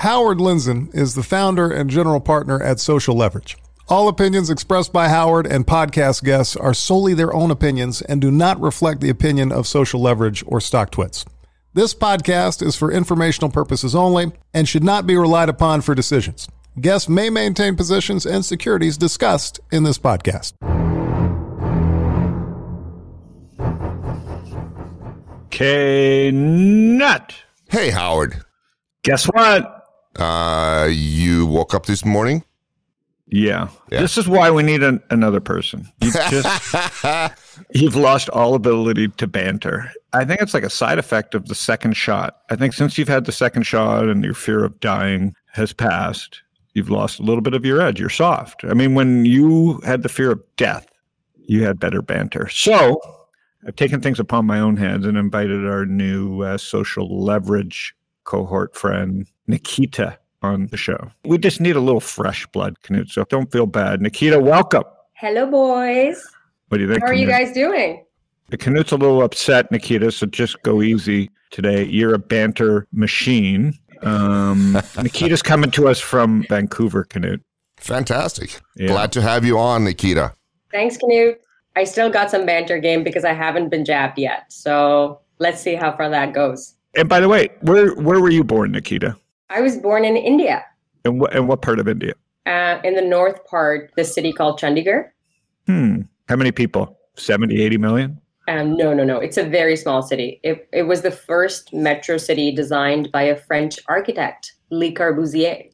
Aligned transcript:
Howard 0.00 0.38
Lindzen 0.38 0.94
is 0.94 1.14
the 1.14 1.22
founder 1.22 1.70
and 1.70 1.90
general 1.90 2.20
partner 2.20 2.62
at 2.62 2.80
Social 2.80 3.14
Leverage. 3.14 3.58
All 3.90 4.08
opinions 4.08 4.48
expressed 4.48 4.94
by 4.94 5.08
Howard 5.08 5.46
and 5.46 5.66
podcast 5.66 6.24
guests 6.24 6.56
are 6.56 6.72
solely 6.72 7.12
their 7.12 7.34
own 7.34 7.50
opinions 7.50 8.00
and 8.00 8.18
do 8.18 8.30
not 8.30 8.58
reflect 8.62 9.02
the 9.02 9.10
opinion 9.10 9.52
of 9.52 9.66
Social 9.66 10.00
Leverage 10.00 10.42
or 10.46 10.58
StockTwits. 10.58 11.26
This 11.74 11.92
podcast 11.92 12.62
is 12.66 12.76
for 12.76 12.90
informational 12.90 13.50
purposes 13.50 13.94
only 13.94 14.32
and 14.54 14.66
should 14.66 14.82
not 14.82 15.06
be 15.06 15.18
relied 15.18 15.50
upon 15.50 15.82
for 15.82 15.94
decisions. 15.94 16.48
Guests 16.80 17.10
may 17.10 17.28
maintain 17.28 17.76
positions 17.76 18.24
and 18.24 18.42
securities 18.42 18.96
discussed 18.96 19.60
in 19.70 19.82
this 19.82 19.98
podcast. 19.98 20.54
Knut. 25.50 27.34
Hey, 27.68 27.90
Howard. 27.90 28.40
Guess 29.02 29.26
what? 29.26 29.79
Uh, 30.16 30.88
you 30.90 31.46
woke 31.46 31.74
up 31.74 31.86
this 31.86 32.04
morning? 32.04 32.44
Yeah. 33.26 33.68
Yeah. 33.90 34.00
This 34.00 34.18
is 34.18 34.28
why 34.28 34.50
we 34.50 34.64
need 34.64 34.82
an, 34.82 35.00
another 35.10 35.40
person. 35.40 35.88
You've 36.00 36.14
just 36.14 36.74
you've 37.74 37.94
lost 37.94 38.28
all 38.30 38.54
ability 38.54 39.08
to 39.08 39.26
banter. 39.28 39.90
I 40.12 40.24
think 40.24 40.40
it's 40.40 40.52
like 40.52 40.64
a 40.64 40.70
side 40.70 40.98
effect 40.98 41.36
of 41.36 41.46
the 41.46 41.54
second 41.54 41.96
shot. 41.96 42.40
I 42.50 42.56
think 42.56 42.72
since 42.72 42.98
you've 42.98 43.08
had 43.08 43.26
the 43.26 43.32
second 43.32 43.62
shot 43.62 44.08
and 44.08 44.24
your 44.24 44.34
fear 44.34 44.64
of 44.64 44.80
dying 44.80 45.34
has 45.52 45.72
passed, 45.72 46.42
you've 46.74 46.90
lost 46.90 47.20
a 47.20 47.22
little 47.22 47.40
bit 47.40 47.54
of 47.54 47.64
your 47.64 47.80
edge. 47.80 48.00
You're 48.00 48.08
soft. 48.08 48.64
I 48.64 48.74
mean, 48.74 48.94
when 48.94 49.24
you 49.24 49.80
had 49.84 50.02
the 50.02 50.08
fear 50.08 50.32
of 50.32 50.42
death, 50.56 50.88
you 51.36 51.62
had 51.62 51.78
better 51.78 52.02
banter. 52.02 52.48
So 52.48 53.00
I've 53.66 53.76
taken 53.76 54.00
things 54.00 54.18
upon 54.18 54.46
my 54.46 54.58
own 54.58 54.76
hands 54.76 55.06
and 55.06 55.16
invited 55.16 55.66
our 55.66 55.86
new 55.86 56.42
uh, 56.42 56.58
social 56.58 57.22
leverage 57.22 57.94
cohort 58.24 58.74
friend, 58.74 59.26
Nikita, 59.50 60.18
on 60.42 60.68
the 60.68 60.76
show. 60.76 61.10
We 61.24 61.38
just 61.38 61.60
need 61.60 61.76
a 61.76 61.80
little 61.80 62.00
fresh 62.00 62.46
blood, 62.48 62.76
Knut. 62.82 63.10
So 63.10 63.24
don't 63.24 63.50
feel 63.52 63.66
bad. 63.66 64.00
Nikita, 64.00 64.38
welcome. 64.38 64.84
Hello, 65.14 65.46
boys. 65.46 66.26
What 66.68 66.78
do 66.78 66.84
you 66.84 66.90
think? 66.90 67.02
How 67.02 67.08
are 67.08 67.14
you 67.14 67.26
guys 67.26 67.52
doing? 67.52 68.04
The 68.48 68.56
Knut's 68.56 68.92
a 68.92 68.96
little 68.96 69.22
upset, 69.22 69.70
Nikita, 69.70 70.10
so 70.10 70.26
just 70.26 70.60
go 70.62 70.82
easy 70.82 71.30
today. 71.50 71.84
You're 71.84 72.14
a 72.14 72.18
banter 72.18 72.86
machine. 72.92 73.78
Um, 74.02 74.72
Nikita's 74.96 75.42
coming 75.42 75.70
to 75.72 75.88
us 75.88 76.00
from 76.00 76.44
Vancouver, 76.48 77.04
Knut. 77.04 77.40
Fantastic. 77.76 78.60
Yeah. 78.76 78.88
Glad 78.88 79.12
to 79.12 79.22
have 79.22 79.44
you 79.44 79.58
on, 79.58 79.84
Nikita. 79.84 80.34
Thanks, 80.72 80.96
Knut. 80.96 81.36
I 81.76 81.84
still 81.84 82.10
got 82.10 82.30
some 82.30 82.44
banter 82.44 82.78
game 82.78 83.04
because 83.04 83.24
I 83.24 83.32
haven't 83.32 83.68
been 83.68 83.84
jabbed 83.84 84.18
yet. 84.18 84.52
So 84.52 85.20
let's 85.38 85.60
see 85.60 85.74
how 85.74 85.96
far 85.96 86.08
that 86.10 86.34
goes. 86.34 86.74
And 86.96 87.08
by 87.08 87.20
the 87.20 87.28
way, 87.28 87.48
where 87.60 87.94
where 87.94 88.20
were 88.20 88.30
you 88.30 88.42
born, 88.42 88.72
Nikita? 88.72 89.16
I 89.50 89.60
was 89.60 89.76
born 89.76 90.04
in 90.04 90.16
India, 90.16 90.64
And 91.04 91.20
what 91.20 91.34
and 91.34 91.46
what 91.48 91.60
part 91.62 91.78
of 91.80 91.88
India? 91.88 92.14
uh, 92.46 92.78
in 92.84 92.94
the 92.94 93.02
north 93.02 93.44
part, 93.46 93.90
the 93.96 94.04
city 94.04 94.32
called 94.32 94.58
Chandigarh. 94.60 95.10
Hmm. 95.66 96.02
How 96.28 96.36
many 96.36 96.52
people? 96.52 96.96
70, 97.16 97.60
80 97.60 97.76
million? 97.78 98.20
Um, 98.48 98.76
no, 98.76 98.94
no, 98.94 99.04
no. 99.04 99.18
It's 99.18 99.36
a 99.36 99.44
very 99.44 99.76
small 99.76 100.02
city. 100.02 100.40
It, 100.42 100.68
it 100.72 100.84
was 100.84 101.02
the 101.02 101.10
first 101.10 101.72
metro 101.72 102.16
city 102.16 102.50
designed 102.52 103.12
by 103.12 103.22
a 103.22 103.36
French 103.36 103.78
architect, 103.88 104.54
Le 104.70 104.90
Corbusier. 104.92 105.66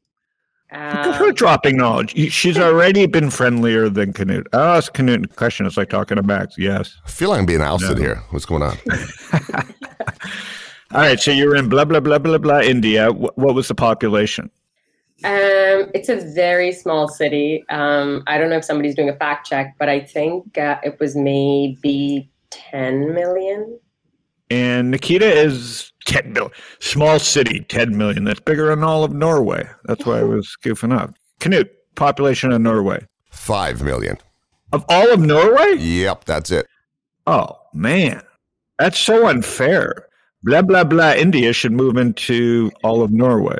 Look 0.73 0.81
at 0.83 1.15
her 1.15 1.29
Um, 1.29 1.35
dropping 1.35 1.77
knowledge. 1.77 2.11
She's 2.33 2.59
already 2.67 3.07
been 3.07 3.31
friendlier 3.31 3.89
than 3.89 4.13
Knut. 4.13 4.47
I'll 4.53 4.77
ask 4.79 4.93
Knut 4.95 5.25
a 5.25 5.29
question. 5.29 5.65
It's 5.67 5.77
like 5.77 5.89
talking 5.91 6.17
to 6.17 6.23
Max. 6.23 6.57
Yes. 6.59 6.97
I 7.07 7.09
feel 7.09 7.31
like 7.31 7.39
I'm 7.39 7.47
being 7.47 7.61
ousted 7.63 7.97
No. 7.99 8.03
here. 8.03 8.23
What's 8.31 8.45
going 8.47 8.63
on? 8.63 8.77
All 10.93 11.01
right. 11.01 11.19
So 11.19 11.31
you're 11.31 11.57
in 11.57 11.69
blah, 11.69 11.85
blah, 11.85 12.01
blah, 12.01 12.19
blah, 12.19 12.39
blah, 12.39 12.61
India. 12.61 13.13
What, 13.13 13.37
what 13.37 13.55
was 13.55 13.69
the 13.69 13.75
population? 13.75 14.51
Um, 15.25 15.91
it's 15.95 16.11
a 16.11 16.17
very 16.17 16.73
small 16.73 17.09
city. 17.09 17.65
Um, 17.71 18.23
I 18.27 18.37
don't 18.37 18.51
know 18.51 18.59
if 18.59 18.65
somebody's 18.65 18.95
doing 18.95 19.09
a 19.09 19.17
fact 19.17 19.49
check, 19.49 19.75
but 19.79 19.89
I 19.89 20.01
think 20.01 20.59
uh, 20.59 20.79
it 20.85 21.01
was 21.01 21.17
maybe 21.17 22.31
10 22.51 23.15
million. 23.15 23.79
And 24.51 24.91
Nikita 24.91 25.27
is 25.27 25.93
10 26.05 26.35
million. 26.35 26.53
Small 26.81 27.19
city, 27.19 27.61
10 27.61 27.97
million. 27.97 28.25
That's 28.25 28.41
bigger 28.41 28.69
than 28.69 28.85
all 28.85 29.05
of 29.05 29.13
Norway. 29.13 29.67
That's 29.85 30.05
why 30.05 30.21
I 30.21 30.23
was 30.25 30.57
goofing 30.63 30.97
up. 30.97 31.15
Knut, 31.41 31.71
population 31.95 32.53
of 32.53 32.61
Norway. 32.61 33.07
Five 33.31 33.83
million. 33.83 34.19
Of 34.73 34.85
all 34.89 35.13
of 35.13 35.21
Norway? 35.21 35.77
Yep, 35.79 36.25
that's 36.25 36.51
it. 36.51 36.67
Oh, 37.27 37.59
man. 37.73 38.23
That's 38.79 38.99
so 38.99 39.27
unfair. 39.27 40.06
Blah, 40.47 40.63
blah, 40.63 40.85
blah. 40.85 41.13
India 41.13 41.53
should 41.53 41.73
move 41.73 41.97
into 41.97 42.71
all 42.85 43.03
of 43.03 43.11
Norway. 43.11 43.59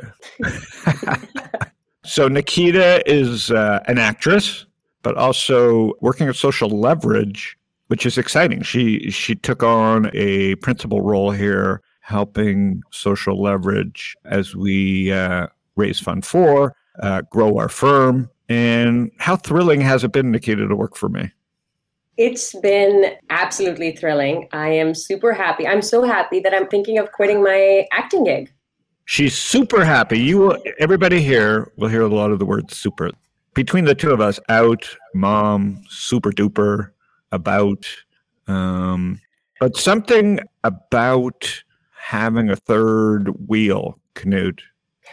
so 2.05 2.29
Nikita 2.29 3.03
is 3.05 3.51
uh, 3.51 3.83
an 3.89 3.97
actress, 3.97 4.65
but 5.03 5.17
also 5.17 5.91
working 5.99 6.29
at 6.29 6.37
Social 6.37 6.69
Leverage, 6.69 7.57
which 7.87 8.05
is 8.05 8.17
exciting. 8.17 8.61
She 8.61 9.11
she 9.11 9.35
took 9.35 9.63
on 9.63 10.09
a 10.13 10.55
principal 10.55 11.01
role 11.01 11.29
here, 11.29 11.81
helping 11.99 12.81
Social 12.93 13.41
Leverage 13.41 14.15
as 14.23 14.55
we 14.55 15.11
uh, 15.11 15.47
raise 15.75 15.99
fund 15.99 16.25
for, 16.25 16.73
uh, 17.03 17.23
grow 17.29 17.57
our 17.57 17.67
firm. 17.67 18.29
And 18.47 19.11
how 19.17 19.35
thrilling 19.35 19.81
has 19.81 20.05
it 20.05 20.13
been, 20.13 20.31
Nikita, 20.31 20.65
to 20.65 20.75
work 20.77 20.95
for 20.95 21.09
me? 21.09 21.33
It's 22.17 22.55
been 22.61 23.15
absolutely 23.29 23.95
thrilling. 23.95 24.47
I 24.51 24.69
am 24.69 24.95
super 24.95 25.33
happy. 25.33 25.67
I'm 25.67 25.83
so 25.83 26.03
happy 26.03 26.39
that 26.39 26.53
I'm 26.53 26.67
thinking 26.67 26.97
of 26.97 27.11
quitting 27.11 27.43
my 27.43 27.85
acting 27.91 28.23
gig. 28.23 28.51
She's 29.05 29.37
super 29.37 29.85
happy. 29.85 30.19
You 30.19 30.39
will, 30.39 30.57
everybody 30.79 31.21
here 31.21 31.71
will 31.77 31.89
hear 31.89 32.01
a 32.01 32.07
lot 32.07 32.31
of 32.31 32.39
the 32.39 32.45
word 32.45 32.71
super. 32.71 33.11
Between 33.53 33.85
the 33.85 33.93
two 33.93 34.11
of 34.11 34.19
us, 34.19 34.39
out, 34.49 34.89
mom, 35.13 35.83
super 35.89 36.31
duper, 36.31 36.89
about, 37.31 37.87
um, 38.47 39.21
but 39.59 39.77
something 39.77 40.39
about 40.63 41.63
having 41.99 42.49
a 42.49 42.55
third 42.55 43.29
wheel, 43.47 43.99
Knut. 44.15 44.59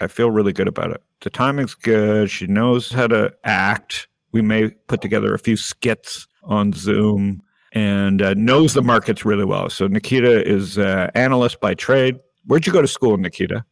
I 0.00 0.06
feel 0.06 0.30
really 0.30 0.52
good 0.52 0.68
about 0.68 0.90
it. 0.90 1.02
The 1.20 1.30
timing's 1.30 1.74
good. 1.74 2.30
She 2.30 2.46
knows 2.46 2.90
how 2.90 3.06
to 3.08 3.32
act. 3.44 4.08
We 4.32 4.42
may 4.42 4.70
put 4.70 5.00
together 5.00 5.34
a 5.34 5.38
few 5.38 5.56
skits 5.56 6.26
on 6.44 6.72
Zoom 6.72 7.42
and 7.72 8.22
uh, 8.22 8.34
knows 8.34 8.74
the 8.74 8.82
markets 8.82 9.24
really 9.24 9.44
well. 9.44 9.68
So 9.68 9.86
Nikita 9.86 10.48
is 10.48 10.78
uh, 10.78 11.10
analyst 11.14 11.60
by 11.60 11.74
trade. 11.74 12.18
Where'd 12.46 12.66
you 12.66 12.72
go 12.72 12.82
to 12.82 12.88
school, 12.88 13.16
Nikita? 13.16 13.64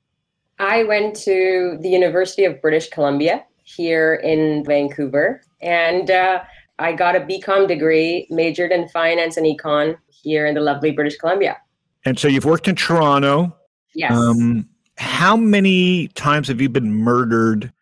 I 0.58 0.84
went 0.84 1.16
to 1.16 1.78
the 1.80 1.88
University 1.88 2.44
of 2.44 2.60
British 2.60 2.88
Columbia 2.90 3.44
here 3.64 4.14
in 4.14 4.64
Vancouver, 4.64 5.42
and 5.60 6.10
uh, 6.10 6.42
I 6.78 6.92
got 6.92 7.16
a 7.16 7.20
BCom 7.20 7.68
degree, 7.68 8.26
majored 8.30 8.72
in 8.72 8.88
finance 8.88 9.36
and 9.36 9.46
econ 9.46 9.96
here 10.08 10.46
in 10.46 10.54
the 10.54 10.60
lovely 10.60 10.90
British 10.90 11.16
Columbia. 11.16 11.58
And 12.04 12.18
so 12.18 12.28
you've 12.28 12.44
worked 12.44 12.68
in 12.68 12.74
Toronto. 12.74 13.56
Yes. 13.94 14.12
Um, 14.12 14.68
how 14.98 15.36
many 15.36 16.08
times 16.08 16.48
have 16.48 16.60
you 16.60 16.68
been 16.68 16.92
murdered 16.92 17.72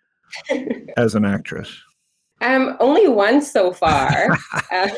as 0.97 1.15
an 1.15 1.25
actress? 1.25 1.71
Um, 2.41 2.77
only 2.81 3.09
one 3.09 3.43
so 3.43 3.73
far. 3.73 4.39
uh, 4.73 4.89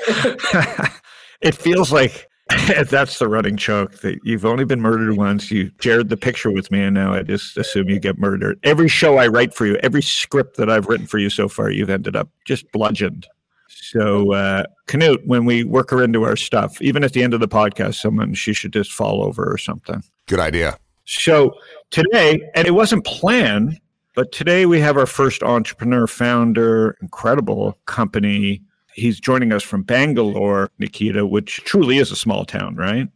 it 1.41 1.55
feels 1.55 1.93
like 1.93 2.29
that's 2.89 3.19
the 3.19 3.29
running 3.29 3.57
joke 3.57 4.01
that 4.01 4.19
you've 4.25 4.45
only 4.45 4.65
been 4.65 4.81
murdered 4.81 5.17
once. 5.17 5.51
You 5.51 5.71
shared 5.81 6.09
the 6.09 6.17
picture 6.17 6.51
with 6.51 6.71
me, 6.71 6.83
and 6.83 6.95
now 6.95 7.15
I 7.15 7.23
just 7.23 7.57
assume 7.57 7.89
you 7.89 7.99
get 7.99 8.19
murdered. 8.19 8.59
Every 8.63 8.89
show 8.89 9.19
I 9.19 9.29
write 9.29 9.55
for 9.55 9.67
you, 9.67 9.77
every 9.77 10.03
script 10.03 10.57
that 10.57 10.69
I've 10.69 10.87
written 10.87 11.07
for 11.07 11.19
you 11.19 11.31
so 11.31 11.49
far, 11.49 11.71
you've 11.71 11.91
ended 11.91 12.17
up 12.17 12.29
just 12.47 12.71
bludgeoned. 12.73 13.27
So, 13.69 14.33
uh, 14.33 14.65
Knut, 14.87 15.27
when 15.27 15.45
we 15.45 15.65
work 15.65 15.91
her 15.91 16.03
into 16.03 16.25
our 16.25 16.37
stuff, 16.37 16.81
even 16.83 17.05
at 17.05 17.13
the 17.13 17.23
end 17.23 17.35
of 17.35 17.41
the 17.41 17.49
podcast, 17.49 17.95
someone 17.97 18.35
she 18.35 18.53
should 18.53 18.73
just 18.73 18.93
fall 18.93 19.25
over 19.25 19.51
or 19.51 19.59
something. 19.59 20.03
Good 20.27 20.41
idea. 20.41 20.79
So 21.05 21.55
today, 21.91 22.41
and 22.55 22.67
it 22.67 22.73
wasn't 22.73 23.05
planned, 23.05 23.81
but 24.15 24.33
today 24.33 24.67
we 24.67 24.81
have 24.81 24.97
our 24.97 25.07
first 25.07 25.43
entrepreneur, 25.43 26.07
founder, 26.07 26.97
incredible 27.01 27.79
company. 27.87 28.63
He's 28.95 29.19
joining 29.19 29.53
us 29.53 29.63
from 29.63 29.83
Bangalore, 29.83 30.71
Nikita, 30.79 31.27
which 31.27 31.63
truly 31.65 31.99
is 31.99 32.11
a 32.11 32.17
small 32.17 32.45
town, 32.45 32.77
right? 32.77 33.09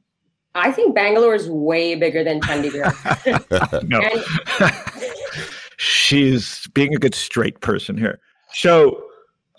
I 0.55 0.73
think 0.73 0.95
Bangalore 0.95 1.35
is 1.35 1.51
way 1.51 1.95
bigger 1.97 2.25
than 2.25 2.41
Chandigarh. 2.41 3.89
no. 3.89 4.01
She's 5.77 6.67
being 6.69 6.95
a 6.95 6.99
good 6.99 7.15
straight 7.15 7.61
person 7.61 7.99
here. 7.99 8.19
So 8.55 9.05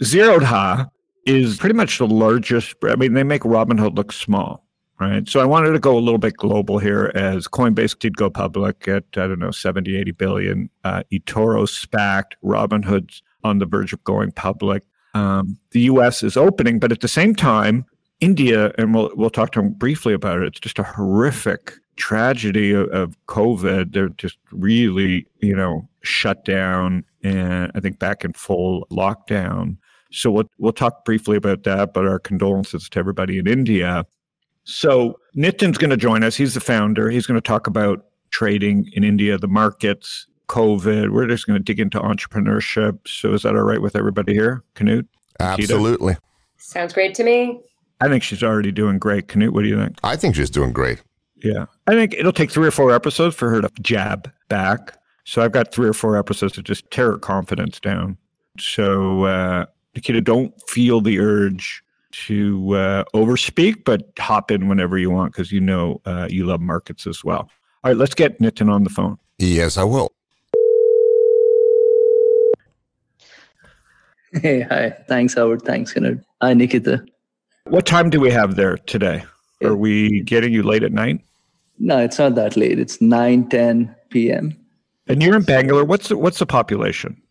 Zerodha 0.04 0.90
is 1.28 1.58
pretty 1.58 1.76
much 1.76 2.00
the 2.00 2.08
largest. 2.08 2.76
I 2.84 2.96
mean, 2.96 3.14
they 3.14 3.24
make 3.24 3.44
Robinhood 3.44 3.96
look 3.96 4.12
small, 4.12 4.66
right? 5.00 5.28
So 5.28 5.40
I 5.40 5.46
wanted 5.46 5.72
to 5.72 5.80
go 5.80 5.98
a 5.98 6.00
little 6.00 6.18
bit 6.18 6.38
global 6.38 6.80
here 6.80 7.12
as 7.16 7.48
Coinbase 7.48 7.98
did 8.00 8.18
go 8.18 8.30
public 8.30 8.88
at, 8.88 9.04
I 9.14 9.28
don't 9.28 9.40
know, 9.40 9.52
70, 9.52 9.96
80 9.96 10.12
billion. 10.12 10.70
Uh, 10.84 11.04
eToro 11.12 11.68
SPACed, 11.68 12.34
Robinhood's 12.44 13.22
on 13.44 13.60
the 13.60 13.66
verge 13.66 13.94
of 13.94 14.04
going 14.04 14.32
public. 14.32 14.84
Um, 15.14 15.58
the 15.72 15.82
US 15.82 16.24
is 16.24 16.38
opening, 16.38 16.80
but 16.80 16.92
at 16.92 17.02
the 17.02 17.08
same 17.08 17.36
time, 17.36 17.86
India, 18.20 18.72
and 18.78 18.94
we'll, 18.94 19.12
we'll 19.16 19.30
talk 19.30 19.52
to 19.54 19.60
him 19.60 19.74
briefly 19.74 20.14
about 20.14 20.42
it, 20.42 20.48
it's 20.48 20.60
just 20.60 20.80
a 20.80 20.84
horrific 20.84 21.74
tragedy 21.98 22.72
of, 22.72 22.88
of 22.90 23.16
COVID. 23.28 23.94
They're 23.94 24.10
just 24.10 24.38
really, 24.52 25.28
you 25.40 25.56
know, 25.56 25.88
shut 26.02 26.46
down 26.46 27.04
and 27.24 27.72
I 27.76 27.80
think 27.80 28.00
back 28.00 28.24
in 28.24 28.34
full 28.34 28.88
lockdown. 28.92 29.78
So 30.12 30.32
we'll, 30.32 30.50
we'll 30.58 30.72
talk 30.72 31.04
briefly 31.04 31.38
about 31.38 31.64
that, 31.64 31.94
but 31.94 32.08
our 32.08 32.20
condolences 32.20 32.88
to 32.90 33.00
everybody 33.00 33.38
in 33.38 33.48
India. 33.48 34.06
So 34.68 35.18
Nithin's 35.34 35.78
going 35.78 35.92
to 35.92 35.98
join 35.98 36.24
us. 36.24 36.36
He's 36.36 36.54
the 36.54 36.60
founder. 36.60 37.10
He's 37.10 37.26
going 37.26 37.40
to 37.40 37.46
talk 37.48 37.68
about 37.68 38.06
trading 38.32 38.92
in 38.94 39.06
India, 39.06 39.38
the 39.38 39.48
markets, 39.48 40.28
COVID. 40.50 41.12
We're 41.12 41.26
just 41.26 41.48
going 41.48 41.58
to 41.58 41.64
dig 41.64 41.80
into 41.80 42.00
entrepreneurship. 42.00 43.00
So 43.08 43.34
is 43.34 43.44
that 43.44 43.56
all 43.56 43.64
right 43.64 43.82
with 43.82 43.96
everybody 43.96 44.34
here? 44.34 44.64
Knut? 44.76 45.08
Absolutely. 45.40 46.18
Sounds 46.58 46.92
great 46.92 47.16
to 47.16 47.24
me. 47.24 47.62
I 48.02 48.10
think 48.10 48.24
she's 48.24 48.44
already 48.44 48.74
doing 48.74 49.00
great. 49.00 49.28
Knut, 49.28 49.52
what 49.52 49.62
do 49.62 49.70
you 49.70 49.78
think? 49.78 49.98
I 50.04 50.18
think 50.18 50.36
she's 50.36 50.50
doing 50.50 50.74
great. 50.74 51.02
Yeah. 51.38 51.68
I 51.88 51.94
think 51.94 52.14
it'll 52.16 52.34
take 52.34 52.52
three 52.52 52.68
or 52.68 52.72
four 52.72 52.94
episodes 52.94 53.36
for 53.36 53.50
her 53.50 53.62
to 53.62 53.70
jab 53.82 54.30
back. 54.50 54.98
So 55.24 55.42
I've 55.42 55.54
got 55.54 55.72
three 55.72 55.88
or 55.88 55.94
four 55.94 56.18
episodes 56.18 56.54
to 56.54 56.62
just 56.62 56.92
tear 56.92 57.12
her 57.12 57.18
confidence 57.18 57.80
down. 57.80 58.18
So, 58.60 59.24
uh, 59.24 59.66
Nikita, 59.96 60.20
don't 60.22 60.54
feel 60.70 61.00
the 61.00 61.20
urge 61.20 61.84
to 62.12 62.76
uh, 62.76 63.04
overspeak, 63.14 63.84
but 63.84 64.10
hop 64.18 64.52
in 64.52 64.68
whenever 64.68 64.98
you 64.98 65.10
want 65.10 65.34
because 65.34 65.52
you 65.52 65.62
know 65.62 66.02
uh, 66.06 66.28
you 66.30 66.46
love 66.46 66.62
markets 66.62 67.08
as 67.08 67.24
well. 67.24 67.50
All 67.84 67.92
right, 67.92 67.98
let's 67.98 68.16
get 68.16 68.40
Nithin 68.40 68.72
on 68.72 68.84
the 68.84 68.90
phone. 68.90 69.18
Yes, 69.38 69.78
I 69.78 69.84
will. 69.84 70.12
Hey, 74.34 74.62
hi. 74.62 74.96
Thanks, 75.08 75.34
Howard. 75.36 75.62
Thanks, 75.62 75.94
Kenneth. 75.94 76.24
Hi, 76.42 76.54
Nikita. 76.54 77.06
What 77.66 77.86
time 77.86 78.10
do 78.10 78.20
we 78.20 78.30
have 78.32 78.56
there 78.56 78.78
today? 78.78 79.24
Are 79.64 79.76
we 79.76 80.22
getting 80.22 80.54
you 80.54 80.64
late 80.64 80.84
at 80.84 80.92
night? 80.92 81.22
No, 81.80 82.00
it's 82.00 82.20
not 82.20 82.36
that 82.36 82.58
late. 82.58 82.80
It's 82.80 83.02
9, 83.02 83.50
10 83.50 83.96
p.m. 84.10 84.56
And 85.08 85.24
you're 85.24 85.36
in 85.36 85.44
Bangalore. 85.44 85.86
What's 85.86 86.10
the, 86.10 86.18
what's 86.18 86.40
the 86.40 86.46
population? 86.46 87.22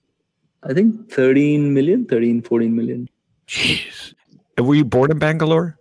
I 0.63 0.73
think 0.73 1.13
13 1.13 1.75
million, 1.75 2.07
13, 2.07 2.43
14 2.43 2.75
million. 2.75 3.09
Jeez. 3.47 4.15
Were 4.59 4.75
you 4.75 4.85
born 4.85 5.11
in 5.11 5.19
Bangalore? 5.19 5.79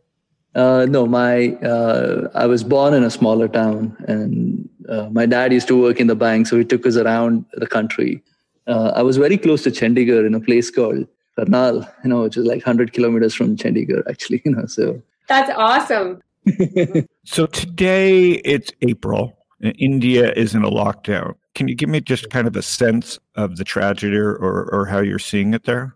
Uh, 0.54 0.86
no, 0.89 1.06
my 1.06 1.50
uh, 1.56 2.30
I 2.33 2.45
was 2.45 2.63
born 2.63 2.94
in 2.94 3.04
a 3.04 3.12
smaller 3.12 3.48
town, 3.48 3.95
and 4.07 4.69
uh, 4.88 5.10
my 5.12 5.25
dad 5.25 5.51
used 5.51 5.68
to 5.68 5.81
work 5.81 6.00
in 6.00 6.07
the 6.07 6.16
bank, 6.16 6.48
so 6.48 6.57
he 6.57 6.63
took 6.63 6.86
us 6.86 6.95
around 6.95 7.45
the 7.54 7.68
country. 7.68 8.24
Uh, 8.68 8.94
I 8.95 9.01
was 9.01 9.18
very 9.18 9.38
close 9.38 9.63
to 9.63 9.72
Chandigarh 9.72 10.25
in 10.25 10.33
a 10.33 10.39
place 10.39 10.72
called 10.72 11.07
Karnal, 11.36 11.86
you 12.04 12.10
know, 12.10 12.24
which 12.24 12.38
is 12.38 12.45
like 12.45 12.66
100 12.66 12.94
kilometers 12.94 13.33
from 13.33 13.56
Chandigarh, 13.56 14.04
actually. 14.10 14.42
You 14.45 14.51
know, 14.51 14.66
so 14.66 15.01
That's 15.28 15.51
awesome. 15.56 16.21
So 17.25 17.48
today 17.48 18.33
it's 18.45 18.71
April. 18.81 19.38
And 19.62 19.74
India 19.80 20.31
is 20.33 20.54
in 20.54 20.63
a 20.63 20.69
lockdown. 20.69 21.33
Can 21.56 21.68
you 21.68 21.75
give 21.75 21.89
me 21.89 22.01
just 22.01 22.30
kind 22.30 22.45
of 22.45 22.56
a 22.56 22.62
sense 22.62 23.18
of 23.36 23.56
the 23.56 23.63
tragedy 23.63 24.18
or, 24.18 24.36
or 24.36 24.86
how 24.86 25.00
you're 25.00 25.18
seeing 25.18 25.54
it 25.54 25.63
there? 25.63 25.95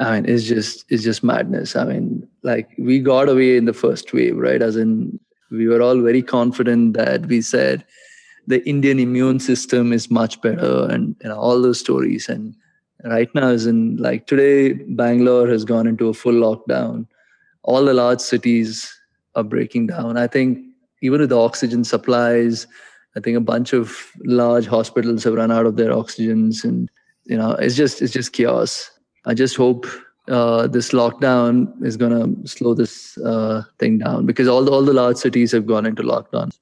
I 0.00 0.14
mean, 0.14 0.28
it's 0.28 0.44
just 0.44 0.86
it's 0.88 1.02
just 1.02 1.22
madness. 1.22 1.76
I 1.76 1.84
mean, 1.84 2.26
like 2.42 2.70
we 2.78 2.98
got 3.00 3.28
away 3.28 3.56
in 3.56 3.66
the 3.66 3.74
first 3.74 4.12
wave, 4.12 4.36
right? 4.36 4.62
As 4.62 4.76
in, 4.76 5.20
we 5.50 5.68
were 5.68 5.82
all 5.82 6.00
very 6.00 6.22
confident 6.22 6.94
that 6.94 7.26
we 7.26 7.42
said 7.42 7.84
the 8.46 8.66
Indian 8.66 8.98
immune 8.98 9.40
system 9.40 9.92
is 9.92 10.10
much 10.10 10.40
better, 10.40 10.88
and 10.90 11.14
you 11.22 11.28
know, 11.28 11.38
all 11.38 11.60
those 11.60 11.78
stories. 11.78 12.28
And 12.30 12.54
right 13.04 13.28
now, 13.34 13.48
as 13.48 13.66
in 13.66 13.96
like 13.98 14.26
today, 14.26 14.72
Bangalore 14.72 15.48
has 15.48 15.66
gone 15.66 15.86
into 15.86 16.08
a 16.08 16.14
full 16.14 16.32
lockdown. 16.32 17.06
All 17.62 17.84
the 17.84 17.92
large 17.92 18.20
cities 18.20 18.90
are 19.34 19.44
breaking 19.44 19.88
down. 19.88 20.16
I 20.16 20.26
think 20.26 20.58
even 21.02 21.20
with 21.20 21.28
the 21.28 21.38
oxygen 21.38 21.84
supplies, 21.84 22.66
I 23.16 23.20
think 23.20 23.36
a 23.36 23.40
bunch 23.40 23.74
of 23.74 24.10
large 24.24 24.66
hospitals 24.66 25.24
have 25.24 25.34
run 25.34 25.50
out 25.50 25.66
of 25.66 25.76
their 25.76 25.90
oxygens, 25.90 26.64
and 26.64 26.90
you 27.24 27.36
know, 27.36 27.52
it's 27.52 27.76
just 27.76 28.00
it's 28.00 28.14
just 28.14 28.32
chaos. 28.32 28.90
I 29.26 29.34
just 29.34 29.56
hope 29.56 29.86
uh, 30.28 30.66
this 30.66 30.90
lockdown 30.90 31.72
is 31.84 31.96
going 31.96 32.12
to 32.12 32.48
slow 32.48 32.74
this 32.74 33.18
uh, 33.18 33.62
thing 33.78 33.98
down 33.98 34.26
because 34.26 34.48
all 34.48 34.64
the, 34.64 34.70
all 34.70 34.82
the 34.82 34.92
large 34.92 35.16
cities 35.16 35.52
have 35.52 35.66
gone 35.66 35.86
into 35.86 36.02
lockdown. 36.02 36.56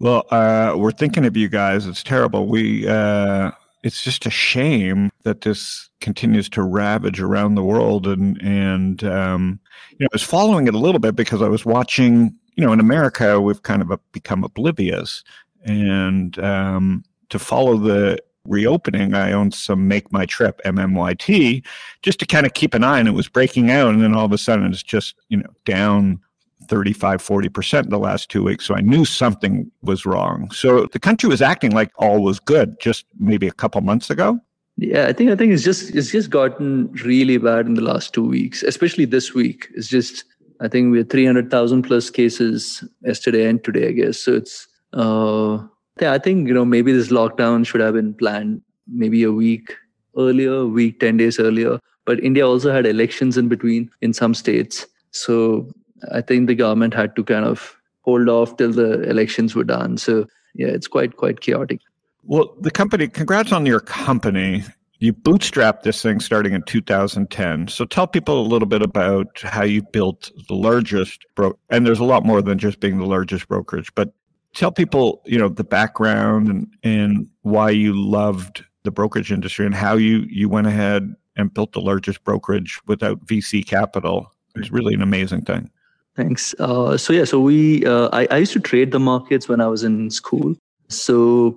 Well, 0.00 0.26
uh, 0.30 0.74
we're 0.76 0.90
thinking 0.90 1.24
of 1.24 1.36
you 1.36 1.48
guys. 1.48 1.86
It's 1.86 2.02
terrible. 2.02 2.48
We, 2.48 2.88
uh, 2.88 3.52
it's 3.82 4.02
just 4.02 4.26
a 4.26 4.30
shame 4.30 5.10
that 5.24 5.42
this 5.42 5.88
continues 6.00 6.48
to 6.50 6.62
ravage 6.62 7.20
around 7.20 7.54
the 7.54 7.62
world. 7.62 8.06
And 8.06 8.40
and 8.42 9.02
um, 9.04 9.60
you 9.90 9.98
know, 10.00 10.08
I 10.12 10.14
was 10.14 10.22
following 10.22 10.66
it 10.66 10.74
a 10.74 10.78
little 10.78 10.98
bit 10.98 11.16
because 11.16 11.42
I 11.42 11.48
was 11.48 11.64
watching. 11.64 12.34
You 12.54 12.66
know, 12.66 12.72
in 12.72 12.80
America, 12.80 13.40
we've 13.40 13.62
kind 13.62 13.80
of 13.80 13.98
become 14.12 14.44
oblivious, 14.44 15.24
and 15.64 16.38
um, 16.38 17.02
to 17.30 17.38
follow 17.38 17.78
the 17.78 18.18
reopening, 18.46 19.14
I 19.14 19.32
owned 19.32 19.54
some 19.54 19.88
Make 19.88 20.12
My 20.12 20.26
Trip 20.26 20.60
MMYT 20.64 21.64
just 22.02 22.18
to 22.20 22.26
kind 22.26 22.46
of 22.46 22.54
keep 22.54 22.74
an 22.74 22.84
eye 22.84 22.98
and 22.98 23.08
it 23.08 23.12
was 23.12 23.28
breaking 23.28 23.70
out. 23.70 23.92
And 23.92 24.02
then 24.02 24.14
all 24.14 24.24
of 24.24 24.32
a 24.32 24.38
sudden 24.38 24.66
it's 24.66 24.82
just, 24.82 25.14
you 25.28 25.36
know, 25.36 25.50
down 25.64 26.20
35, 26.68 27.22
40% 27.22 27.84
in 27.84 27.90
the 27.90 27.98
last 27.98 28.30
two 28.30 28.42
weeks. 28.42 28.66
So 28.66 28.74
I 28.74 28.80
knew 28.80 29.04
something 29.04 29.70
was 29.82 30.06
wrong. 30.06 30.50
So 30.50 30.86
the 30.86 30.98
country 30.98 31.28
was 31.28 31.42
acting 31.42 31.72
like 31.72 31.90
all 31.96 32.22
was 32.22 32.40
good 32.40 32.78
just 32.80 33.06
maybe 33.18 33.46
a 33.46 33.52
couple 33.52 33.80
months 33.80 34.10
ago. 34.10 34.40
Yeah, 34.78 35.06
I 35.06 35.12
think 35.12 35.30
I 35.30 35.36
think 35.36 35.52
it's 35.52 35.62
just 35.62 35.94
it's 35.94 36.10
just 36.10 36.30
gotten 36.30 36.90
really 37.04 37.36
bad 37.36 37.66
in 37.66 37.74
the 37.74 37.82
last 37.82 38.14
two 38.14 38.26
weeks, 38.26 38.62
especially 38.62 39.04
this 39.04 39.34
week. 39.34 39.68
It's 39.74 39.86
just 39.86 40.24
I 40.60 40.68
think 40.68 40.90
we 40.90 40.98
had 40.98 41.10
three 41.10 41.26
hundred 41.26 41.50
thousand 41.50 41.82
plus 41.82 42.08
cases 42.08 42.82
yesterday 43.02 43.46
and 43.48 43.62
today, 43.62 43.88
I 43.88 43.92
guess. 43.92 44.18
So 44.18 44.32
it's 44.32 44.66
uh 44.94 45.58
yeah, 46.00 46.12
I 46.12 46.18
think 46.18 46.48
you 46.48 46.54
know 46.54 46.64
maybe 46.64 46.92
this 46.92 47.08
lockdown 47.08 47.66
should 47.66 47.80
have 47.80 47.94
been 47.94 48.14
planned 48.14 48.62
maybe 48.86 49.22
a 49.22 49.32
week 49.32 49.74
earlier, 50.16 50.66
week, 50.66 51.00
ten 51.00 51.16
days 51.16 51.38
earlier. 51.38 51.78
But 52.04 52.22
India 52.22 52.46
also 52.46 52.72
had 52.72 52.86
elections 52.86 53.36
in 53.36 53.48
between 53.48 53.90
in 54.00 54.12
some 54.12 54.34
states, 54.34 54.86
so 55.10 55.70
I 56.10 56.20
think 56.20 56.46
the 56.46 56.54
government 56.54 56.94
had 56.94 57.14
to 57.16 57.24
kind 57.24 57.44
of 57.44 57.76
hold 58.00 58.28
off 58.28 58.56
till 58.56 58.72
the 58.72 59.02
elections 59.08 59.54
were 59.54 59.64
done. 59.64 59.98
So 59.98 60.26
yeah, 60.54 60.68
it's 60.68 60.88
quite 60.88 61.16
quite 61.16 61.40
chaotic. 61.40 61.80
Well, 62.24 62.54
the 62.60 62.70
company, 62.70 63.08
congrats 63.08 63.52
on 63.52 63.66
your 63.66 63.80
company. 63.80 64.64
You 64.98 65.12
bootstrapped 65.12 65.82
this 65.82 66.00
thing 66.00 66.20
starting 66.20 66.52
in 66.52 66.62
2010. 66.62 67.66
So 67.66 67.84
tell 67.84 68.06
people 68.06 68.40
a 68.40 68.46
little 68.46 68.68
bit 68.68 68.82
about 68.82 69.40
how 69.42 69.64
you 69.64 69.82
built 69.82 70.30
the 70.46 70.54
largest 70.54 71.26
bro 71.34 71.58
and 71.70 71.84
there's 71.84 71.98
a 71.98 72.04
lot 72.04 72.24
more 72.24 72.40
than 72.40 72.58
just 72.58 72.78
being 72.78 72.98
the 72.98 73.06
largest 73.06 73.48
brokerage, 73.48 73.92
but 73.96 74.12
tell 74.54 74.72
people, 74.72 75.22
you 75.24 75.38
know, 75.38 75.48
the 75.48 75.64
background 75.64 76.48
and, 76.48 76.66
and 76.82 77.28
why 77.42 77.70
you 77.70 77.92
loved 77.94 78.64
the 78.84 78.90
brokerage 78.90 79.32
industry 79.32 79.64
and 79.64 79.74
how 79.74 79.94
you 79.94 80.26
you 80.28 80.48
went 80.48 80.66
ahead 80.66 81.14
and 81.36 81.54
built 81.54 81.72
the 81.72 81.80
largest 81.80 82.22
brokerage 82.24 82.80
without 82.86 83.24
VC 83.26 83.66
capital. 83.66 84.32
It's 84.56 84.70
really 84.70 84.94
an 84.94 85.02
amazing 85.02 85.42
thing. 85.42 85.70
Thanks. 86.14 86.54
Uh, 86.58 86.98
so 86.98 87.12
yeah, 87.12 87.24
so 87.24 87.40
we 87.40 87.86
uh, 87.86 88.08
I, 88.12 88.26
I 88.30 88.38
used 88.38 88.52
to 88.52 88.60
trade 88.60 88.92
the 88.92 89.00
markets 89.00 89.48
when 89.48 89.60
I 89.60 89.68
was 89.68 89.82
in 89.82 90.10
school. 90.10 90.54
So 90.88 91.56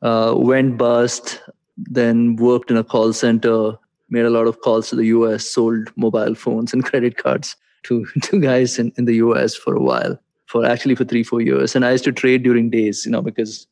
uh, 0.00 0.34
went 0.36 0.78
bust, 0.78 1.40
then 1.76 2.36
worked 2.36 2.70
in 2.70 2.76
a 2.78 2.84
call 2.84 3.12
center, 3.12 3.72
made 4.08 4.24
a 4.24 4.30
lot 4.30 4.46
of 4.46 4.60
calls 4.60 4.88
to 4.90 4.96
the 4.96 5.06
US, 5.06 5.44
sold 5.44 5.90
mobile 5.96 6.34
phones 6.34 6.72
and 6.72 6.84
credit 6.84 7.18
cards 7.18 7.56
to, 7.84 8.06
to 8.22 8.40
guys 8.40 8.78
in, 8.78 8.92
in 8.96 9.04
the 9.04 9.16
US 9.16 9.54
for 9.54 9.74
a 9.74 9.82
while, 9.82 10.18
for 10.50 10.66
actually 10.66 10.96
for 10.96 11.04
three, 11.04 11.22
four 11.22 11.40
years. 11.40 11.76
And 11.76 11.84
I 11.84 11.92
used 11.92 12.04
to 12.04 12.12
trade 12.12 12.42
during 12.42 12.70
days, 12.70 13.04
you 13.06 13.12
know, 13.12 13.22
because 13.22 13.66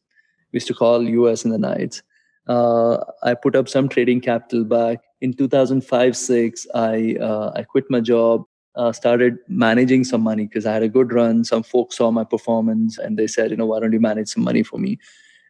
we 0.52 0.58
used 0.58 0.68
to 0.68 0.74
call 0.74 1.02
US 1.02 1.44
in 1.44 1.50
the 1.50 1.58
nights. 1.58 2.02
Uh, 2.46 2.98
I 3.22 3.34
put 3.34 3.56
up 3.56 3.68
some 3.68 3.88
trading 3.88 4.20
capital 4.20 4.64
back 4.64 5.00
in 5.20 5.34
2005, 5.34 6.16
six. 6.16 6.66
I 6.74 7.16
uh, 7.20 7.52
I 7.56 7.64
quit 7.64 7.90
my 7.90 8.00
job, 8.00 8.44
uh, 8.76 8.92
started 8.92 9.38
managing 9.48 10.04
some 10.04 10.22
money 10.22 10.46
because 10.46 10.66
I 10.66 10.72
had 10.72 10.84
a 10.84 10.88
good 10.88 11.12
run. 11.12 11.44
Some 11.44 11.62
folks 11.62 11.96
saw 11.96 12.10
my 12.10 12.24
performance 12.24 12.96
and 12.96 13.18
they 13.18 13.26
said, 13.26 13.50
you 13.50 13.56
know, 13.56 13.66
why 13.66 13.80
don't 13.80 13.92
you 13.92 14.00
manage 14.00 14.28
some 14.28 14.44
money 14.44 14.62
for 14.62 14.78
me? 14.78 14.98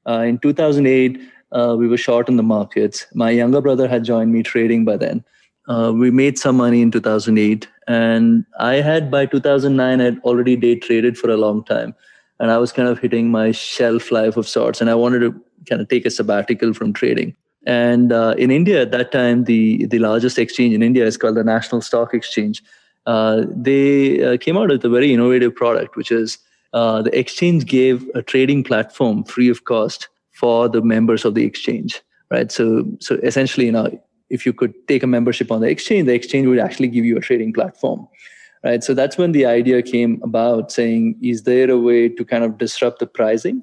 Uh, 0.09 0.21
in 0.21 0.39
2008, 0.39 1.21
uh, 1.53 1.77
we 1.79 1.87
were 1.87 1.99
short 1.99 2.29
in 2.29 2.37
the 2.37 2.43
markets. 2.43 3.07
My 3.15 3.31
younger 3.31 3.61
brother 3.61 3.87
had 3.87 4.05
joined 4.05 4.33
me 4.33 4.43
trading 4.43 4.85
by 4.85 4.97
then. 4.97 5.25
Uh, 5.69 5.93
we 5.95 6.11
made 6.11 6.39
some 6.39 6.57
money 6.57 6.81
in 6.81 6.91
2008, 6.91 7.69
and 7.89 8.45
I 8.61 8.77
had 8.77 9.11
by 9.11 9.27
2009 9.27 10.01
I'd 10.01 10.19
already 10.21 10.57
day 10.57 10.77
traded 10.77 11.19
for 11.19 11.31
a 11.31 11.37
long 11.37 11.65
time, 11.65 11.95
and 12.39 12.51
I 12.51 12.59
was 12.59 12.71
kind 12.71 12.89
of 12.89 12.99
hitting 12.99 13.31
my 13.31 13.51
shelf 13.51 14.13
life 14.13 14.37
of 14.37 14.47
sorts, 14.47 14.81
and 14.81 14.91
I 14.91 14.95
wanted 14.95 15.21
to 15.21 15.45
kind 15.69 15.81
of 15.81 15.89
take 15.89 16.07
a 16.07 16.11
sabbatical 16.11 16.75
from 16.75 16.93
trading. 16.93 17.35
And 17.67 18.13
uh, 18.13 18.35
in 18.39 18.51
India 18.51 18.83
at 18.83 18.93
that 18.93 19.11
time, 19.11 19.45
the 19.45 19.87
the 19.87 19.99
largest 19.99 20.39
exchange 20.39 20.75
in 20.75 20.83
India 20.83 21.05
is 21.07 21.17
called 21.17 21.37
the 21.37 21.45
National 21.45 21.81
Stock 21.81 22.15
Exchange. 22.15 22.63
Uh, 23.07 23.45
they 23.51 24.23
uh, 24.23 24.37
came 24.37 24.57
out 24.57 24.69
with 24.69 24.85
a 24.85 24.89
very 24.89 25.13
innovative 25.13 25.55
product, 25.55 25.97
which 25.97 26.13
is 26.13 26.39
uh, 26.75 27.01
the 27.03 27.19
exchange 27.19 27.65
gave 27.65 28.07
a 28.15 28.23
trading 28.23 28.63
platform 28.63 29.25
free 29.25 29.49
of 29.49 29.65
cost 29.65 30.09
for 30.33 30.69
the 30.69 30.83
members 30.83 31.25
of 31.25 31.35
the 31.35 31.45
exchange 31.45 32.01
right 32.31 32.53
so 32.53 32.85
so 33.01 33.17
essentially 33.23 33.67
you 33.67 33.73
know 33.73 34.01
if 34.31 34.45
you 34.45 34.53
could 34.53 34.75
take 34.89 35.03
a 35.03 35.07
membership 35.07 35.51
on 35.51 35.61
the 35.61 35.69
exchange 35.69 36.07
the 36.07 36.15
exchange 36.15 36.47
would 36.47 36.59
actually 36.59 36.89
give 36.89 37.05
you 37.05 37.17
a 37.17 37.21
trading 37.21 37.53
platform 37.53 38.07
right? 38.65 38.83
So 38.83 38.95
that's 38.95 39.19
when 39.19 39.33
the 39.33 39.47
idea 39.47 39.83
came 39.83 40.21
about 40.23 40.73
saying 40.73 41.17
is 41.23 41.43
there 41.45 41.71
a 41.71 41.79
way 41.79 42.09
to 42.09 42.25
kind 42.25 42.45
of 42.45 42.59
disrupt 42.59 42.99
the 42.99 43.07
pricing 43.07 43.63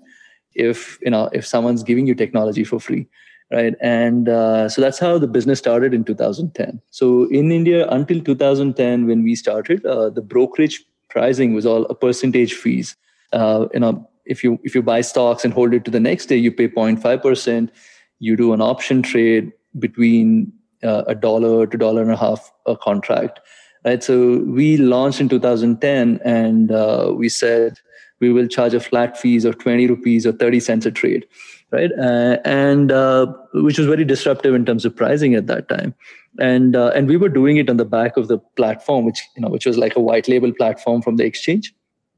if 0.54 0.98
you 1.02 1.12
know 1.12 1.30
if 1.34 1.46
someone's 1.46 1.84
giving 1.84 2.08
you 2.08 2.16
technology 2.16 2.64
for 2.64 2.80
free 2.80 3.08
right? 3.52 3.76
And 3.82 4.28
uh, 4.28 4.70
so 4.70 4.82
that's 4.82 4.98
how 4.98 5.20
the 5.20 5.28
business 5.28 5.60
started 5.60 5.94
in 5.94 6.04
2010 6.04 6.82
so 6.92 7.26
in 7.26 7.52
india 7.52 7.88
until 7.90 8.22
2010 8.22 9.08
when 9.08 9.24
we 9.24 9.36
started 9.36 9.86
uh, 9.86 10.10
the 10.10 10.22
brokerage 10.22 10.84
pricing 11.10 11.54
was 11.54 11.66
all 11.66 11.86
a 11.86 11.96
percentage 11.96 12.54
fees. 12.54 12.96
Uh, 13.34 13.68
you 13.74 13.80
know 13.80 14.10
if 14.26 14.44
you 14.44 14.60
if 14.64 14.74
you 14.76 14.82
buy 14.82 15.02
stocks 15.02 15.44
and 15.46 15.54
hold 15.54 15.74
it 15.74 15.86
to 15.86 15.92
the 15.92 16.00
next 16.00 16.28
day 16.28 16.36
you 16.38 16.52
pay 16.52 16.68
0.5% 16.68 17.70
you 18.20 18.36
do 18.36 18.54
an 18.54 18.62
option 18.62 19.02
trade 19.02 19.52
between 19.80 20.52
uh, 20.84 21.04
a 21.08 21.16
dollar 21.16 21.66
to 21.68 21.78
dollar 21.78 22.02
and 22.02 22.12
a 22.12 22.18
half 22.18 22.52
a 22.66 22.76
contract 22.76 23.40
right? 23.86 24.04
So 24.04 24.40
we 24.40 24.78
launched 24.78 25.22
in 25.22 25.30
2010 25.30 26.20
and 26.26 26.72
uh, 26.72 27.14
we 27.16 27.30
said 27.30 27.80
we 28.20 28.32
will 28.32 28.48
charge 28.48 28.74
a 28.74 28.80
flat 28.80 29.18
fees 29.18 29.46
of 29.46 29.60
20 29.60 29.88
rupees 29.88 30.26
or 30.26 30.32
30 30.32 30.60
cents 30.60 30.86
a 30.86 30.92
trade 30.92 31.26
right? 31.72 31.92
Uh, 31.98 32.38
and 32.46 32.92
uh, 32.92 33.28
which 33.54 33.78
was 33.78 33.88
very 33.88 34.06
disruptive 34.06 34.54
in 34.54 34.66
terms 34.66 34.86
of 34.86 34.96
pricing 34.96 35.36
at 35.36 35.48
that 35.48 35.70
time. 35.70 35.94
And 36.40 36.76
uh, 36.76 36.92
and 36.94 37.08
we 37.08 37.16
were 37.16 37.30
doing 37.30 37.58
it 37.58 37.70
on 37.70 37.78
the 37.78 37.86
back 37.86 38.18
of 38.18 38.28
the 38.28 38.40
platform 38.58 39.06
which 39.06 39.22
you 39.36 39.42
know 39.42 39.48
which 39.48 39.66
was 39.66 39.78
like 39.78 39.96
a 39.96 40.02
white 40.02 40.28
label 40.28 40.52
platform 40.52 41.02
from 41.02 41.16
the 41.16 41.24
exchange. 41.26 41.74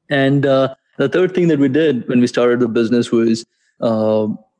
And 0.10 0.46
uh, 0.46 0.74
the 0.98 1.08
third 1.08 1.36
thing 1.36 1.50
that 1.50 1.60
we 1.60 1.70
did 1.70 2.08
when 2.08 2.20
we 2.20 2.28
started 2.28 2.60
the 2.60 2.68
business 2.68 3.12
was 3.12 3.46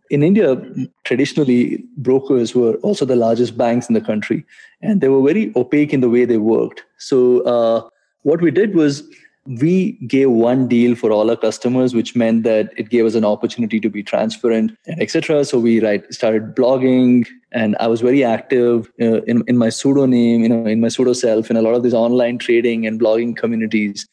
in 0.10 0.24
India, 0.24 0.62
traditionally, 1.04 1.84
brokers 1.98 2.56
were 2.56 2.76
also 2.76 3.06
the 3.06 3.16
largest 3.16 3.58
banks 3.58 3.88
in 3.90 3.94
the 3.94 4.02
country, 4.02 4.46
and 4.82 5.02
they 5.02 5.10
were 5.10 5.22
very 5.22 5.52
opaque 5.56 5.94
in 5.94 6.02
the 6.02 6.10
way 6.10 6.26
they 6.26 6.38
worked. 6.38 6.84
So, 6.98 7.42
uh, 7.42 7.90
what 8.24 8.42
we 8.42 8.52
did 8.52 8.76
was 8.76 9.04
we 9.48 9.94
gave 10.08 10.30
one 10.30 10.68
deal 10.68 10.96
for 10.96 11.12
all 11.12 11.30
our 11.30 11.38
customers, 11.38 11.96
which 11.96 12.16
meant 12.16 12.44
that 12.44 12.74
it 12.76 12.90
gave 12.90 13.06
us 13.06 13.16
an 13.16 13.24
opportunity 13.24 13.80
to 13.80 13.90
be 13.90 14.04
transparent 14.04 14.78
and 14.86 15.02
etc. 15.02 15.46
So 15.46 15.60
we 15.60 15.80
right 15.80 16.14
started 16.14 16.56
blogging, 16.56 17.28
and 17.52 17.76
I 17.80 17.88
was 17.88 18.02
very 18.02 18.24
active 18.24 18.92
uh, 19.02 19.22
in 19.24 19.44
in 19.48 19.58
my 19.58 19.70
pseudonym, 19.70 20.44
you 20.44 20.50
know, 20.50 20.66
in 20.66 20.82
my 20.82 20.90
pseudo 20.90 21.14
self, 21.14 21.50
in 21.50 21.58
a 21.58 21.62
lot 21.62 21.76
of 21.76 21.84
these 21.84 21.94
online 21.94 22.38
trading 22.38 22.86
and 22.86 23.00
blogging 23.00 23.36
communities. 23.36 24.08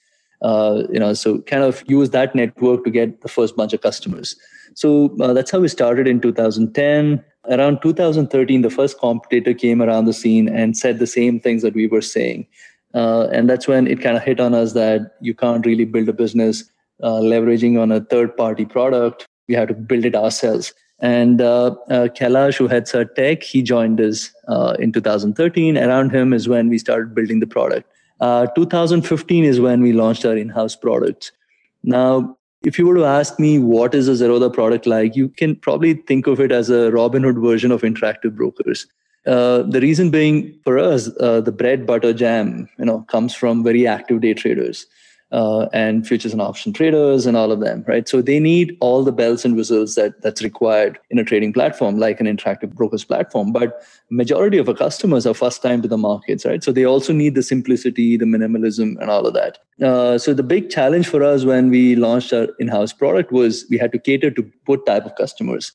Uh, 0.44 0.82
you 0.92 1.00
know, 1.00 1.14
so 1.14 1.38
kind 1.42 1.62
of 1.62 1.82
use 1.86 2.10
that 2.10 2.34
network 2.34 2.84
to 2.84 2.90
get 2.90 3.22
the 3.22 3.28
first 3.28 3.56
bunch 3.56 3.72
of 3.72 3.80
customers. 3.80 4.36
So 4.74 5.16
uh, 5.18 5.32
that's 5.32 5.50
how 5.50 5.60
we 5.60 5.68
started 5.68 6.06
in 6.06 6.20
2010. 6.20 7.24
Around 7.50 7.80
2013, 7.80 8.60
the 8.60 8.68
first 8.68 8.98
competitor 8.98 9.54
came 9.54 9.80
around 9.80 10.04
the 10.04 10.12
scene 10.12 10.48
and 10.48 10.76
said 10.76 10.98
the 10.98 11.06
same 11.06 11.40
things 11.40 11.62
that 11.62 11.74
we 11.74 11.86
were 11.86 12.02
saying. 12.02 12.46
Uh, 12.92 13.26
and 13.32 13.48
that's 13.48 13.66
when 13.66 13.86
it 13.86 14.02
kind 14.02 14.18
of 14.18 14.22
hit 14.22 14.38
on 14.38 14.52
us 14.54 14.74
that 14.74 15.16
you 15.22 15.34
can't 15.34 15.64
really 15.64 15.86
build 15.86 16.10
a 16.10 16.12
business 16.12 16.64
uh, 17.02 17.20
leveraging 17.32 17.80
on 17.80 17.90
a 17.90 18.00
third 18.02 18.36
party 18.36 18.66
product. 18.66 19.26
We 19.48 19.54
have 19.54 19.68
to 19.68 19.74
build 19.74 20.04
it 20.04 20.14
ourselves. 20.14 20.74
And 21.00 21.40
uh, 21.40 21.74
uh, 21.90 22.08
Kailash, 22.08 22.56
who 22.56 22.68
heads 22.68 22.94
our 22.94 23.06
tech, 23.06 23.42
he 23.42 23.62
joined 23.62 24.00
us 24.00 24.30
uh, 24.48 24.76
in 24.78 24.92
2013. 24.92 25.78
Around 25.78 26.14
him 26.14 26.34
is 26.34 26.48
when 26.48 26.68
we 26.68 26.78
started 26.78 27.14
building 27.14 27.40
the 27.40 27.46
product. 27.46 27.88
Uh, 28.20 28.46
2015 28.54 29.44
is 29.44 29.60
when 29.60 29.82
we 29.82 29.92
launched 29.92 30.24
our 30.24 30.36
in 30.36 30.48
house 30.48 30.76
products. 30.76 31.32
Now, 31.82 32.36
if 32.62 32.78
you 32.78 32.86
were 32.86 32.94
to 32.94 33.04
ask 33.04 33.38
me 33.38 33.58
what 33.58 33.94
is 33.94 34.08
a 34.08 34.12
Zerodha 34.12 34.52
product 34.52 34.86
like, 34.86 35.14
you 35.14 35.28
can 35.28 35.56
probably 35.56 35.94
think 35.94 36.26
of 36.26 36.40
it 36.40 36.50
as 36.50 36.70
a 36.70 36.90
Robinhood 36.90 37.42
version 37.42 37.70
of 37.70 37.82
interactive 37.82 38.34
brokers. 38.34 38.86
Uh, 39.26 39.62
the 39.62 39.80
reason 39.80 40.10
being 40.10 40.58
for 40.64 40.78
us, 40.78 41.10
uh, 41.20 41.40
the 41.40 41.52
bread, 41.52 41.86
butter, 41.86 42.12
jam, 42.12 42.68
you 42.78 42.84
know, 42.84 43.02
comes 43.02 43.34
from 43.34 43.64
very 43.64 43.86
active 43.86 44.20
day 44.20 44.34
traders 44.34 44.86
uh, 45.32 45.66
and 45.72 46.06
futures 46.06 46.32
and 46.32 46.40
option 46.40 46.72
traders 46.72 47.26
and 47.26 47.36
all 47.36 47.50
of 47.50 47.60
them, 47.60 47.84
right? 47.88 48.08
So 48.08 48.22
they 48.22 48.38
need 48.38 48.76
all 48.80 49.02
the 49.02 49.12
bells 49.12 49.44
and 49.44 49.56
whistles 49.56 49.94
that 49.96 50.22
that's 50.22 50.42
required 50.42 50.98
in 51.10 51.18
a 51.18 51.24
trading 51.24 51.52
platform 51.52 51.98
like 51.98 52.20
an 52.20 52.26
interactive 52.26 52.72
brokers 52.72 53.04
platform. 53.04 53.52
But 53.52 53.82
majority 54.10 54.58
of 54.58 54.68
our 54.68 54.74
customers 54.74 55.26
are 55.26 55.34
first 55.34 55.62
time 55.62 55.82
to 55.82 55.88
the 55.88 55.98
markets, 55.98 56.44
right? 56.44 56.62
So 56.62 56.70
they 56.70 56.84
also 56.84 57.12
need 57.12 57.34
the 57.34 57.42
simplicity, 57.42 58.16
the 58.16 58.26
minimalism, 58.26 59.00
and 59.00 59.10
all 59.10 59.26
of 59.26 59.34
that. 59.34 59.58
Uh, 59.82 60.18
so 60.18 60.34
the 60.34 60.42
big 60.42 60.70
challenge 60.70 61.08
for 61.08 61.22
us 61.22 61.44
when 61.44 61.68
we 61.68 61.96
launched 61.96 62.32
our 62.32 62.48
in-house 62.60 62.92
product 62.92 63.32
was 63.32 63.66
we 63.70 63.78
had 63.78 63.92
to 63.92 63.98
cater 63.98 64.30
to 64.30 64.48
both 64.66 64.84
type 64.84 65.04
of 65.04 65.16
customers. 65.16 65.72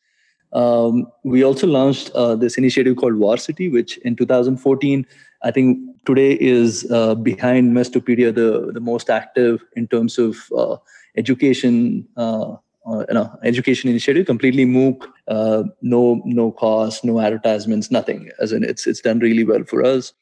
Um, 0.54 1.12
we 1.24 1.44
also 1.44 1.68
launched 1.68 2.12
uh, 2.12 2.36
this 2.36 2.58
initiative 2.58 2.96
called 2.96 3.16
Varsity, 3.16 3.70
which 3.70 3.98
in 4.00 4.16
2014 4.16 5.06
I 5.44 5.52
think 5.52 5.80
today 6.06 6.34
is 6.40 6.90
uh, 6.92 7.16
behind 7.16 7.76
Investopedia 7.76 8.34
the, 8.34 8.72
the 8.74 8.80
most 8.80 9.10
active 9.10 9.64
in 9.76 9.88
terms 9.88 10.18
of 10.18 10.38
uh, 10.56 10.78
education, 11.18 12.08
uh, 12.18 12.56
uh 12.86 13.06
you 13.08 13.14
know, 13.14 13.38
education 13.44 13.90
initiative, 13.90 14.26
completely 14.26 14.66
MOOC, 14.66 15.08
uh, 15.28 15.64
no 15.82 16.22
no 16.26 16.52
cost, 16.52 17.04
no 17.04 17.20
advertisements, 17.20 17.92
nothing. 17.92 18.30
As 18.40 18.52
in, 18.52 18.64
it's 18.64 18.88
it's 18.88 19.02
done 19.02 19.20
really 19.20 19.44
well 19.44 19.64
for 19.64 19.84
us. 19.84 20.14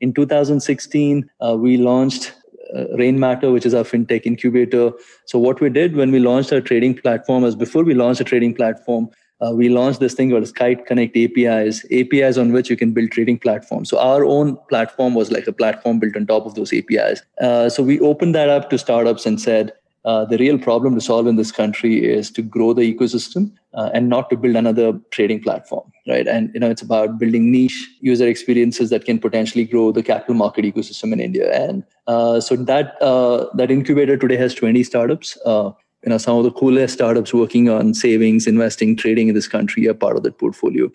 In 0.00 0.12
2016, 0.12 1.30
uh, 1.40 1.56
we 1.58 1.76
launched 1.76 2.34
uh, 2.74 2.84
Rainmatter, 2.96 3.52
which 3.52 3.66
is 3.66 3.74
our 3.74 3.84
fintech 3.84 4.26
incubator. 4.26 4.92
So 5.26 5.38
what 5.38 5.60
we 5.60 5.70
did 5.70 5.96
when 5.96 6.10
we 6.10 6.18
launched 6.18 6.52
our 6.52 6.60
trading 6.60 6.94
platform 6.94 7.44
is 7.44 7.54
before 7.54 7.84
we 7.84 7.94
launched 7.94 8.20
a 8.20 8.24
trading 8.24 8.54
platform, 8.54 9.10
uh, 9.40 9.52
we 9.52 9.68
launched 9.68 10.00
this 10.00 10.14
thing 10.14 10.30
called 10.30 10.54
Kite 10.54 10.86
Connect 10.86 11.16
APIs, 11.16 11.84
APIs 11.90 12.38
on 12.38 12.52
which 12.52 12.70
you 12.70 12.76
can 12.76 12.92
build 12.92 13.10
trading 13.10 13.38
platforms. 13.38 13.90
So 13.90 13.98
our 13.98 14.24
own 14.24 14.56
platform 14.68 15.14
was 15.14 15.30
like 15.30 15.46
a 15.46 15.52
platform 15.52 15.98
built 15.98 16.16
on 16.16 16.26
top 16.26 16.46
of 16.46 16.54
those 16.54 16.72
APIs. 16.72 17.22
Uh, 17.40 17.68
so 17.68 17.82
we 17.82 18.00
opened 18.00 18.34
that 18.34 18.48
up 18.48 18.70
to 18.70 18.78
startups 18.78 19.26
and 19.26 19.40
said, 19.40 19.72
uh, 20.04 20.24
the 20.24 20.36
real 20.36 20.58
problem 20.58 20.94
to 20.94 21.00
solve 21.00 21.26
in 21.26 21.36
this 21.36 21.50
country 21.50 22.04
is 22.04 22.30
to 22.30 22.42
grow 22.42 22.74
the 22.74 22.94
ecosystem 22.94 23.50
uh, 23.72 23.90
and 23.94 24.08
not 24.08 24.28
to 24.28 24.36
build 24.36 24.54
another 24.54 24.92
trading 25.10 25.42
platform 25.42 25.90
right 26.06 26.28
and 26.28 26.50
you 26.52 26.60
know 26.60 26.68
it's 26.68 26.82
about 26.82 27.18
building 27.18 27.50
niche 27.50 27.88
user 28.00 28.28
experiences 28.28 28.90
that 28.90 29.06
can 29.06 29.18
potentially 29.18 29.64
grow 29.64 29.90
the 29.92 30.02
capital 30.02 30.34
market 30.34 30.64
ecosystem 30.64 31.12
in 31.12 31.20
india 31.20 31.50
and 31.52 31.84
uh, 32.06 32.38
so 32.38 32.54
that 32.54 33.00
uh, 33.00 33.46
that 33.54 33.70
incubator 33.70 34.16
today 34.16 34.36
has 34.36 34.54
20 34.54 34.82
startups 34.82 35.38
uh, 35.46 35.70
you 36.04 36.10
know 36.10 36.18
some 36.18 36.36
of 36.36 36.44
the 36.44 36.50
coolest 36.50 36.94
startups 36.94 37.32
working 37.32 37.68
on 37.68 37.94
savings 37.94 38.46
investing 38.46 38.94
trading 38.96 39.28
in 39.28 39.34
this 39.34 39.48
country 39.48 39.88
are 39.88 39.94
part 39.94 40.16
of 40.16 40.22
that 40.22 40.38
portfolio. 40.38 40.90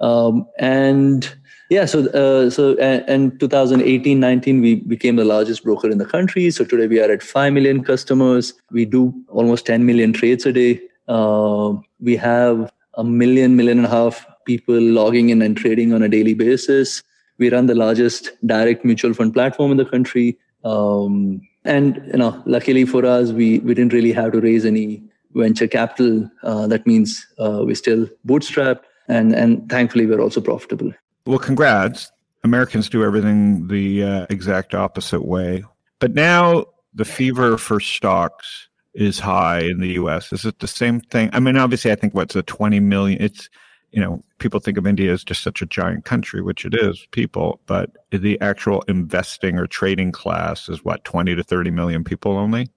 Um, 0.00 0.46
and 0.58 1.32
yeah 1.70 1.84
so 1.84 2.06
uh, 2.08 2.50
so 2.50 2.76
and, 2.78 3.38
2018 3.38 4.18
19 4.18 4.60
we 4.60 4.74
became 4.76 5.16
the 5.16 5.24
largest 5.24 5.64
broker 5.64 5.90
in 5.90 5.98
the 5.98 6.06
country. 6.06 6.50
So 6.50 6.64
today 6.64 6.86
we 6.86 7.00
are 7.00 7.10
at 7.10 7.22
5 7.22 7.52
million 7.52 7.82
customers. 7.82 8.54
We 8.70 8.84
do 8.84 9.12
almost 9.28 9.66
10 9.66 9.84
million 9.84 10.12
trades 10.12 10.46
a 10.46 10.52
day. 10.52 10.80
Uh, 11.08 11.74
we 12.00 12.16
have 12.16 12.72
a 12.94 13.04
million 13.04 13.56
million 13.56 13.78
and 13.78 13.86
a 13.86 13.90
half 13.90 14.26
people 14.44 14.80
logging 14.80 15.30
in 15.30 15.42
and 15.42 15.56
trading 15.56 15.92
on 15.92 16.02
a 16.02 16.08
daily 16.08 16.34
basis. 16.34 17.02
We 17.38 17.50
run 17.50 17.66
the 17.66 17.74
largest 17.74 18.30
direct 18.46 18.84
mutual 18.84 19.14
fund 19.14 19.34
platform 19.34 19.72
in 19.72 19.76
the 19.76 19.84
country. 19.84 20.38
Um, 20.64 21.40
and 21.64 22.02
you 22.06 22.18
know, 22.18 22.42
luckily 22.46 22.84
for 22.84 23.04
us, 23.04 23.30
we 23.30 23.60
we 23.60 23.74
didn't 23.74 23.92
really 23.92 24.12
have 24.12 24.32
to 24.32 24.40
raise 24.40 24.64
any 24.64 25.02
venture 25.34 25.68
capital. 25.68 26.30
Uh, 26.42 26.66
that 26.66 26.86
means 26.86 27.26
uh, 27.38 27.62
we 27.64 27.74
still 27.74 28.08
bootstrapped, 28.26 28.82
and 29.08 29.32
and 29.34 29.68
thankfully 29.68 30.06
we're 30.06 30.20
also 30.20 30.40
profitable. 30.40 30.92
Well, 31.26 31.38
congrats! 31.38 32.10
Americans 32.44 32.88
do 32.88 33.04
everything 33.04 33.68
the 33.68 34.02
uh, 34.02 34.26
exact 34.28 34.74
opposite 34.74 35.24
way. 35.24 35.64
But 36.00 36.14
now 36.14 36.66
the 36.94 37.04
fever 37.04 37.56
for 37.56 37.78
stocks 37.78 38.68
is 38.94 39.20
high 39.20 39.60
in 39.60 39.80
the 39.80 39.92
U.S. 39.94 40.32
Is 40.32 40.44
it 40.44 40.58
the 40.58 40.66
same 40.66 41.00
thing? 41.00 41.30
I 41.32 41.40
mean, 41.40 41.56
obviously, 41.56 41.92
I 41.92 41.94
think 41.94 42.14
what's 42.14 42.36
a 42.36 42.42
twenty 42.42 42.80
million. 42.80 43.22
It's 43.22 43.48
you 43.92 44.00
know, 44.00 44.22
people 44.38 44.58
think 44.58 44.78
of 44.78 44.86
India 44.86 45.12
as 45.12 45.22
just 45.22 45.42
such 45.42 45.62
a 45.62 45.66
giant 45.66 46.04
country, 46.04 46.40
which 46.42 46.64
it 46.64 46.74
is, 46.74 47.06
people, 47.12 47.60
but 47.66 47.90
the 48.10 48.40
actual 48.40 48.82
investing 48.88 49.58
or 49.58 49.66
trading 49.66 50.12
class 50.12 50.68
is 50.68 50.84
what, 50.84 51.04
20 51.04 51.34
to 51.34 51.42
30 51.42 51.70
million 51.70 52.02
people 52.02 52.32
only? 52.32 52.68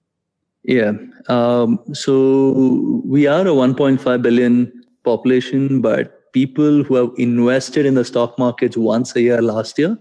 Yeah. 0.62 0.92
Um, 1.28 1.78
so 1.92 3.00
we 3.04 3.26
are 3.26 3.42
a 3.42 3.50
1.5 3.50 4.22
billion 4.22 4.72
population, 5.04 5.80
but 5.80 6.32
people 6.32 6.82
who 6.82 6.94
have 6.96 7.10
invested 7.16 7.86
in 7.86 7.94
the 7.94 8.04
stock 8.04 8.38
markets 8.38 8.76
once 8.76 9.16
a 9.16 9.22
year 9.22 9.40
last 9.40 9.78
year, 9.78 9.96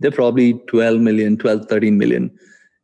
they're 0.00 0.10
probably 0.10 0.54
12 0.68 1.00
million, 1.00 1.38
12, 1.38 1.66
13 1.68 1.96
million. 1.96 2.30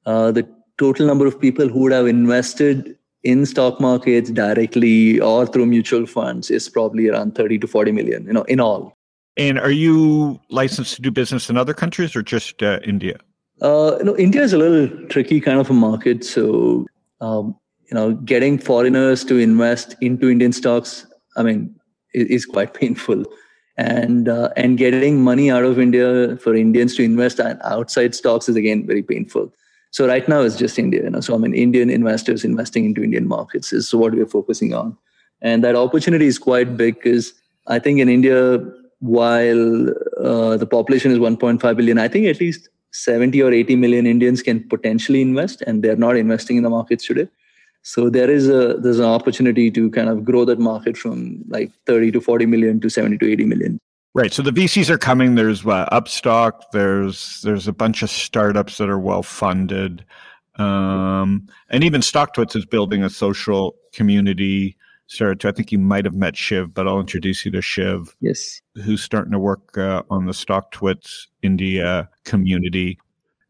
Uh, 0.07 0.31
the 0.31 0.49
total 0.79 1.07
number 1.07 1.27
of 1.27 1.39
people 1.39 1.69
who 1.69 1.81
would 1.81 1.93
have 1.93 2.07
invested 2.07 2.98
in 3.25 3.45
stock 3.47 3.81
markets 3.81 4.31
directly 4.31 5.21
or 5.21 5.47
through 5.47 5.67
mutual 5.67 6.07
funds 6.07 6.51
is 6.51 6.69
probably 6.69 7.09
around 7.09 7.35
30 7.35 7.59
to 7.59 7.67
40 7.67 7.93
million 7.93 8.27
you 8.27 8.33
know 8.33 8.43
in 8.45 8.61
all. 8.61 8.97
And 9.37 9.59
are 9.59 9.71
you 9.71 10.41
licensed 10.51 10.97
to 10.97 11.03
do 11.03 11.11
business 11.11 11.49
in 11.49 11.57
other 11.57 11.75
countries 11.75 12.15
or 12.17 12.23
just 12.23 12.63
uh, 12.63 12.81
india? 12.85 13.19
Uh, 13.61 13.97
you 13.99 14.05
know 14.05 14.17
india 14.17 14.43
is 14.43 14.53
a 14.53 14.59
little 14.59 14.89
tricky 15.09 15.41
kind 15.41 15.59
of 15.59 15.71
a 15.71 15.75
market. 15.75 16.25
So 16.25 16.87
um, 17.21 17.57
you 17.91 17.95
know 17.95 18.15
getting 18.15 18.59
foreigners 18.59 19.25
to 19.25 19.39
invest 19.39 19.97
into 20.01 20.29
indian 20.29 20.53
stocks 20.53 21.07
i 21.37 21.43
mean 21.43 21.75
is, 22.15 22.27
is 22.29 22.47
quite 22.47 22.75
painful. 22.83 23.25
And 23.77 24.29
uh, 24.29 24.49
and 24.57 24.77
getting 24.77 25.23
money 25.23 25.53
out 25.53 25.63
of 25.65 25.79
india 25.79 26.37
for 26.39 26.55
indians 26.55 26.97
to 26.97 27.05
invest 27.05 27.39
outside 27.41 28.15
stocks 28.15 28.49
is 28.49 28.57
again 28.57 28.87
very 28.87 29.05
painful 29.05 29.53
so 29.91 30.07
right 30.07 30.29
now 30.29 30.41
it's 30.43 30.57
just 30.57 30.79
India. 30.79 31.05
You 31.05 31.11
know? 31.11 31.21
So 31.21 31.35
I 31.35 31.39
mean, 31.39 31.55
Indian 31.55 31.91
investors 31.91 32.45
investing 32.45 32.85
into 32.85 33.03
Indian 33.03 33.27
markets 33.27 33.73
is 33.73 33.95
what 33.95 34.15
we're 34.15 34.27
focusing 34.27 34.75
on. 34.75 34.97
and 35.41 35.63
that 35.65 35.77
opportunity 35.77 36.27
is 36.27 36.39
quite 36.45 36.77
big 36.77 36.95
because 36.95 37.33
I 37.69 37.79
think 37.79 38.01
in 38.01 38.09
India, 38.09 38.59
while 39.01 39.91
uh, 39.91 40.57
the 40.57 40.67
population 40.67 41.13
is 41.13 41.19
1.5 41.19 41.77
billion, 41.77 41.99
I 41.99 42.09
think 42.09 42.27
at 42.27 42.41
least 42.41 42.69
70 42.93 43.43
or 43.43 43.53
80 43.53 43.77
million 43.77 44.07
Indians 44.07 44.43
can 44.43 44.67
potentially 44.69 45.21
invest, 45.21 45.63
and 45.63 45.83
they're 45.83 45.97
not 45.97 46.17
investing 46.17 46.57
in 46.57 46.63
the 46.63 46.71
markets 46.71 47.07
today. 47.07 47.29
So 47.83 48.11
there 48.11 48.31
is 48.31 48.49
a 48.49 48.75
there's 48.79 48.99
an 48.99 49.07
opportunity 49.07 49.71
to 49.71 49.91
kind 49.91 50.09
of 50.09 50.25
grow 50.25 50.45
that 50.45 50.59
market 50.59 50.97
from 50.97 51.45
like 51.49 51.71
30 51.87 52.11
to 52.13 52.21
40 52.21 52.47
million 52.47 52.81
to 52.81 52.91
70 52.91 53.19
to 53.19 53.31
80 53.31 53.45
million. 53.45 53.79
Right. 54.19 54.33
So 54.33 54.43
the 54.43 54.51
VCs 54.51 54.91
are 54.91 54.99
coming. 54.99 55.37
There's 55.37 55.65
uh, 55.65 55.89
Upstox. 55.93 56.63
There's 56.73 57.41
there's 57.43 57.69
a 57.69 57.73
bunch 57.73 58.03
of 58.03 58.11
startups 58.11 58.79
that 58.79 58.89
are 58.89 58.99
well 58.99 59.23
funded, 59.23 60.05
um, 60.57 61.47
and 61.71 61.85
even 61.85 62.01
StockTwits 62.01 62.57
is 62.57 62.67
building 62.67 63.05
a 63.05 63.11
social 63.11 63.77
community. 63.93 64.77
To, 65.19 65.37
I 65.45 65.53
think 65.53 65.71
you 65.71 65.79
might 65.79 66.05
have 66.05 66.17
met 66.17 66.37
Shiv, 66.37 66.75
but 66.75 66.89
I'll 66.89 66.99
introduce 66.99 67.45
you 67.45 67.53
to 67.53 67.63
Shiv. 67.63 68.17
Yes. 68.21 68.61
Who's 68.83 69.05
starting 69.05 69.31
to 69.31 69.39
work 69.39 69.79
uh, 69.79 70.03
on 70.11 70.27
the 70.27 70.33
StockTwits 70.33 71.29
India 71.45 72.09
community? 72.25 72.99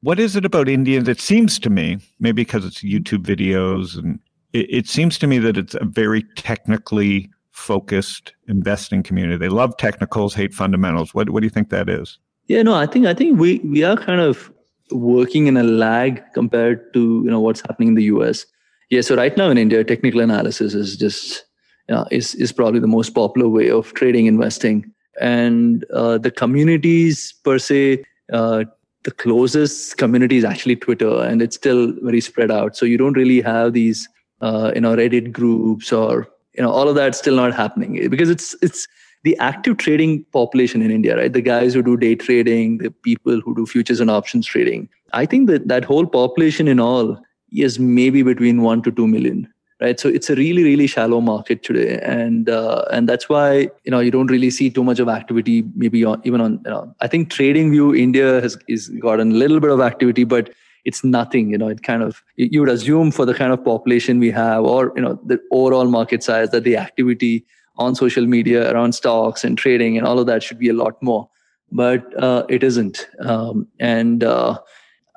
What 0.03 0.21
is 0.21 0.37
it 0.37 0.45
about 0.45 0.69
Indians? 0.69 1.09
It 1.09 1.19
seems 1.19 1.59
to 1.61 1.71
me, 1.71 1.97
maybe 2.21 2.43
because 2.43 2.67
it's 2.67 2.83
YouTube 2.83 3.25
videos, 3.25 3.97
and 3.97 4.21
it, 4.53 4.67
it 4.69 4.87
seems 4.87 5.17
to 5.21 5.27
me 5.27 5.39
that 5.39 5.57
it's 5.57 5.77
a 5.77 5.87
very 5.87 6.25
technically 6.37 7.31
focused 7.59 8.33
investing 8.47 9.03
community. 9.03 9.37
They 9.37 9.49
love 9.49 9.77
technicals, 9.77 10.35
hate 10.35 10.55
fundamentals. 10.55 11.13
What 11.15 11.31
what 11.31 11.41
do 11.41 11.47
you 11.47 11.51
think 11.51 11.71
that 11.71 11.89
is? 11.89 12.19
Yeah, 12.47 12.63
no, 12.63 12.75
I 12.75 12.87
think 12.87 13.07
I 13.07 13.15
think 13.15 13.39
we 13.39 13.59
we 13.59 13.83
are 13.83 13.97
kind 13.97 14.21
of 14.21 14.51
working 14.91 15.49
in 15.49 15.57
a 15.57 15.63
lag 15.63 16.23
compared 16.33 16.93
to 16.95 17.23
you 17.25 17.31
know 17.31 17.41
what's 17.41 17.61
happening 17.61 17.89
in 17.89 17.95
the 17.95 18.05
US. 18.05 18.47
Yeah, 18.91 19.03
so 19.03 19.17
right 19.17 19.37
now 19.37 19.51
in 19.51 19.59
India, 19.59 19.85
technical 19.85 20.21
analysis 20.21 20.73
is 20.75 20.97
just 20.97 21.45
you 21.89 21.95
know, 21.95 22.07
is 22.11 22.35
is 22.37 22.53
probably 22.53 22.81
the 22.81 22.95
most 22.95 23.11
popular 23.11 23.49
way 23.49 23.71
of 23.71 23.93
trading 23.95 24.27
investing, 24.27 24.91
and 25.21 25.85
uh, 25.93 26.19
the 26.19 26.31
communities 26.31 27.35
per 27.45 27.59
se. 27.59 28.05
Uh, 28.33 28.65
the 29.05 29.13
closest 29.13 29.97
community 29.97 30.37
is 30.37 30.45
actually 30.45 30.77
Twitter, 30.77 31.23
and 31.23 31.41
it's 31.41 31.57
still 31.57 31.93
very 32.03 32.21
spread 32.21 32.51
out. 32.51 32.77
So 32.77 32.85
you 32.85 32.99
don't 32.99 33.17
really 33.17 33.41
have 33.41 33.73
these, 33.73 34.09
uh, 34.41 34.73
you 34.75 34.81
know, 34.81 34.97
Reddit 34.97 35.31
groups 35.33 35.93
or 35.93 36.29
you 36.59 36.65
know 36.65 36.71
all 36.71 36.89
of 36.89 36.97
that's 36.97 37.19
still 37.19 37.37
not 37.37 37.55
happening 37.55 38.11
because 38.11 38.29
it's 38.29 38.55
it's 38.61 38.87
the 39.25 39.37
active 39.39 39.77
trading 39.79 40.25
population 40.33 40.83
in 40.83 40.91
India, 40.91 41.17
right? 41.17 41.33
The 41.33 41.41
guys 41.41 41.75
who 41.75 41.83
do 41.83 41.97
day 41.97 42.15
trading, 42.15 42.79
the 42.79 42.91
people 42.91 43.41
who 43.41 43.55
do 43.55 43.67
futures 43.67 44.01
and 44.01 44.11
options 44.11 44.47
trading. 44.47 44.89
I 45.13 45.27
think 45.27 45.49
that 45.49 45.69
that 45.69 45.85
whole 45.85 46.07
population 46.07 46.69
in 46.69 46.79
all 46.79 47.19
is 47.53 47.79
maybe 47.79 48.23
between 48.23 48.63
one 48.63 48.83
to 48.83 48.93
two 48.93 49.09
million, 49.09 49.53
right? 49.81 49.99
So 49.99 50.09
it's 50.09 50.31
a 50.31 50.37
really, 50.37 50.63
really 50.63 50.87
shallow 50.87 51.21
market 51.21 51.63
today, 51.63 51.99
and 52.03 52.49
uh, 52.49 52.85
and 52.93 53.09
that's 53.09 53.29
why 53.29 53.71
you 53.85 53.91
know 53.91 54.01
you 54.01 54.11
don't 54.11 54.31
really 54.37 54.51
see 54.51 54.71
too 54.71 54.85
much 54.85 54.99
of 54.99 55.09
activity. 55.09 55.65
Maybe 55.75 56.05
on, 56.05 56.21
even 56.25 56.41
on 56.41 56.61
you 56.65 56.71
know, 56.71 56.95
I 57.01 57.07
think 57.07 57.31
TradingView 57.31 57.99
India 57.99 58.41
has 58.41 58.59
is 58.69 58.89
gotten 58.89 59.33
a 59.33 59.35
little 59.35 59.61
bit 59.61 59.71
of 59.71 59.81
activity, 59.81 60.25
but 60.25 60.51
it's 60.89 61.05
nothing 61.05 61.51
you 61.51 61.59
know 61.63 61.69
it 61.75 61.83
kind 61.83 62.03
of 62.03 62.23
you 62.37 62.61
would 62.61 62.75
assume 62.75 63.11
for 63.19 63.27
the 63.31 63.35
kind 63.35 63.53
of 63.53 63.63
population 63.65 64.19
we 64.25 64.31
have 64.31 64.65
or 64.65 64.93
you 64.97 65.03
know 65.03 65.15
the 65.33 65.39
overall 65.61 65.87
market 65.95 66.23
size 66.29 66.51
that 66.51 66.65
the 66.65 66.77
activity 66.77 67.35
on 67.77 67.95
social 67.95 68.27
media 68.27 68.73
around 68.73 68.95
stocks 69.01 69.45
and 69.45 69.59
trading 69.59 69.97
and 69.97 70.07
all 70.07 70.19
of 70.19 70.27
that 70.27 70.43
should 70.43 70.59
be 70.59 70.69
a 70.69 70.73
lot 70.73 71.01
more. 71.01 71.29
But 71.71 72.03
uh, 72.21 72.45
it 72.49 72.65
isn't. 72.65 73.07
Um, 73.21 73.69
and 73.79 74.25
uh, 74.25 74.59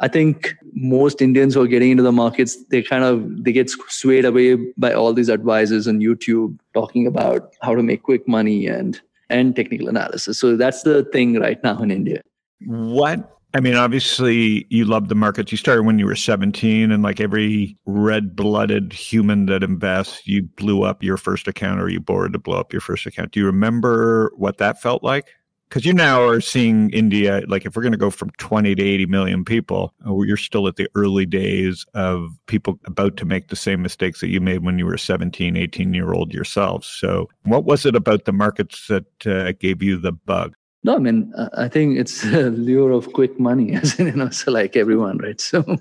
i 0.05 0.07
think 0.07 0.55
most 0.73 1.21
indians 1.21 1.53
who 1.53 1.61
are 1.61 1.71
getting 1.71 1.91
into 1.91 2.03
the 2.05 2.11
markets 2.11 2.53
they 2.71 2.81
kind 2.81 3.03
of 3.03 3.17
they 3.43 3.51
get 3.57 3.69
swayed 3.97 4.25
away 4.29 4.47
by 4.85 4.91
all 4.91 5.13
these 5.13 5.29
advisors 5.33 5.87
on 5.91 5.99
youtube 6.05 6.57
talking 6.73 7.05
about 7.05 7.53
how 7.61 7.75
to 7.75 7.83
make 7.83 8.01
quick 8.01 8.27
money 8.27 8.65
and 8.65 8.99
and 9.31 9.55
technical 9.55 9.87
analysis. 9.87 10.37
So 10.37 10.55
that's 10.55 10.83
the 10.83 11.03
thing 11.05 11.39
right 11.39 11.63
now 11.63 11.81
in 11.81 11.91
india. 11.91 12.21
What 12.65 13.40
I 13.53 13.59
mean, 13.59 13.75
obviously, 13.75 14.65
you 14.69 14.85
love 14.85 15.09
the 15.09 15.15
markets. 15.15 15.51
You 15.51 15.57
started 15.57 15.83
when 15.83 15.99
you 15.99 16.05
were 16.05 16.15
17, 16.15 16.91
and 16.91 17.03
like 17.03 17.19
every 17.19 17.77
red 17.85 18.35
blooded 18.35 18.93
human 18.93 19.47
that 19.47 19.61
invests, 19.61 20.25
you 20.25 20.43
blew 20.43 20.83
up 20.83 21.03
your 21.03 21.17
first 21.17 21.47
account 21.47 21.81
or 21.81 21.89
you 21.89 21.99
borrowed 21.99 22.33
to 22.33 22.39
blow 22.39 22.59
up 22.59 22.71
your 22.71 22.81
first 22.81 23.05
account. 23.05 23.31
Do 23.31 23.41
you 23.41 23.45
remember 23.45 24.31
what 24.37 24.57
that 24.59 24.81
felt 24.81 25.03
like? 25.03 25.27
Because 25.67 25.85
you 25.85 25.93
now 25.93 26.21
are 26.21 26.41
seeing 26.41 26.89
India, 26.91 27.43
like 27.47 27.65
if 27.65 27.75
we're 27.75 27.81
going 27.81 27.93
to 27.93 27.97
go 27.97 28.09
from 28.09 28.29
20 28.31 28.75
to 28.75 28.83
80 28.83 29.05
million 29.05 29.45
people, 29.45 29.93
uh, 30.05 30.19
you're 30.21 30.35
still 30.35 30.67
at 30.67 30.75
the 30.75 30.89
early 30.95 31.25
days 31.25 31.85
of 31.93 32.29
people 32.47 32.77
about 32.85 33.15
to 33.17 33.25
make 33.25 33.47
the 33.47 33.55
same 33.55 33.81
mistakes 33.81 34.19
that 34.19 34.27
you 34.27 34.41
made 34.41 34.65
when 34.65 34.77
you 34.77 34.85
were 34.85 34.97
17, 34.97 35.55
18 35.55 35.93
year 35.93 36.11
old 36.11 36.33
yourselves. 36.33 36.87
So, 36.87 37.29
what 37.43 37.63
was 37.63 37.85
it 37.85 37.95
about 37.95 38.25
the 38.25 38.33
markets 38.33 38.87
that 38.87 39.25
uh, 39.25 39.53
gave 39.53 39.81
you 39.81 39.97
the 39.97 40.11
bug? 40.11 40.55
No, 40.83 40.95
I 40.95 40.99
mean, 40.99 41.31
I 41.55 41.67
think 41.67 41.99
it's 41.99 42.23
a 42.33 42.49
lure 42.49 42.91
of 42.91 43.13
quick 43.13 43.39
money, 43.39 43.73
as 43.81 43.99
in, 43.99 44.07
you 44.07 44.13
know, 44.13 44.29
so 44.29 44.51
like 44.51 44.75
everyone, 44.75 45.17
right? 45.19 45.39
So 45.39 45.63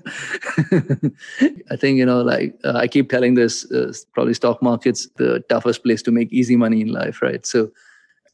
I 1.71 1.75
think, 1.75 1.97
you 1.97 2.05
know, 2.05 2.21
like 2.21 2.55
uh, 2.63 2.73
I 2.75 2.87
keep 2.87 3.09
telling 3.09 3.33
this, 3.33 3.69
uh, 3.71 3.93
probably 4.13 4.33
stock 4.33 4.61
market's 4.61 5.07
the 5.17 5.43
toughest 5.49 5.83
place 5.83 6.01
to 6.03 6.11
make 6.11 6.31
easy 6.31 6.55
money 6.55 6.81
in 6.81 6.89
life, 6.89 7.21
right? 7.21 7.45
So 7.45 7.71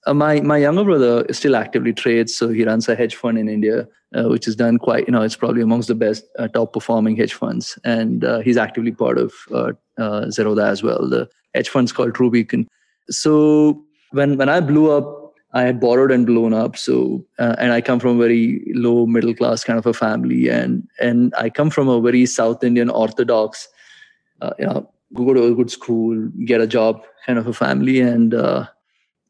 uh, 0.05 0.13
my, 0.13 0.41
my 0.41 0.57
younger 0.57 0.83
brother 0.83 1.25
still 1.33 1.55
actively 1.55 1.93
trades. 1.93 2.35
So 2.35 2.49
he 2.49 2.65
runs 2.65 2.89
a 2.89 2.95
hedge 2.95 3.15
fund 3.15 3.37
in 3.37 3.47
India, 3.47 3.87
uh, 4.13 4.27
which 4.27 4.47
is 4.47 4.55
done 4.55 4.77
quite, 4.77 5.07
you 5.07 5.13
know, 5.13 5.21
it's 5.21 5.37
probably 5.37 5.61
amongst 5.61 5.87
the 5.87 5.95
best 5.95 6.25
uh, 6.37 6.49
top 6.49 6.73
performing 6.73 7.15
hedge 7.15 7.33
funds. 7.33 7.79
And 7.85 8.25
uh, 8.25 8.39
he's 8.39 8.57
actively 8.57 8.91
part 8.91 9.17
of 9.17 9.33
Zerodha 9.97 10.67
as 10.67 10.83
well. 10.83 11.07
The 11.09 11.29
hedge 11.55 11.69
fund's 11.69 11.93
called 11.93 12.13
True 12.13 12.29
Beacon. 12.29 12.67
So 13.09 13.85
when, 14.11 14.37
when 14.37 14.49
I 14.49 14.59
blew 14.59 14.91
up 14.91 15.26
I 15.57 15.63
had 15.63 15.79
borrowed 15.79 16.11
and 16.11 16.25
blown 16.25 16.53
up. 16.53 16.77
So, 16.77 17.25
uh, 17.39 17.55
and 17.57 17.73
I 17.73 17.81
come 17.81 17.99
from 17.99 18.17
a 18.17 18.19
very 18.19 18.61
low 18.75 19.07
middle 19.07 19.33
class 19.33 19.63
kind 19.63 19.79
of 19.79 19.87
a 19.87 19.93
family, 19.93 20.49
and 20.49 20.87
and 20.99 21.33
I 21.35 21.49
come 21.49 21.71
from 21.71 21.89
a 21.89 21.99
very 21.99 22.25
South 22.27 22.63
Indian 22.63 22.91
Orthodox, 22.91 23.67
uh, 24.41 24.51
you 24.59 24.67
know, 24.67 24.87
go 25.15 25.33
to 25.33 25.45
a 25.45 25.55
good 25.55 25.71
school, 25.71 26.29
get 26.45 26.61
a 26.61 26.67
job 26.67 27.03
kind 27.25 27.39
of 27.39 27.47
a 27.47 27.53
family, 27.53 27.99
and 28.01 28.35
uh, 28.35 28.67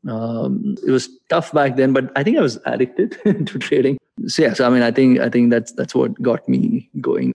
um, 0.10 0.76
it 0.86 0.92
was 0.92 1.10
tough 1.30 1.54
back 1.54 1.78
then. 1.78 1.94
But 1.94 2.12
I 2.18 2.24
think 2.24 2.38
I 2.38 2.42
was 2.42 2.60
addicted 2.66 3.18
to 3.48 3.60
trading. 3.60 3.98
So 4.28 4.42
yeah, 4.42 4.54
so 4.54 4.68
I 4.68 4.70
mean, 4.70 4.84
I 4.84 4.92
think 4.92 5.20
I 5.20 5.30
think 5.30 5.50
that's 5.50 5.72
that's 5.72 5.96
what 5.96 6.22
got 6.22 6.48
me 6.50 6.90
going. 7.00 7.34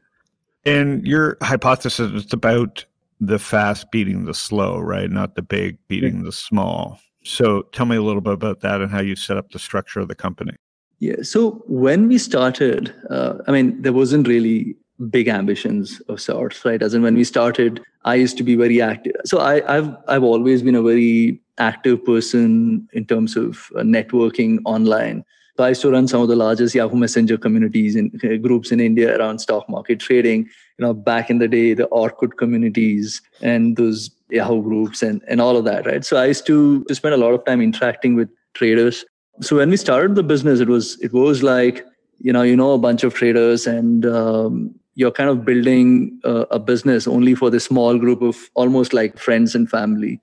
And 0.67 1.07
your 1.07 1.39
hypothesis 1.41 2.13
is 2.13 2.33
about 2.33 2.85
the 3.21 3.39
fast 3.39 3.91
beating 3.91 4.27
the 4.27 4.35
slow, 4.35 4.79
right? 4.79 5.11
Not 5.11 5.35
the 5.35 5.43
big 5.43 5.79
beating 5.89 6.25
the 6.25 6.33
small. 6.33 7.01
So 7.25 7.63
tell 7.73 7.87
me 7.87 7.97
a 7.97 8.03
little 8.03 8.21
bit 8.21 8.33
about 8.33 8.61
that 8.61 8.81
and 8.81 8.91
how 8.91 9.01
you 9.01 9.17
set 9.17 9.37
up 9.37 9.51
the 9.51 9.59
structure 9.59 10.01
of 10.01 10.09
the 10.09 10.15
company. 10.15 10.55
Yeah. 10.99 11.23
So 11.23 11.63
when 11.67 12.09
we 12.09 12.19
started, 12.19 12.95
uh, 13.11 13.35
I 13.47 13.53
mean, 13.53 13.81
there 13.83 13.93
wasn't 13.93 14.29
really 14.29 14.77
big 15.11 15.29
ambitions 15.29 16.01
of 16.09 16.21
sorts, 16.21 16.65
right? 16.65 16.83
As 16.83 16.95
in 16.95 17.03
when 17.03 17.15
we 17.15 17.25
started, 17.25 17.81
I 18.05 18.17
used 18.17 18.37
to 18.39 18.45
be 18.45 18.55
very 18.55 18.81
active. 18.81 19.17
So 19.25 19.41
I, 19.41 19.61
have 19.73 19.97
I've 20.09 20.23
always 20.23 20.63
been 20.63 20.75
a 20.75 20.83
very 20.83 21.41
active 21.59 22.05
person 22.05 22.89
in 22.93 23.05
terms 23.05 23.37
of 23.37 23.69
uh, 23.77 23.81
networking 23.81 24.59
online. 24.65 25.25
So 25.57 25.65
I 25.65 25.71
used 25.71 25.83
to 25.83 25.91
run 25.91 26.09
some 26.09 26.23
of 26.23 26.29
the 26.29 26.37
largest 26.37 26.75
Yahoo 26.75 26.97
Messenger 26.97 27.37
communities 27.37 27.95
and 27.95 28.13
uh, 28.25 28.37
groups 28.37 28.73
in 28.73 28.81
India 28.81 29.19
around 29.19 29.41
stock 29.41 29.69
market 29.69 30.01
trading. 30.01 30.49
You 30.79 30.87
know, 30.87 30.95
back 30.95 31.31
in 31.31 31.39
the 31.39 31.49
day, 31.49 31.75
the 31.75 31.89
Orkut 31.89 32.39
communities 32.39 33.21
and 33.43 33.77
those 33.77 34.09
Yahoo 34.33 34.63
groups 34.63 35.03
and, 35.03 35.23
and 35.29 35.41
all 35.41 35.57
of 35.57 35.65
that, 35.65 35.87
right? 35.87 36.05
So 36.05 36.17
I 36.17 36.27
used 36.27 36.47
to, 36.47 36.85
to 36.85 36.95
spend 36.95 37.15
a 37.15 37.19
lot 37.19 37.35
of 37.35 37.45
time 37.45 37.61
interacting 37.61 38.17
with 38.17 38.29
traders. 38.55 39.05
So 39.41 39.57
when 39.57 39.71
we 39.71 39.77
started 39.77 40.15
the 40.15 40.23
business, 40.23 40.61
it 40.61 40.69
was 40.69 41.01
it 41.01 41.13
was 41.13 41.43
like 41.43 41.87
you 42.19 42.33
know 42.33 42.43
you 42.43 42.57
know 42.57 42.73
a 42.73 42.79
bunch 42.79 43.05
of 43.05 43.15
traders 43.15 43.67
and 43.67 44.05
um, 44.07 44.75
you're 44.95 45.11
kind 45.11 45.31
of 45.31 45.45
building 45.45 46.19
a, 46.25 46.47
a, 46.53 46.59
business 46.59 47.07
only 47.07 47.35
for 47.35 47.49
this 47.49 47.65
small 47.65 47.99
group 47.99 48.21
of 48.21 48.51
almost 48.55 48.93
like 48.93 49.19
friends 49.19 49.55
and 49.55 49.71
family, 49.71 50.21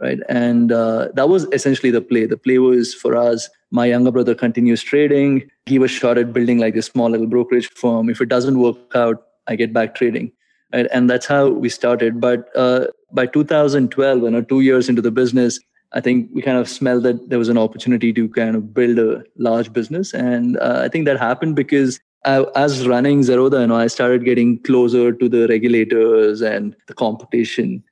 right? 0.00 0.18
And 0.28 0.72
uh, 0.72 1.08
that 1.14 1.28
was 1.28 1.44
essentially 1.52 1.90
the 1.90 2.00
play. 2.00 2.24
The 2.24 2.38
play 2.38 2.58
was 2.58 2.94
for 2.94 3.14
us. 3.14 3.50
My 3.70 3.84
younger 3.84 4.10
brother 4.10 4.34
continues 4.34 4.82
trading. 4.82 5.50
He 5.66 5.78
was 5.78 5.90
shot 5.90 6.16
at 6.16 6.32
building 6.32 6.58
like 6.58 6.74
this 6.74 6.86
small 6.86 7.10
little 7.10 7.26
brokerage 7.26 7.68
firm. 7.68 8.08
If 8.08 8.22
it 8.22 8.30
doesn't 8.30 8.58
work 8.58 8.78
out, 8.94 9.22
I 9.46 9.56
get 9.56 9.72
back 9.72 9.94
trading 9.94 10.32
and 10.72 11.08
that's 11.08 11.26
how 11.26 11.48
we 11.48 11.68
started. 11.68 12.20
But 12.20 12.48
uh, 12.56 12.86
by 13.12 13.26
2012 13.26 14.22
you 14.22 14.30
know 14.30 14.42
two 14.42 14.60
years 14.60 14.88
into 14.88 15.02
the 15.02 15.10
business 15.10 15.60
i 15.92 16.00
think 16.00 16.28
we 16.32 16.42
kind 16.42 16.58
of 16.58 16.68
smelled 16.68 17.02
that 17.02 17.28
there 17.30 17.38
was 17.38 17.48
an 17.48 17.58
opportunity 17.58 18.12
to 18.12 18.28
kind 18.28 18.56
of 18.56 18.74
build 18.74 18.98
a 18.98 19.24
large 19.36 19.72
business. 19.72 20.12
And 20.14 20.58
uh, 20.58 20.80
i 20.84 20.88
think 20.88 21.06
that 21.06 21.18
happened 21.18 21.56
because 21.56 22.00
I, 22.24 22.44
as 22.54 22.86
running 22.88 23.20
zerodha 23.20 23.60
you 23.60 23.68
know 23.68 23.76
i 23.76 23.86
started 23.86 24.24
getting 24.24 24.58
closer 24.62 25.12
to 25.12 25.28
the 25.28 25.46
regulators 25.48 26.42
and 26.42 26.74
the 26.86 26.94
competition. 26.94 27.82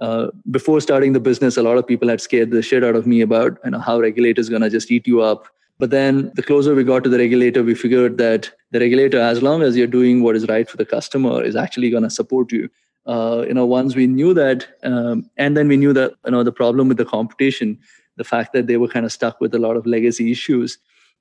Uh, 0.00 0.28
before 0.50 0.80
starting 0.80 1.12
the 1.12 1.20
business, 1.20 1.56
a 1.56 1.62
lot 1.62 1.76
of 1.76 1.86
people 1.86 2.08
had 2.08 2.20
scared 2.20 2.50
the 2.50 2.60
shit 2.60 2.82
out 2.82 2.96
of 2.96 3.06
me 3.06 3.20
about 3.20 3.58
you 3.64 3.70
know 3.70 3.78
how 3.78 4.00
regulators 4.00 4.48
gonna 4.48 4.70
just 4.70 4.90
eat 4.90 5.06
you 5.06 5.20
up. 5.20 5.46
But 5.78 5.90
then 5.90 6.30
the 6.34 6.42
closer 6.42 6.74
we 6.74 6.84
got 6.84 7.02
to 7.04 7.10
the 7.10 7.18
regulator, 7.18 7.62
we 7.62 7.74
figured 7.74 8.18
that 8.18 8.50
the 8.70 8.78
regulator, 8.78 9.18
as 9.18 9.42
long 9.42 9.62
as 9.62 9.76
you're 9.76 9.86
doing 9.86 10.22
what 10.22 10.36
is 10.36 10.46
right 10.48 10.68
for 10.68 10.76
the 10.76 10.86
customer, 10.86 11.42
is 11.42 11.56
actually 11.56 11.90
gonna 11.90 12.10
support 12.10 12.52
you. 12.52 12.68
uh, 13.06 13.44
you 13.46 13.54
know, 13.54 13.66
once 13.66 13.96
we 13.96 14.06
knew 14.06 14.32
that, 14.34 14.66
um, 14.84 15.28
and 15.36 15.56
then 15.56 15.68
we 15.68 15.76
knew 15.76 15.92
that, 15.92 16.12
you 16.24 16.30
know, 16.30 16.42
the 16.42 16.52
problem 16.52 16.88
with 16.88 16.96
the 16.96 17.04
competition, 17.04 17.78
the 18.16 18.24
fact 18.24 18.52
that 18.52 18.66
they 18.66 18.76
were 18.76 18.88
kind 18.88 19.04
of 19.04 19.12
stuck 19.12 19.40
with 19.40 19.54
a 19.54 19.58
lot 19.58 19.76
of 19.76 19.86
legacy 19.86 20.30
issues, 20.30 20.78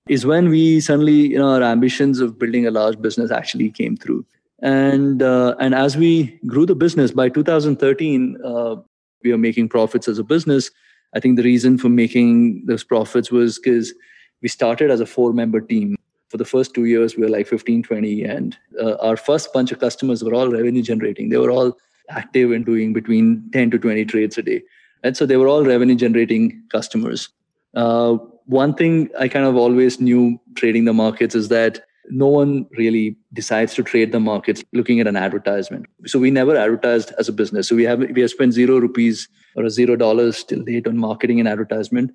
is 0.07 0.25
when 0.25 0.49
we 0.49 0.79
suddenly, 0.79 1.29
you 1.29 1.37
know, 1.37 1.49
our 1.49 1.63
ambitions 1.63 2.19
of 2.19 2.37
building 2.37 2.67
a 2.67 2.71
large 2.71 3.01
business 3.01 3.31
actually 3.31 3.69
came 3.71 3.95
through. 3.95 4.25
And 4.61 5.23
uh, 5.23 5.55
and 5.59 5.73
as 5.73 5.97
we 5.97 6.39
grew 6.45 6.67
the 6.67 6.75
business 6.75 7.11
by 7.11 7.29
2013, 7.29 8.37
uh, 8.45 8.75
we 9.23 9.31
were 9.31 9.37
making 9.37 9.69
profits 9.69 10.07
as 10.07 10.19
a 10.19 10.23
business. 10.23 10.69
I 11.15 11.19
think 11.19 11.35
the 11.35 11.43
reason 11.43 11.79
for 11.79 11.89
making 11.89 12.65
those 12.67 12.83
profits 12.83 13.31
was 13.31 13.57
because 13.57 13.91
we 14.41 14.49
started 14.49 14.91
as 14.91 14.99
a 14.99 15.05
four-member 15.05 15.61
team. 15.61 15.95
For 16.29 16.37
the 16.37 16.45
first 16.45 16.73
two 16.73 16.85
years 16.85 17.15
we 17.15 17.23
were 17.23 17.29
like 17.29 17.47
15 17.47 17.83
20 17.83 18.23
and 18.23 18.57
uh, 18.79 18.95
our 18.95 19.17
first 19.17 19.51
bunch 19.53 19.71
of 19.71 19.79
customers 19.79 20.23
were 20.23 20.33
all 20.33 20.49
revenue 20.49 20.81
generating. 20.81 21.29
They 21.29 21.37
were 21.37 21.51
all 21.51 21.77
active 22.09 22.51
and 22.51 22.65
doing 22.65 22.93
between 22.93 23.49
10 23.51 23.71
to 23.71 23.79
20 23.79 24.05
trades 24.05 24.37
a 24.37 24.41
day. 24.41 24.63
And 25.03 25.17
so 25.17 25.25
they 25.25 25.37
were 25.37 25.47
all 25.47 25.63
revenue 25.63 25.95
generating 25.95 26.63
customers. 26.71 27.29
Uh, 27.73 28.17
one 28.45 28.73
thing 28.73 29.09
i 29.17 29.27
kind 29.27 29.45
of 29.45 29.55
always 29.55 30.01
knew 30.01 30.39
trading 30.55 30.85
the 30.85 30.93
markets 30.93 31.35
is 31.35 31.47
that 31.47 31.81
no 32.09 32.27
one 32.27 32.65
really 32.77 33.15
decides 33.33 33.73
to 33.75 33.83
trade 33.83 34.11
the 34.11 34.19
markets 34.19 34.63
looking 34.73 34.99
at 34.99 35.07
an 35.07 35.15
advertisement. 35.15 35.85
So 36.05 36.19
we 36.19 36.31
never 36.31 36.55
advertised 36.55 37.13
as 37.17 37.29
a 37.29 37.31
business. 37.31 37.69
So 37.69 37.75
we 37.75 37.83
have 37.83 37.99
we 37.99 38.21
have 38.21 38.29
spent 38.29 38.53
zero 38.53 38.79
rupees 38.79 39.29
or 39.55 39.69
zero 39.69 39.95
dollars 39.95 40.43
till 40.43 40.63
date 40.63 40.87
on 40.87 40.97
marketing 40.97 41.39
and 41.39 41.47
advertisement 41.47 42.11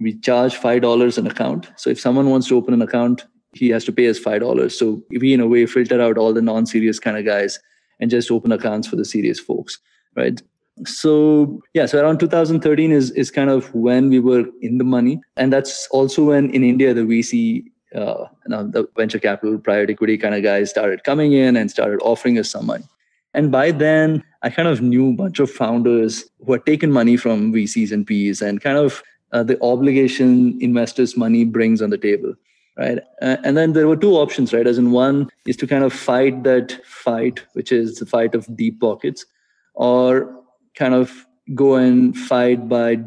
we 0.00 0.14
charge 0.18 0.56
five 0.56 0.82
dollars 0.82 1.18
an 1.18 1.26
account 1.26 1.70
so 1.76 1.90
if 1.90 2.00
someone 2.00 2.30
wants 2.30 2.48
to 2.48 2.56
open 2.56 2.74
an 2.74 2.82
account 2.82 3.24
he 3.52 3.68
has 3.70 3.84
to 3.84 3.92
pay 3.92 4.08
us 4.08 4.18
five 4.18 4.40
dollars. 4.40 4.78
So 4.78 5.02
we 5.10 5.32
in 5.32 5.40
a 5.40 5.46
way 5.46 5.66
filter 5.66 6.00
out 6.00 6.18
all 6.18 6.32
the 6.32 6.42
non-serious 6.42 6.98
kind 6.98 7.16
of 7.16 7.24
guys 7.24 7.58
and 7.98 8.10
just 8.10 8.30
open 8.30 8.52
accounts 8.52 8.88
for 8.88 8.96
the 8.96 9.04
serious 9.04 9.38
folks, 9.38 9.78
right? 10.16 10.40
So 10.86 11.60
yeah, 11.74 11.86
so 11.86 12.00
around 12.02 12.20
2013 12.20 12.92
is 12.92 13.10
is 13.12 13.30
kind 13.30 13.50
of 13.50 13.72
when 13.74 14.08
we 14.08 14.20
were 14.20 14.44
in 14.62 14.78
the 14.78 14.84
money, 14.84 15.20
and 15.36 15.52
that's 15.52 15.86
also 15.90 16.24
when 16.24 16.50
in 16.50 16.62
India 16.64 16.94
the 16.94 17.02
VC, 17.02 17.64
uh, 17.94 18.26
the 18.46 18.88
venture 18.96 19.18
capital, 19.18 19.58
private 19.58 19.90
equity 19.90 20.16
kind 20.16 20.34
of 20.34 20.42
guys 20.42 20.70
started 20.70 21.04
coming 21.04 21.32
in 21.32 21.56
and 21.56 21.70
started 21.70 22.00
offering 22.02 22.38
us 22.38 22.50
some 22.50 22.66
money. 22.66 22.84
And 23.34 23.52
by 23.52 23.70
then, 23.70 24.24
I 24.42 24.50
kind 24.50 24.66
of 24.66 24.80
knew 24.80 25.10
a 25.10 25.14
bunch 25.14 25.38
of 25.38 25.50
founders 25.50 26.24
who 26.44 26.52
had 26.52 26.66
taken 26.66 26.90
money 26.90 27.16
from 27.16 27.52
VCs 27.52 27.92
and 27.92 28.06
PEs 28.06 28.42
and 28.42 28.60
kind 28.60 28.78
of 28.78 29.02
uh, 29.32 29.42
the 29.42 29.60
obligation 29.62 30.58
investors' 30.60 31.16
money 31.16 31.44
brings 31.44 31.82
on 31.82 31.90
the 31.90 31.98
table 31.98 32.34
right? 32.76 32.98
Uh, 33.20 33.36
and 33.44 33.56
then 33.56 33.72
there 33.72 33.88
were 33.88 33.96
two 33.96 34.14
options 34.14 34.52
right? 34.52 34.66
As 34.66 34.78
in 34.78 34.90
one 34.90 35.28
is 35.46 35.56
to 35.56 35.66
kind 35.66 35.84
of 35.84 35.92
fight 35.92 36.44
that 36.44 36.84
fight 36.84 37.40
which 37.54 37.72
is 37.72 37.98
the 37.98 38.06
fight 38.06 38.34
of 38.34 38.56
deep 38.56 38.80
pockets 38.80 39.26
or 39.74 40.34
kind 40.74 40.94
of 40.94 41.26
go 41.54 41.74
and 41.74 42.16
fight 42.16 42.68
by 42.68 42.98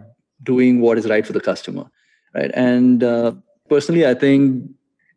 doing 0.43 0.81
what 0.81 0.97
is 0.97 1.07
right 1.07 1.25
for 1.25 1.33
the 1.33 1.41
customer 1.41 1.85
right? 2.35 2.51
And 2.53 3.03
uh, 3.03 3.33
personally 3.69 4.05
i 4.05 4.13
think 4.13 4.69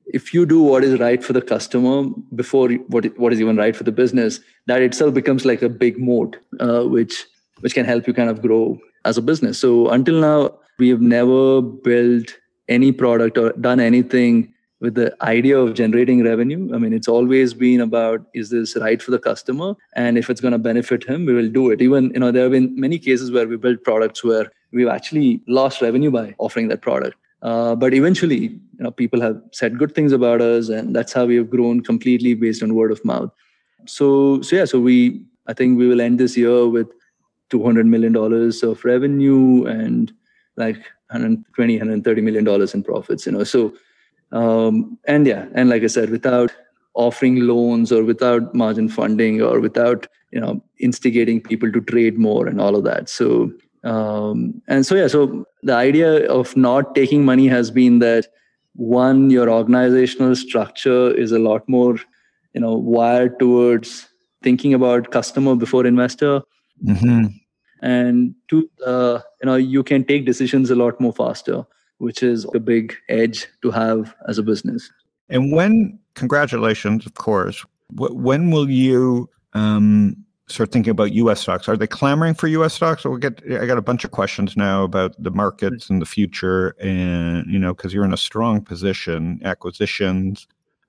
if 0.06 0.32
you 0.32 0.46
do 0.46 0.62
what 0.62 0.84
is 0.84 1.00
right 1.00 1.22
for 1.22 1.32
the 1.32 1.42
customer 1.42 2.08
before 2.34 2.70
what 2.94 3.06
what 3.18 3.32
is 3.32 3.40
even 3.40 3.56
right 3.56 3.74
for 3.74 3.82
the 3.82 3.92
business 3.92 4.38
that 4.66 4.80
itself 4.80 5.12
becomes 5.12 5.44
like 5.44 5.62
a 5.62 5.68
big 5.68 5.98
moat 5.98 6.36
uh, 6.60 6.84
which 6.84 7.24
which 7.60 7.74
can 7.74 7.84
help 7.84 8.06
you 8.06 8.14
kind 8.14 8.30
of 8.30 8.42
grow 8.42 8.78
as 9.04 9.16
a 9.16 9.22
business. 9.22 9.58
So 9.58 9.88
until 9.88 10.20
now 10.20 10.58
we 10.78 10.88
have 10.88 11.00
never 11.00 11.62
built 11.62 12.34
any 12.68 12.92
product 12.92 13.38
or 13.38 13.52
done 13.52 13.80
anything 13.80 14.52
with 14.80 14.94
the 14.94 15.16
idea 15.22 15.58
of 15.58 15.74
generating 15.74 16.22
revenue. 16.22 16.74
I 16.74 16.78
mean, 16.78 16.92
it's 16.92 17.08
always 17.08 17.54
been 17.54 17.80
about 17.80 18.26
is 18.34 18.50
this 18.50 18.76
right 18.76 19.00
for 19.00 19.10
the 19.10 19.18
customer? 19.18 19.74
And 19.94 20.18
if 20.18 20.28
it's 20.28 20.40
going 20.40 20.52
to 20.52 20.58
benefit 20.58 21.08
him, 21.08 21.24
we 21.24 21.32
will 21.32 21.48
do 21.48 21.70
it. 21.70 21.80
Even, 21.80 22.10
you 22.12 22.20
know, 22.20 22.30
there 22.30 22.42
have 22.42 22.52
been 22.52 22.78
many 22.78 22.98
cases 22.98 23.30
where 23.30 23.48
we 23.48 23.56
built 23.56 23.84
products 23.84 24.22
where 24.22 24.52
we've 24.72 24.88
actually 24.88 25.40
lost 25.48 25.80
revenue 25.80 26.10
by 26.10 26.34
offering 26.38 26.68
that 26.68 26.82
product. 26.82 27.16
Uh, 27.42 27.74
but 27.74 27.94
eventually, 27.94 28.38
you 28.38 28.60
know, 28.80 28.90
people 28.90 29.20
have 29.20 29.40
said 29.52 29.78
good 29.78 29.94
things 29.94 30.12
about 30.12 30.40
us, 30.40 30.68
and 30.68 30.94
that's 30.94 31.12
how 31.12 31.24
we 31.24 31.36
have 31.36 31.48
grown 31.48 31.80
completely 31.80 32.34
based 32.34 32.62
on 32.62 32.74
word 32.74 32.90
of 32.90 33.02
mouth. 33.04 33.30
So, 33.86 34.42
so 34.42 34.56
yeah, 34.56 34.64
so 34.64 34.80
we, 34.80 35.22
I 35.46 35.52
think 35.52 35.78
we 35.78 35.86
will 35.86 36.00
end 36.00 36.18
this 36.18 36.36
year 36.36 36.66
with 36.66 36.88
200 37.50 37.86
million 37.86 38.12
dollars 38.12 38.62
of 38.62 38.84
revenue 38.84 39.64
and 39.66 40.12
like 40.56 40.76
120 41.10 41.74
130 41.74 42.20
million 42.20 42.44
dollars 42.44 42.74
in 42.74 42.82
profits 42.82 43.26
you 43.26 43.32
know. 43.32 43.44
So 43.44 43.74
um, 44.32 44.98
and 45.06 45.26
yeah 45.26 45.46
and 45.54 45.70
like 45.70 45.82
i 45.82 45.86
said 45.86 46.10
without 46.10 46.52
offering 46.94 47.40
loans 47.40 47.92
or 47.92 48.02
without 48.02 48.54
margin 48.54 48.88
funding 48.88 49.40
or 49.40 49.60
without 49.60 50.06
you 50.32 50.40
know 50.40 50.62
instigating 50.78 51.40
people 51.40 51.70
to 51.70 51.80
trade 51.80 52.18
more 52.18 52.46
and 52.46 52.60
all 52.60 52.74
of 52.74 52.84
that. 52.84 53.08
So 53.08 53.52
um, 53.84 54.60
and 54.66 54.84
so 54.84 54.94
yeah 54.94 55.06
so 55.06 55.46
the 55.62 55.74
idea 55.74 56.26
of 56.28 56.56
not 56.56 56.94
taking 56.94 57.24
money 57.24 57.46
has 57.46 57.70
been 57.70 58.00
that 58.00 58.26
one 58.74 59.30
your 59.30 59.48
organizational 59.48 60.34
structure 60.34 61.14
is 61.14 61.32
a 61.32 61.38
lot 61.38 61.68
more 61.68 61.96
you 62.54 62.60
know 62.60 62.74
wired 62.74 63.38
towards 63.38 64.08
thinking 64.42 64.74
about 64.74 65.10
customer 65.10 65.54
before 65.54 65.86
investor. 65.86 66.40
Mm-hmm 66.84 67.26
and 67.82 68.34
two 68.48 68.68
uh, 68.84 69.20
you 69.40 69.46
know 69.46 69.56
you 69.56 69.82
can 69.82 70.04
take 70.04 70.26
decisions 70.26 70.70
a 70.70 70.74
lot 70.74 71.00
more 71.00 71.12
faster 71.12 71.64
which 71.98 72.22
is 72.22 72.46
a 72.54 72.60
big 72.60 72.94
edge 73.08 73.46
to 73.62 73.70
have 73.70 74.14
as 74.28 74.38
a 74.38 74.42
business. 74.42 74.90
And 75.28 75.52
when 75.52 75.98
congratulations 76.14 77.06
of 77.06 77.14
course. 77.14 77.64
When 77.92 78.50
will 78.50 78.68
you 78.68 79.30
um, 79.52 80.16
start 80.48 80.72
thinking 80.72 80.90
about 80.90 81.12
us 81.12 81.40
stocks? 81.40 81.68
Are 81.68 81.76
they 81.76 81.86
clamoring 81.86 82.34
for 82.34 82.48
us 82.48 82.74
stocks? 82.74 83.04
We'll 83.04 83.16
get 83.16 83.40
i 83.52 83.66
got 83.66 83.78
a 83.78 83.82
bunch 83.82 84.04
of 84.04 84.10
questions 84.10 84.56
now 84.56 84.82
about 84.82 85.14
the 85.22 85.30
markets 85.30 85.88
and 85.88 86.02
the 86.02 86.06
future 86.06 86.74
and 86.80 87.46
you 87.46 87.58
know 87.58 87.74
because 87.74 87.94
you're 87.94 88.04
in 88.04 88.12
a 88.12 88.18
strong 88.18 88.60
position 88.60 89.40
acquisitions. 89.44 90.48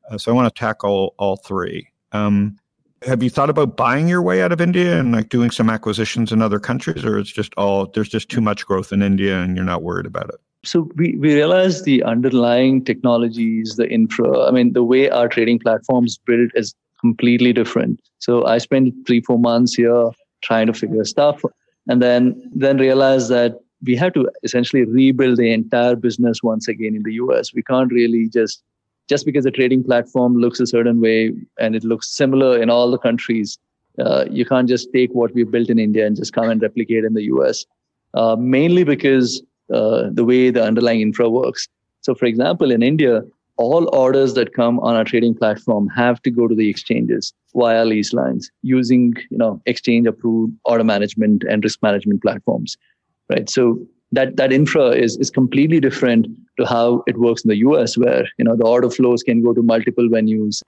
Uh, 0.10 0.18
so 0.18 0.32
i 0.32 0.36
want 0.36 0.54
to 0.54 0.60
tackle 0.60 1.14
all 1.18 1.38
three. 1.38 1.88
Um, 2.14 2.58
have 3.06 3.22
you 3.22 3.30
thought 3.30 3.50
about 3.50 3.78
buying 3.78 4.08
your 4.08 4.22
way 4.22 4.42
out 4.42 4.52
of 4.52 4.60
India 4.60 5.00
and 5.00 5.12
like 5.12 5.30
doing 5.30 5.52
some 5.52 5.70
acquisitions 5.70 6.32
in 6.32 6.42
other 6.42 6.60
countries, 6.60 7.06
or 7.06 7.20
it's 7.20 7.32
just 7.32 7.54
all 7.56 7.86
there's 7.86 8.10
just 8.10 8.30
too 8.30 8.42
much 8.42 8.66
growth 8.66 8.92
in 8.92 9.02
India 9.02 9.40
and 9.40 9.56
you're 9.56 9.66
not 9.66 9.84
worried 9.84 10.06
about 10.06 10.30
it? 10.30 10.40
So 10.66 10.90
we, 10.96 11.16
we 11.18 11.34
realized 11.34 11.86
the 11.86 12.04
underlying 12.04 12.84
technologies, 12.84 13.76
the 13.76 13.90
infra, 13.90 14.48
I 14.48 14.52
mean, 14.52 14.74
the 14.74 14.84
way 14.84 15.10
our 15.10 15.28
trading 15.28 15.60
platforms 15.60 16.18
built 16.26 16.52
is 16.56 16.74
completely 17.00 17.54
different. 17.54 18.02
So 18.20 18.46
I 18.46 18.58
spent 18.58 18.94
three, 19.06 19.22
four 19.22 19.38
months 19.40 19.76
here 19.76 20.10
trying 20.44 20.68
to 20.68 20.74
figure 20.74 21.06
stuff 21.06 21.42
and 21.88 22.02
then 22.02 22.52
then 22.54 22.78
realized 22.78 23.30
that 23.30 23.60
we 23.86 23.96
have 23.96 24.14
to 24.14 24.30
essentially 24.44 24.84
rebuild 24.86 25.38
the 25.38 25.54
entire 25.54 25.96
business 25.96 26.42
once 26.42 26.68
again 26.68 26.96
in 26.96 27.04
the 27.04 27.14
US. 27.14 27.54
We 27.54 27.64
can't 27.64 27.92
really 27.92 28.28
just 28.28 28.64
just 29.08 29.26
because 29.26 29.46
a 29.46 29.52
trading 29.52 29.84
platform 29.84 30.36
looks 30.38 30.60
a 30.60 30.68
certain 30.68 31.00
way 31.02 31.34
and 31.60 31.76
it 31.76 31.84
looks 31.84 32.10
similar 32.10 32.62
in 32.62 32.70
all 32.70 32.92
the 32.92 32.98
countries, 32.98 33.58
uh, 34.00 34.26
you 34.30 34.46
can't 34.46 34.68
just 34.68 34.92
take 34.94 35.12
what 35.14 35.34
we've 35.34 35.50
built 35.50 35.70
in 35.70 35.80
India 35.80 36.06
and 36.06 36.16
just 36.16 36.34
come 36.34 36.50
and 36.50 36.62
replicate 36.62 37.04
in 37.04 37.14
the 37.14 37.24
US. 37.24 37.66
Uh, 38.14 38.36
mainly 38.36 38.84
because 38.84 39.42
uh, 39.74 40.10
the 40.12 40.24
way 40.24 40.50
the 40.50 40.64
underlying 40.64 41.02
infra 41.02 41.30
works. 41.30 41.68
So, 42.02 42.16
for 42.16 42.26
example, 42.26 42.72
in 42.72 42.82
India, 42.82 43.22
all 43.58 43.94
orders 43.94 44.34
that 44.36 44.54
come 44.54 44.80
on 44.80 44.96
our 44.96 45.04
trading 45.04 45.34
platform 45.34 45.88
have 45.90 46.22
to 46.22 46.32
go 46.32 46.48
to 46.48 46.56
the 46.56 46.70
exchanges 46.70 47.34
via 47.56 47.84
lease 47.86 48.14
lines 48.14 48.52
using 48.62 49.14
you 49.32 49.38
know 49.38 49.62
exchange 49.66 50.08
approved 50.08 50.54
order 50.66 50.84
management 50.84 51.44
and 51.50 51.64
risk 51.64 51.82
management 51.82 52.22
platforms 52.22 52.78
right 53.30 53.50
so 53.50 53.80
that 54.12 54.38
that 54.38 54.54
infra 54.54 54.90
is 54.90 55.18
is 55.18 55.30
completely 55.30 55.80
different 55.80 56.28
to 56.58 56.66
how 56.66 57.04
it 57.08 57.20
works 57.20 57.44
in 57.44 57.50
the 57.50 57.58
US, 57.58 57.98
where 57.98 58.28
you 58.38 58.46
know 58.46 58.56
the 58.56 58.66
order 58.66 58.90
flows 58.90 59.24
can 59.24 59.42
go 59.44 59.54
to 59.54 59.62
multiple 59.62 60.08
venues 60.10 60.62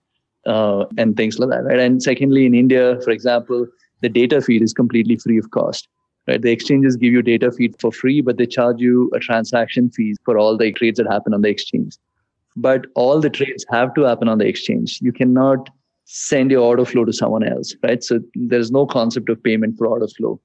uh, 0.45 0.85
and 0.97 1.15
things 1.15 1.39
like 1.39 1.49
that, 1.49 1.63
right? 1.63 1.79
And 1.79 2.01
secondly, 2.01 2.45
in 2.45 2.53
India, 2.53 2.99
for 3.03 3.11
example, 3.11 3.67
the 4.01 4.09
data 4.09 4.41
feed 4.41 4.61
is 4.61 4.73
completely 4.73 5.17
free 5.17 5.37
of 5.37 5.51
cost. 5.51 5.87
Right? 6.27 6.41
The 6.41 6.51
exchanges 6.51 6.95
give 6.95 7.11
you 7.11 7.21
data 7.21 7.51
feed 7.51 7.75
for 7.79 7.91
free, 7.91 8.21
but 8.21 8.37
they 8.37 8.45
charge 8.45 8.79
you 8.79 9.09
a 9.15 9.19
transaction 9.19 9.89
fee 9.89 10.15
for 10.25 10.37
all 10.37 10.57
the 10.57 10.71
trades 10.71 10.97
that 10.97 11.11
happen 11.11 11.33
on 11.33 11.41
the 11.41 11.49
exchange. 11.49 11.97
But 12.55 12.85
all 12.95 13.19
the 13.19 13.29
trades 13.29 13.65
have 13.71 13.93
to 13.95 14.01
happen 14.01 14.27
on 14.27 14.37
the 14.37 14.47
exchange. 14.47 14.99
You 15.01 15.11
cannot 15.11 15.69
send 16.05 16.51
your 16.51 16.61
order 16.61 16.85
flow 16.85 17.05
to 17.05 17.13
someone 17.13 17.43
else, 17.43 17.75
right? 17.83 18.03
So 18.03 18.19
there's 18.35 18.71
no 18.71 18.85
concept 18.85 19.29
of 19.29 19.41
payment 19.43 19.77
for 19.77 19.87
order 19.87 20.07
flow 20.07 20.39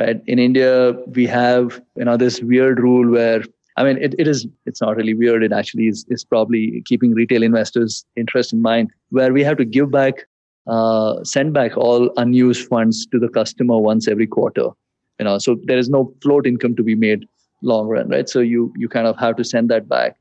right? 0.00 0.20
In 0.26 0.38
India, 0.38 0.92
we 1.14 1.26
have 1.26 1.80
you 1.96 2.04
know 2.04 2.16
this 2.16 2.40
weird 2.40 2.80
rule 2.80 3.10
where 3.10 3.42
I 3.76 3.84
mean 3.84 3.98
it, 3.98 4.14
it 4.18 4.28
is 4.32 4.46
it's 4.66 4.80
not 4.80 4.96
really 4.96 5.14
weird. 5.14 5.42
It 5.48 5.52
actually 5.52 5.88
is 5.88 6.04
is 6.08 6.24
probably 6.24 6.82
keeping 6.86 7.12
retail 7.20 7.42
investors' 7.42 8.04
interest 8.16 8.52
in 8.52 8.62
mind, 8.62 8.90
where 9.10 9.32
we 9.32 9.44
have 9.48 9.58
to 9.58 9.64
give 9.64 9.90
back, 9.90 10.26
uh, 10.66 11.22
send 11.24 11.52
back 11.52 11.76
all 11.76 12.10
unused 12.16 12.66
funds 12.68 13.06
to 13.12 13.18
the 13.18 13.28
customer 13.28 13.78
once 13.90 14.08
every 14.08 14.26
quarter. 14.38 14.70
You 15.18 15.24
know, 15.24 15.38
so 15.38 15.56
there 15.64 15.78
is 15.78 15.90
no 15.90 16.14
float 16.22 16.46
income 16.46 16.74
to 16.76 16.82
be 16.82 16.94
made 16.94 17.26
long 17.62 17.88
run, 17.88 18.08
right? 18.08 18.28
So 18.28 18.40
you 18.40 18.72
you 18.76 18.88
kind 18.88 19.06
of 19.06 19.18
have 19.18 19.36
to 19.36 19.44
send 19.44 19.70
that 19.70 19.88
back. 19.88 20.16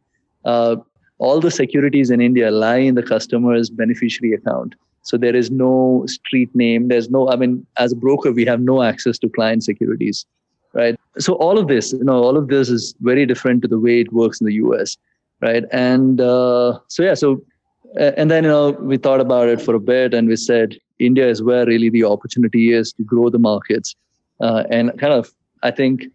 Uh, 0.45 0.75
all 1.19 1.41
the 1.45 1.51
securities 1.51 2.09
in 2.09 2.21
India 2.21 2.49
lie 2.49 2.83
in 2.89 2.95
the 2.95 3.03
customer's 3.03 3.69
beneficiary 3.69 4.33
account. 4.33 4.75
So 5.03 5.17
there 5.17 5.35
is 5.35 5.49
no 5.49 6.03
street 6.07 6.49
name. 6.53 6.88
There's 6.88 7.09
no, 7.09 7.29
I 7.29 7.35
mean, 7.35 7.65
as 7.77 7.91
a 7.91 7.95
broker, 7.95 8.31
we 8.31 8.45
have 8.45 8.62
no 8.62 8.83
access 8.83 9.17
to 9.19 9.29
client 9.29 9.63
securities, 9.63 10.25
right? 10.73 10.95
So 11.17 11.33
all 11.35 11.57
of 11.57 11.67
this, 11.67 11.93
you 11.93 12.03
know, 12.03 12.21
all 12.23 12.38
of 12.38 12.47
this 12.47 12.69
is 12.69 12.95
very 13.01 13.25
different 13.25 13.62
to 13.63 13.67
the 13.67 13.79
way 13.79 14.01
it 14.01 14.13
works 14.13 14.39
in 14.39 14.45
the 14.45 14.53
US, 14.55 14.97
right? 15.41 15.63
And 15.71 16.21
uh, 16.21 16.79
so, 16.88 17.03
yeah, 17.03 17.13
so, 17.13 17.41
and 17.95 18.29
then, 18.29 18.43
you 18.43 18.49
know, 18.49 18.71
we 18.71 18.97
thought 18.97 19.21
about 19.21 19.47
it 19.47 19.62
for 19.62 19.73
a 19.73 19.79
bit 19.79 20.13
and 20.13 20.27
we 20.27 20.35
said, 20.35 20.77
India 20.99 21.27
is 21.27 21.41
where 21.41 21.65
really 21.65 21.89
the 21.89 22.03
opportunity 22.03 22.73
is 22.73 22.93
to 22.93 23.03
grow 23.03 23.29
the 23.29 23.39
markets. 23.39 23.95
Uh, 24.41 24.63
and 24.69 24.97
kind 24.99 25.13
of, 25.13 25.33
I 25.63 25.71
think, 25.71 26.05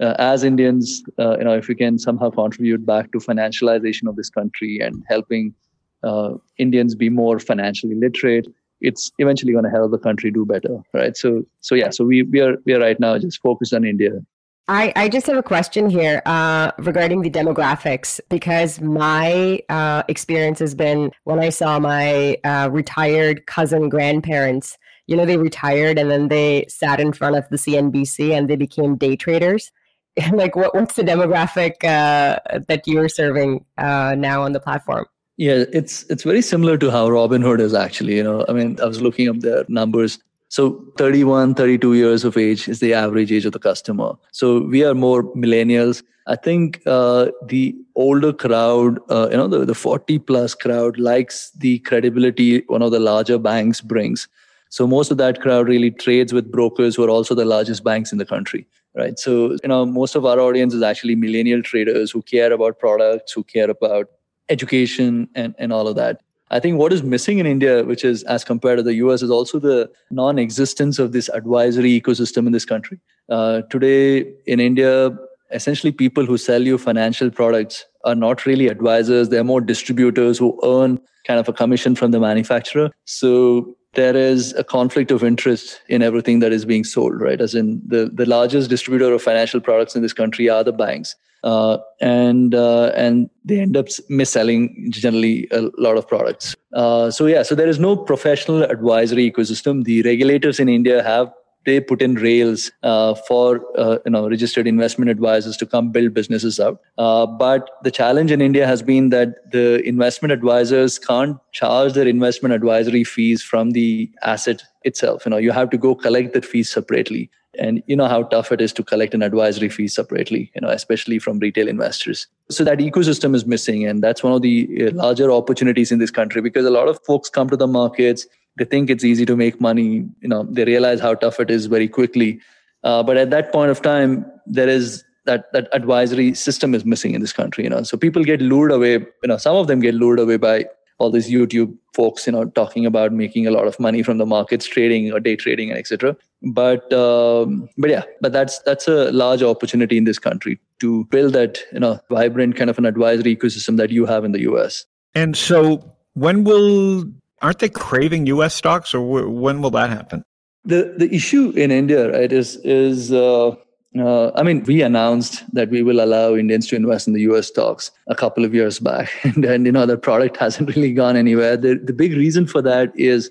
uh, 0.00 0.14
as 0.18 0.42
Indians, 0.42 1.02
uh, 1.18 1.38
you 1.38 1.44
know, 1.44 1.56
if 1.56 1.68
we 1.68 1.74
can 1.74 1.98
somehow 1.98 2.30
contribute 2.30 2.84
back 2.84 3.12
to 3.12 3.18
financialization 3.18 4.08
of 4.08 4.16
this 4.16 4.30
country 4.30 4.80
and 4.80 5.04
helping 5.08 5.54
uh, 6.02 6.34
Indians 6.58 6.94
be 6.94 7.08
more 7.08 7.38
financially 7.38 7.94
literate, 7.94 8.46
it's 8.80 9.12
eventually 9.18 9.52
going 9.52 9.64
to 9.64 9.70
help 9.70 9.90
the 9.90 9.98
country 9.98 10.30
do 10.30 10.44
better, 10.44 10.82
right? 10.92 11.16
So, 11.16 11.44
so 11.60 11.74
yeah, 11.74 11.90
so 11.90 12.04
we 12.04 12.22
we 12.24 12.40
are 12.40 12.56
we 12.66 12.74
are 12.74 12.80
right 12.80 12.98
now 12.98 13.16
just 13.18 13.40
focused 13.40 13.72
on 13.72 13.84
India. 13.84 14.20
I, 14.68 14.92
I 14.94 15.08
just 15.08 15.26
have 15.26 15.36
a 15.36 15.42
question 15.42 15.90
here 15.90 16.22
uh, 16.24 16.70
regarding 16.78 17.22
the 17.22 17.30
demographics 17.30 18.20
because 18.30 18.80
my 18.80 19.60
uh, 19.68 20.04
experience 20.08 20.60
has 20.60 20.74
been 20.74 21.10
when 21.24 21.40
I 21.40 21.48
saw 21.48 21.80
my 21.80 22.36
uh, 22.44 22.68
retired 22.70 23.46
cousin 23.46 23.88
grandparents, 23.88 24.78
you 25.08 25.16
know, 25.16 25.26
they 25.26 25.36
retired 25.36 25.98
and 25.98 26.10
then 26.10 26.28
they 26.28 26.66
sat 26.68 27.00
in 27.00 27.12
front 27.12 27.36
of 27.36 27.48
the 27.48 27.56
CNBC 27.56 28.30
and 28.30 28.48
they 28.48 28.54
became 28.54 28.96
day 28.96 29.16
traders. 29.16 29.72
like, 30.32 30.54
what, 30.54 30.74
what's 30.74 30.94
the 30.94 31.02
demographic 31.02 31.82
uh, 31.82 32.38
that 32.68 32.86
you're 32.86 33.08
serving 33.08 33.64
uh, 33.78 34.14
now 34.16 34.42
on 34.42 34.52
the 34.52 34.60
platform? 34.60 35.06
Yeah, 35.42 35.64
it's 35.72 36.04
it's 36.08 36.22
very 36.22 36.40
similar 36.40 36.78
to 36.78 36.88
how 36.88 37.08
Robinhood 37.08 37.60
is 37.60 37.74
actually. 37.74 38.16
You 38.16 38.22
know, 38.22 38.44
I 38.48 38.52
mean, 38.52 38.78
I 38.80 38.84
was 38.84 39.00
looking 39.02 39.28
up 39.28 39.40
their 39.40 39.64
numbers. 39.68 40.20
So 40.50 40.84
31, 40.98 41.54
32 41.54 41.94
years 41.94 42.22
of 42.22 42.36
age 42.36 42.68
is 42.68 42.78
the 42.78 42.94
average 42.94 43.32
age 43.32 43.44
of 43.44 43.52
the 43.52 43.58
customer. 43.58 44.12
So 44.30 44.60
we 44.60 44.84
are 44.84 44.94
more 44.94 45.24
millennials. 45.34 46.04
I 46.28 46.36
think 46.36 46.80
uh, 46.86 47.32
the 47.44 47.74
older 47.96 48.32
crowd, 48.32 49.00
uh, 49.10 49.30
you 49.32 49.36
know, 49.36 49.48
the, 49.48 49.64
the 49.64 49.74
40 49.74 50.20
plus 50.20 50.54
crowd 50.54 51.00
likes 51.00 51.50
the 51.58 51.80
credibility 51.80 52.62
one 52.68 52.82
of 52.82 52.92
the 52.92 53.00
larger 53.00 53.36
banks 53.36 53.80
brings. 53.80 54.28
So 54.68 54.86
most 54.86 55.10
of 55.10 55.16
that 55.18 55.40
crowd 55.40 55.66
really 55.66 55.90
trades 55.90 56.32
with 56.32 56.52
brokers 56.52 56.94
who 56.94 57.02
are 57.02 57.10
also 57.10 57.34
the 57.34 57.44
largest 57.56 57.82
banks 57.82 58.12
in 58.12 58.18
the 58.18 58.26
country, 58.26 58.64
right? 58.94 59.18
So, 59.18 59.56
you 59.60 59.68
know, 59.74 59.84
most 59.86 60.14
of 60.14 60.24
our 60.24 60.38
audience 60.38 60.72
is 60.72 60.82
actually 60.82 61.16
millennial 61.16 61.62
traders 61.62 62.12
who 62.12 62.22
care 62.22 62.52
about 62.52 62.78
products, 62.78 63.32
who 63.32 63.42
care 63.42 63.70
about 63.70 64.06
education 64.48 65.28
and, 65.34 65.54
and 65.58 65.72
all 65.72 65.88
of 65.88 65.96
that. 65.96 66.20
I 66.50 66.60
think 66.60 66.78
what 66.78 66.92
is 66.92 67.02
missing 67.02 67.38
in 67.38 67.46
India, 67.46 67.82
which 67.82 68.04
is 68.04 68.22
as 68.24 68.44
compared 68.44 68.76
to 68.76 68.82
the 68.82 68.94
US, 68.94 69.22
is 69.22 69.30
also 69.30 69.58
the 69.58 69.90
non 70.10 70.38
existence 70.38 70.98
of 70.98 71.12
this 71.12 71.30
advisory 71.30 71.98
ecosystem 71.98 72.46
in 72.46 72.52
this 72.52 72.66
country. 72.66 73.00
Uh, 73.30 73.62
today 73.70 74.30
in 74.46 74.60
India, 74.60 75.16
essentially 75.50 75.92
people 75.92 76.26
who 76.26 76.36
sell 76.36 76.62
you 76.62 76.76
financial 76.76 77.30
products 77.30 77.86
are 78.04 78.14
not 78.14 78.44
really 78.44 78.68
advisors, 78.68 79.30
they're 79.30 79.44
more 79.44 79.60
distributors 79.60 80.38
who 80.38 80.58
earn 80.62 81.00
kind 81.26 81.40
of 81.40 81.48
a 81.48 81.52
commission 81.52 81.94
from 81.94 82.10
the 82.10 82.20
manufacturer. 82.20 82.90
So 83.04 83.76
there 83.94 84.16
is 84.16 84.54
a 84.54 84.64
conflict 84.64 85.10
of 85.10 85.22
interest 85.22 85.80
in 85.88 86.02
everything 86.02 86.38
that 86.40 86.52
is 86.52 86.64
being 86.64 86.84
sold, 86.84 87.20
right? 87.20 87.40
As 87.40 87.54
in 87.54 87.82
the, 87.86 88.10
the 88.12 88.26
largest 88.26 88.70
distributor 88.70 89.12
of 89.12 89.22
financial 89.22 89.60
products 89.60 89.94
in 89.94 90.02
this 90.02 90.12
country 90.12 90.48
are 90.48 90.64
the 90.64 90.72
banks 90.72 91.14
uh, 91.44 91.78
and 92.00 92.54
uh, 92.54 92.92
and 92.94 93.28
they 93.44 93.60
end 93.60 93.76
up 93.76 93.88
mis-selling 94.08 94.88
generally 94.90 95.48
a 95.50 95.62
lot 95.78 95.96
of 95.96 96.06
products. 96.06 96.54
Uh, 96.72 97.10
so 97.10 97.26
yeah, 97.26 97.42
so 97.42 97.54
there 97.54 97.68
is 97.68 97.78
no 97.78 97.96
professional 97.96 98.62
advisory 98.62 99.30
ecosystem. 99.30 99.84
The 99.84 100.02
regulators 100.02 100.60
in 100.60 100.68
India 100.68 101.02
have 101.02 101.32
they 101.64 101.80
put 101.80 102.02
in 102.02 102.14
rails 102.14 102.70
uh, 102.82 103.14
for 103.14 103.60
uh, 103.78 103.98
you 104.04 104.10
know 104.10 104.28
registered 104.28 104.66
investment 104.66 105.10
advisors 105.10 105.56
to 105.58 105.66
come 105.66 105.90
build 105.90 106.14
businesses 106.14 106.58
out. 106.60 106.80
Uh, 106.98 107.26
but 107.26 107.70
the 107.82 107.90
challenge 107.90 108.30
in 108.30 108.40
India 108.40 108.66
has 108.66 108.82
been 108.82 109.10
that 109.10 109.50
the 109.50 109.82
investment 109.86 110.32
advisors 110.32 110.98
can't 110.98 111.36
charge 111.52 111.92
their 111.92 112.08
investment 112.08 112.54
advisory 112.54 113.04
fees 113.04 113.42
from 113.42 113.70
the 113.70 114.10
asset 114.22 114.62
itself. 114.84 115.24
You 115.26 115.30
know, 115.30 115.36
you 115.36 115.52
have 115.52 115.70
to 115.70 115.78
go 115.78 115.94
collect 115.94 116.32
that 116.34 116.44
fees 116.44 116.70
separately 116.70 117.30
and 117.58 117.82
you 117.86 117.94
know 117.94 118.08
how 118.08 118.22
tough 118.22 118.50
it 118.50 118.60
is 118.60 118.72
to 118.72 118.82
collect 118.82 119.14
an 119.14 119.22
advisory 119.22 119.68
fee 119.68 119.88
separately 119.88 120.50
you 120.54 120.60
know 120.60 120.68
especially 120.68 121.18
from 121.18 121.38
retail 121.38 121.68
investors. 121.68 122.26
So 122.50 122.64
that 122.64 122.78
ecosystem 122.78 123.34
is 123.34 123.46
missing 123.46 123.86
and 123.86 124.02
that's 124.02 124.22
one 124.22 124.32
of 124.32 124.42
the 124.42 124.86
uh, 124.86 124.90
larger 124.92 125.30
opportunities 125.30 125.92
in 125.92 125.98
this 125.98 126.10
country 126.10 126.40
because 126.40 126.64
a 126.64 126.70
lot 126.70 126.88
of 126.88 126.98
folks 127.04 127.28
come 127.28 127.48
to 127.50 127.56
the 127.56 127.66
markets 127.66 128.26
they 128.58 128.64
think 128.64 128.90
it's 128.90 129.04
easy 129.04 129.24
to 129.26 129.36
make 129.36 129.60
money 129.60 130.06
you 130.20 130.28
know 130.28 130.44
they 130.44 130.64
realize 130.64 131.00
how 131.00 131.14
tough 131.14 131.40
it 131.40 131.50
is 131.50 131.66
very 131.66 131.88
quickly. 131.88 132.40
Uh, 132.84 133.02
but 133.02 133.16
at 133.16 133.30
that 133.30 133.52
point 133.52 133.70
of 133.70 133.82
time 133.82 134.26
there 134.46 134.68
is 134.68 135.04
that 135.24 135.52
that 135.52 135.68
advisory 135.72 136.34
system 136.34 136.74
is 136.74 136.84
missing 136.84 137.14
in 137.14 137.20
this 137.20 137.32
country 137.32 137.64
you 137.64 137.70
know. 137.70 137.82
So 137.82 137.96
people 137.96 138.24
get 138.24 138.40
lured 138.40 138.72
away 138.72 138.92
you 138.94 139.26
know 139.26 139.36
some 139.36 139.56
of 139.56 139.66
them 139.66 139.80
get 139.80 139.94
lured 139.94 140.18
away 140.18 140.36
by 140.36 140.66
all 141.02 141.10
these 141.10 141.28
YouTube 141.28 141.76
folks, 141.94 142.26
you 142.26 142.32
know, 142.32 142.44
talking 142.44 142.86
about 142.86 143.12
making 143.12 143.46
a 143.46 143.50
lot 143.50 143.66
of 143.66 143.78
money 143.80 144.02
from 144.02 144.18
the 144.18 144.26
markets, 144.26 144.66
trading 144.66 145.12
or 145.12 145.18
day 145.20 145.34
trading, 145.34 145.70
and 145.70 145.78
etc. 145.78 146.16
But 146.42 146.92
um, 146.92 147.68
but 147.76 147.90
yeah, 147.90 148.04
but 148.20 148.32
that's 148.32 148.60
that's 148.60 148.86
a 148.86 149.10
large 149.10 149.42
opportunity 149.42 149.98
in 149.98 150.04
this 150.04 150.18
country 150.18 150.60
to 150.80 151.04
build 151.06 151.32
that 151.32 151.58
you 151.72 151.80
know 151.80 151.98
vibrant 152.08 152.56
kind 152.56 152.70
of 152.70 152.78
an 152.78 152.86
advisory 152.86 153.36
ecosystem 153.36 153.76
that 153.78 153.90
you 153.90 154.06
have 154.06 154.24
in 154.24 154.32
the 154.32 154.40
U.S. 154.42 154.84
And 155.14 155.36
so, 155.36 155.84
when 156.14 156.44
will 156.44 157.04
aren't 157.42 157.58
they 157.58 157.68
craving 157.68 158.26
U.S. 158.26 158.54
stocks, 158.54 158.94
or 158.94 159.28
when 159.28 159.60
will 159.60 159.70
that 159.72 159.90
happen? 159.90 160.22
The 160.64 160.94
the 160.96 161.12
issue 161.12 161.50
in 161.50 161.72
India, 161.72 162.12
right, 162.12 162.32
is 162.32 162.56
is 162.64 163.12
uh, 163.12 163.56
uh, 163.98 164.30
I 164.34 164.42
mean, 164.42 164.62
we 164.64 164.80
announced 164.82 165.44
that 165.54 165.68
we 165.68 165.82
will 165.82 166.02
allow 166.02 166.34
Indians 166.34 166.66
to 166.68 166.76
invest 166.76 167.06
in 167.06 167.12
the 167.12 167.20
US 167.22 167.48
stocks 167.48 167.90
a 168.06 168.14
couple 168.14 168.44
of 168.44 168.54
years 168.54 168.78
back. 168.78 169.10
And 169.24 169.44
then, 169.44 169.66
you 169.66 169.72
know, 169.72 169.86
the 169.86 169.98
product 169.98 170.36
hasn't 170.38 170.74
really 170.74 170.92
gone 170.92 171.16
anywhere. 171.16 171.56
The, 171.56 171.74
the 171.74 171.92
big 171.92 172.12
reason 172.12 172.46
for 172.46 172.62
that 172.62 172.92
is, 172.96 173.30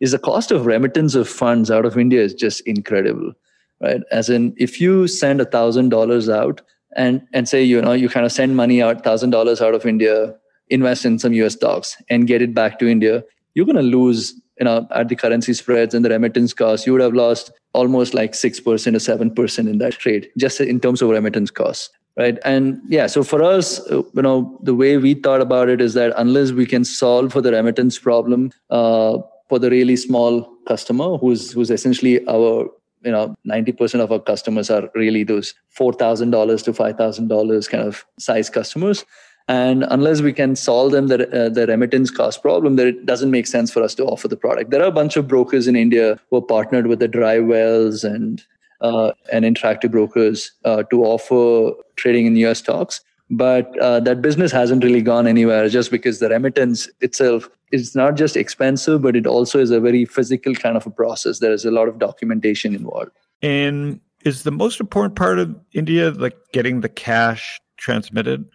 is 0.00 0.12
the 0.12 0.18
cost 0.18 0.50
of 0.50 0.66
remittance 0.66 1.14
of 1.14 1.28
funds 1.28 1.70
out 1.70 1.84
of 1.84 1.96
India 1.96 2.22
is 2.22 2.34
just 2.34 2.60
incredible, 2.62 3.32
right? 3.80 4.00
As 4.10 4.28
in, 4.28 4.54
if 4.56 4.80
you 4.80 5.06
send 5.06 5.40
a 5.40 5.44
thousand 5.44 5.90
dollars 5.90 6.28
out 6.28 6.60
and, 6.96 7.22
and 7.32 7.48
say, 7.48 7.62
you 7.62 7.80
know, 7.80 7.92
you 7.92 8.08
kind 8.08 8.26
of 8.26 8.32
send 8.32 8.56
money 8.56 8.82
out, 8.82 9.04
thousand 9.04 9.30
dollars 9.30 9.60
out 9.60 9.74
of 9.74 9.86
India, 9.86 10.34
invest 10.70 11.04
in 11.04 11.18
some 11.18 11.34
US 11.34 11.54
stocks 11.54 11.96
and 12.08 12.26
get 12.26 12.42
it 12.42 12.54
back 12.54 12.78
to 12.80 12.88
India, 12.88 13.22
you're 13.54 13.66
going 13.66 13.76
to 13.76 13.82
lose 13.82 14.34
you 14.58 14.64
know, 14.64 14.86
at 14.90 15.08
the 15.08 15.16
currency 15.16 15.54
spreads 15.54 15.94
and 15.94 16.04
the 16.04 16.10
remittance 16.10 16.52
costs, 16.52 16.86
you 16.86 16.92
would 16.92 17.00
have 17.00 17.14
lost 17.14 17.50
almost 17.72 18.14
like 18.14 18.32
6% 18.32 18.66
or 18.66 18.74
7% 18.74 19.58
in 19.58 19.78
that 19.78 19.92
trade, 19.92 20.28
just 20.36 20.60
in 20.60 20.80
terms 20.80 21.02
of 21.02 21.10
remittance 21.10 21.50
costs. 21.50 21.90
Right. 22.16 22.38
And 22.44 22.80
yeah, 22.88 23.06
so 23.06 23.22
for 23.22 23.42
us, 23.42 23.80
uh, 23.88 24.02
you 24.14 24.22
know, 24.22 24.58
the 24.62 24.74
way 24.74 24.98
we 24.98 25.14
thought 25.14 25.40
about 25.40 25.68
it 25.68 25.80
is 25.80 25.94
that 25.94 26.12
unless 26.16 26.50
we 26.50 26.66
can 26.66 26.84
solve 26.84 27.32
for 27.32 27.40
the 27.40 27.52
remittance 27.52 27.98
problem 27.98 28.52
uh, 28.68 29.18
for 29.48 29.58
the 29.58 29.70
really 29.70 29.96
small 29.96 30.42
customer 30.66 31.16
who's 31.18 31.52
who's 31.52 31.70
essentially 31.70 32.26
our 32.28 32.68
you 33.02 33.10
know 33.10 33.34
90% 33.46 34.00
of 34.00 34.12
our 34.12 34.20
customers 34.20 34.70
are 34.70 34.90
really 34.94 35.24
those 35.24 35.54
$4000 35.78 36.64
to 36.64 36.72
$5000 36.72 37.70
kind 37.70 37.84
of 37.84 38.04
size 38.18 38.50
customers 38.50 39.04
and 39.50 39.84
unless 39.90 40.20
we 40.20 40.32
can 40.32 40.54
solve 40.54 40.92
them 40.92 41.08
the, 41.08 41.28
uh, 41.36 41.48
the 41.48 41.66
remittance 41.66 42.08
cost 42.08 42.40
problem, 42.40 42.76
that 42.76 42.86
it 42.86 43.04
doesn't 43.04 43.32
make 43.32 43.48
sense 43.48 43.72
for 43.72 43.82
us 43.82 43.96
to 43.96 44.04
offer 44.04 44.28
the 44.28 44.36
product. 44.36 44.70
There 44.70 44.80
are 44.80 44.86
a 44.86 44.92
bunch 44.92 45.16
of 45.16 45.26
brokers 45.26 45.66
in 45.66 45.74
India 45.74 46.20
who 46.30 46.36
are 46.36 46.42
partnered 46.42 46.86
with 46.86 47.00
the 47.00 47.08
DriveWealths 47.08 48.04
and 48.04 48.44
uh, 48.80 49.10
and 49.32 49.44
interactive 49.44 49.90
brokers 49.90 50.52
uh, 50.64 50.84
to 50.84 51.02
offer 51.02 51.74
trading 51.96 52.26
in 52.26 52.36
US 52.36 52.60
stocks. 52.60 53.00
But 53.28 53.76
uh, 53.78 53.98
that 54.00 54.22
business 54.22 54.52
hasn't 54.52 54.84
really 54.84 55.02
gone 55.02 55.26
anywhere 55.26 55.68
just 55.68 55.90
because 55.90 56.20
the 56.20 56.28
remittance 56.28 56.88
itself 57.00 57.50
is 57.72 57.94
not 57.96 58.16
just 58.16 58.36
expensive, 58.36 59.02
but 59.02 59.16
it 59.16 59.26
also 59.26 59.58
is 59.58 59.70
a 59.72 59.80
very 59.80 60.04
physical 60.04 60.54
kind 60.54 60.76
of 60.76 60.86
a 60.86 60.90
process. 60.90 61.40
There 61.40 61.52
is 61.52 61.64
a 61.64 61.70
lot 61.70 61.88
of 61.88 61.98
documentation 61.98 62.74
involved. 62.74 63.10
And 63.42 64.00
is 64.24 64.44
the 64.44 64.50
most 64.52 64.80
important 64.80 65.16
part 65.16 65.38
of 65.40 65.54
India 65.72 66.10
like 66.10 66.38
getting 66.52 66.80
the 66.80 66.88
cash 66.88 67.60
transmitted? 67.76 68.48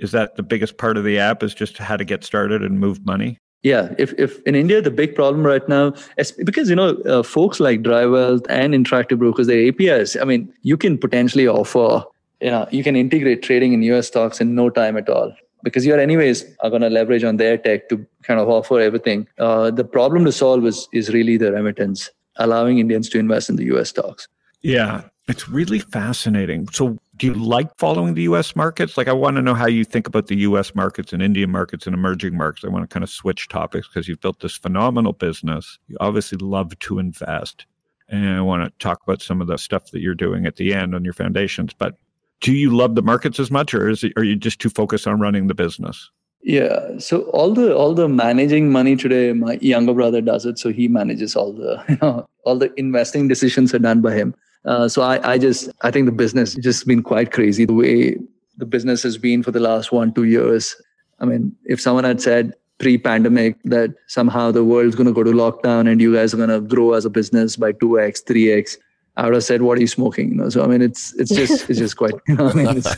Is 0.00 0.12
that 0.12 0.36
the 0.36 0.42
biggest 0.42 0.76
part 0.78 0.96
of 0.96 1.04
the 1.04 1.18
app 1.18 1.42
is 1.42 1.54
just 1.54 1.78
how 1.78 1.96
to 1.96 2.04
get 2.04 2.24
started 2.24 2.62
and 2.62 2.80
move 2.80 3.04
money? 3.06 3.38
Yeah 3.62 3.94
if, 3.98 4.14
if 4.18 4.40
in 4.44 4.54
india 4.54 4.80
the 4.80 4.90
big 4.90 5.14
problem 5.14 5.46
right 5.46 5.68
now 5.68 5.92
is 6.16 6.32
because 6.32 6.70
you 6.70 6.76
know 6.76 6.94
uh, 7.04 7.22
folks 7.22 7.60
like 7.60 7.82
DriveWealth 7.82 8.46
and 8.48 8.72
interactive 8.72 9.18
brokers 9.18 9.48
their 9.48 9.68
apis 9.68 10.16
i 10.16 10.24
mean 10.24 10.50
you 10.62 10.78
can 10.78 10.96
potentially 10.96 11.46
offer 11.46 12.02
you 12.40 12.50
know 12.50 12.66
you 12.70 12.82
can 12.82 12.96
integrate 12.96 13.42
trading 13.42 13.74
in 13.74 13.82
us 13.82 14.06
stocks 14.06 14.40
in 14.40 14.54
no 14.54 14.70
time 14.70 14.96
at 14.96 15.10
all 15.10 15.30
because 15.62 15.84
you're 15.84 15.98
anyways 15.98 16.44
are 16.60 16.70
going 16.70 16.82
to 16.82 16.90
leverage 16.90 17.24
on 17.24 17.36
their 17.36 17.58
tech 17.58 17.88
to 17.88 18.06
kind 18.22 18.40
of 18.40 18.48
offer 18.48 18.80
everything. 18.80 19.26
Uh, 19.38 19.70
the 19.70 19.84
problem 19.84 20.24
to 20.24 20.32
solve 20.32 20.66
is 20.66 20.88
is 20.92 21.10
really 21.10 21.36
the 21.36 21.52
remittance 21.52 22.10
allowing 22.36 22.78
indians 22.78 23.08
to 23.08 23.18
invest 23.18 23.50
in 23.50 23.56
the 23.56 23.64
us 23.64 23.90
stocks. 23.90 24.28
Yeah 24.62 25.04
It's 25.30 25.48
really 25.48 25.78
fascinating. 25.78 26.66
So, 26.72 26.98
do 27.16 27.26
you 27.28 27.34
like 27.34 27.68
following 27.78 28.14
the 28.14 28.22
US 28.22 28.56
markets? 28.56 28.96
Like, 28.96 29.06
I 29.06 29.12
want 29.12 29.36
to 29.36 29.42
know 29.42 29.54
how 29.54 29.68
you 29.68 29.84
think 29.84 30.08
about 30.08 30.26
the 30.26 30.38
US 30.38 30.74
markets 30.74 31.12
and 31.12 31.22
Indian 31.22 31.52
markets 31.52 31.86
and 31.86 31.94
emerging 31.94 32.36
markets. 32.36 32.64
I 32.64 32.68
want 32.68 32.82
to 32.82 32.92
kind 32.92 33.04
of 33.04 33.10
switch 33.10 33.46
topics 33.46 33.86
because 33.86 34.08
you've 34.08 34.20
built 34.20 34.40
this 34.40 34.56
phenomenal 34.56 35.12
business. 35.12 35.78
You 35.86 35.96
obviously 36.00 36.38
love 36.38 36.76
to 36.80 36.98
invest. 36.98 37.66
And 38.08 38.28
I 38.28 38.40
want 38.40 38.64
to 38.64 38.84
talk 38.84 39.04
about 39.04 39.22
some 39.22 39.40
of 39.40 39.46
the 39.46 39.56
stuff 39.56 39.92
that 39.92 40.00
you're 40.00 40.16
doing 40.16 40.46
at 40.46 40.56
the 40.56 40.74
end 40.74 40.96
on 40.96 41.04
your 41.04 41.12
foundations. 41.12 41.72
But 41.72 41.96
do 42.40 42.52
you 42.52 42.76
love 42.76 42.96
the 42.96 43.02
markets 43.02 43.38
as 43.38 43.52
much, 43.52 43.72
or 43.72 43.88
is 43.88 44.02
it, 44.02 44.12
are 44.16 44.24
you 44.24 44.34
just 44.34 44.58
too 44.58 44.70
focused 44.70 45.06
on 45.06 45.20
running 45.20 45.46
the 45.46 45.54
business? 45.54 46.10
Yeah. 46.42 46.98
So 46.98 47.22
all 47.30 47.54
the 47.54 47.76
all 47.76 47.94
the 47.94 48.08
managing 48.08 48.72
money 48.72 48.96
today, 48.96 49.32
my 49.32 49.58
younger 49.60 49.94
brother 49.94 50.20
does 50.22 50.44
it. 50.44 50.58
So 50.58 50.72
he 50.72 50.88
manages 50.88 51.36
all 51.36 51.52
the 51.52 51.84
you 51.88 51.98
know 52.02 52.28
all 52.44 52.56
the 52.56 52.72
investing 52.80 53.28
decisions 53.28 53.72
are 53.74 53.78
done 53.78 54.00
by 54.00 54.14
him. 54.14 54.34
Uh, 54.64 54.88
so 54.88 55.02
I, 55.02 55.32
I 55.32 55.38
just 55.38 55.70
I 55.82 55.90
think 55.90 56.06
the 56.06 56.12
business 56.12 56.54
has 56.54 56.62
just 56.62 56.86
been 56.86 57.02
quite 57.02 57.32
crazy 57.32 57.64
the 57.64 57.72
way 57.72 58.16
the 58.58 58.66
business 58.66 59.02
has 59.02 59.16
been 59.16 59.42
for 59.42 59.50
the 59.50 59.60
last 59.60 59.90
one 59.90 60.12
two 60.12 60.24
years. 60.24 60.76
I 61.18 61.24
mean, 61.24 61.56
if 61.64 61.80
someone 61.80 62.04
had 62.04 62.20
said 62.20 62.54
pre-pandemic 62.78 63.62
that 63.64 63.94
somehow 64.06 64.50
the 64.50 64.64
world's 64.64 64.96
going 64.96 65.06
to 65.06 65.12
go 65.12 65.22
to 65.22 65.30
lockdown 65.30 65.90
and 65.90 66.00
you 66.00 66.14
guys 66.14 66.32
are 66.32 66.38
going 66.38 66.48
to 66.48 66.60
grow 66.60 66.94
as 66.94 67.04
a 67.04 67.10
business 67.10 67.56
by 67.56 67.72
two 67.72 68.00
x, 68.00 68.20
three 68.20 68.50
x, 68.52 68.76
I 69.16 69.24
would 69.24 69.34
have 69.34 69.44
said, 69.44 69.62
"What 69.62 69.76
are 69.78 69.80
you 69.80 69.86
smoking?" 69.86 70.30
You 70.30 70.34
know. 70.36 70.48
So 70.48 70.62
I 70.62 70.66
mean, 70.66 70.82
it's 70.82 71.14
it's 71.14 71.30
just 71.30 71.68
it's 71.68 71.78
just 71.78 71.96
quite 71.96 72.14
you 72.28 72.36
know, 72.36 72.48
I 72.48 72.52
mean, 72.52 72.76
it's, 72.78 72.96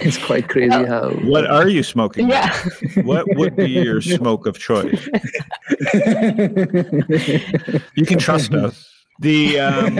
it's 0.00 0.18
quite 0.18 0.48
crazy 0.48 0.84
how. 0.84 1.10
What 1.24 1.46
are 1.46 1.68
you 1.68 1.82
smoking? 1.82 2.28
Yeah. 2.28 2.52
What 3.02 3.26
would 3.36 3.56
be 3.56 3.70
your 3.70 4.00
smoke 4.00 4.46
of 4.46 4.58
choice? 4.58 5.08
You 7.94 8.04
can 8.04 8.18
trust 8.18 8.52
us. 8.52 8.93
The 9.20 9.60
um, 9.60 9.98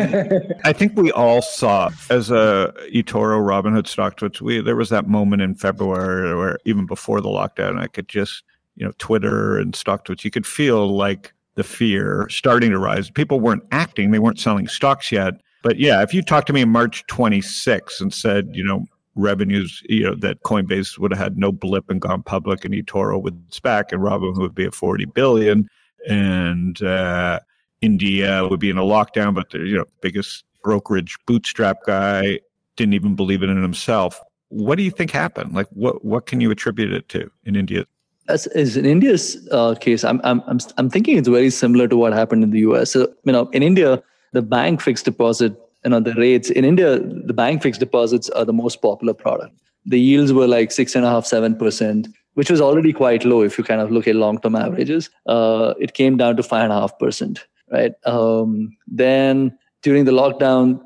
I 0.64 0.72
think 0.72 0.96
we 0.96 1.12
all 1.12 1.42
saw 1.42 1.90
as 2.11 2.31
a 2.31 2.74
eToro 2.92 3.40
Robinhood 3.40 3.85
StockTwits. 3.85 4.40
We 4.40 4.61
there 4.61 4.77
was 4.77 4.90
that 4.90 5.09
moment 5.09 5.42
in 5.42 5.55
February 5.55 6.31
or 6.31 6.59
even 6.64 6.87
before 6.87 7.20
the 7.20 7.29
lockdown. 7.29 7.79
I 7.79 7.87
could 7.87 8.09
just 8.09 8.42
you 8.77 8.85
know 8.85 8.92
Twitter 8.98 9.59
and 9.59 9.72
StockTwits. 9.74 10.24
You 10.24 10.31
could 10.31 10.46
feel 10.46 10.96
like 10.96 11.33
the 11.55 11.64
fear 11.64 12.27
starting 12.29 12.70
to 12.70 12.79
rise. 12.79 13.11
People 13.11 13.40
weren't 13.40 13.64
acting; 13.70 14.11
they 14.11 14.18
weren't 14.18 14.40
selling 14.40 14.66
stocks 14.66 15.12
yet. 15.12 15.35
But 15.62 15.79
yeah, 15.79 16.03
if 16.03 16.12
you 16.12 16.20
talked 16.20 16.46
to 16.48 16.53
me 16.53 16.61
in 16.61 16.68
March 16.68 17.07
26 17.07 18.00
and 18.03 18.12
said, 18.12 18.50
you 18.53 18.62
know, 18.62 18.85
revenues, 19.14 19.83
you 19.88 20.05
know, 20.05 20.14
that 20.16 20.42
Coinbase 20.42 20.98
would 20.98 21.11
have 21.11 21.18
had 21.18 21.38
no 21.38 21.53
blip 21.53 21.88
and 21.88 22.00
gone 22.00 22.22
public, 22.22 22.64
and 22.64 22.74
eToro 22.74 23.22
would 23.22 23.48
SPAC, 23.50 23.92
and 23.92 24.03
Robinhood 24.03 24.38
would 24.38 24.55
be 24.55 24.66
at 24.66 24.74
40 24.74 25.07
billion, 25.07 25.68
and 26.09 26.83
uh, 26.83 27.40
India 27.84 28.46
would 28.48 28.60
be 28.60 28.70
in 28.70 28.78
a 28.78 28.82
lockdown, 28.82 29.34
but 29.34 29.50
the 29.50 29.58
you 29.58 29.76
know 29.76 29.84
biggest 30.00 30.44
brokerage 30.62 31.16
bootstrap 31.26 31.84
guy 31.86 32.40
didn't 32.76 32.94
even 32.94 33.14
believe 33.14 33.42
it 33.42 33.50
in 33.50 33.60
himself. 33.62 34.20
What 34.48 34.76
do 34.76 34.82
you 34.82 34.90
think 34.90 35.10
happened? 35.10 35.54
Like, 35.54 35.68
what 35.70 36.04
what 36.04 36.26
can 36.26 36.40
you 36.40 36.50
attribute 36.50 36.92
it 36.92 37.08
to 37.10 37.30
in 37.44 37.56
India? 37.56 37.84
As, 38.26 38.46
as 38.48 38.78
in 38.78 38.86
India's 38.86 39.46
uh, 39.52 39.74
case, 39.74 40.02
I'm, 40.02 40.20
I'm 40.24 40.42
I'm 40.46 40.58
I'm 40.78 40.88
thinking 40.88 41.18
it's 41.18 41.28
very 41.28 41.50
similar 41.50 41.86
to 41.88 41.96
what 41.96 42.14
happened 42.14 42.42
in 42.42 42.50
the 42.50 42.60
US. 42.60 42.92
So, 42.92 43.12
you 43.24 43.32
know, 43.32 43.48
in 43.50 43.62
India, 43.62 44.02
the 44.32 44.42
bank 44.42 44.80
fixed 44.80 45.04
deposit, 45.04 45.52
you 45.84 45.90
know, 45.90 46.00
the 46.00 46.14
rates 46.14 46.50
in 46.50 46.64
India, 46.64 46.98
the 46.98 47.34
bank 47.34 47.62
fixed 47.62 47.80
deposits 47.80 48.30
are 48.30 48.46
the 48.46 48.52
most 48.52 48.80
popular 48.80 49.12
product. 49.12 49.54
The 49.84 50.00
yields 50.00 50.32
were 50.32 50.46
like 50.46 50.72
six 50.72 50.94
and 50.94 51.04
a 51.04 51.10
half, 51.10 51.26
seven 51.26 51.56
percent, 51.56 52.08
which 52.34 52.50
was 52.50 52.60
already 52.60 52.94
quite 52.94 53.26
low 53.26 53.42
if 53.42 53.58
you 53.58 53.64
kind 53.64 53.82
of 53.82 53.90
look 53.90 54.08
at 54.08 54.16
long-term 54.16 54.56
averages. 54.56 55.10
Uh, 55.26 55.74
it 55.78 55.92
came 55.92 56.16
down 56.16 56.36
to 56.36 56.42
five 56.42 56.64
and 56.64 56.72
a 56.72 56.80
half 56.80 56.98
percent, 56.98 57.44
right? 57.70 57.92
Um, 58.05 58.77
then 58.87 59.57
during 59.83 60.05
the 60.05 60.12
lockdown, 60.12 60.81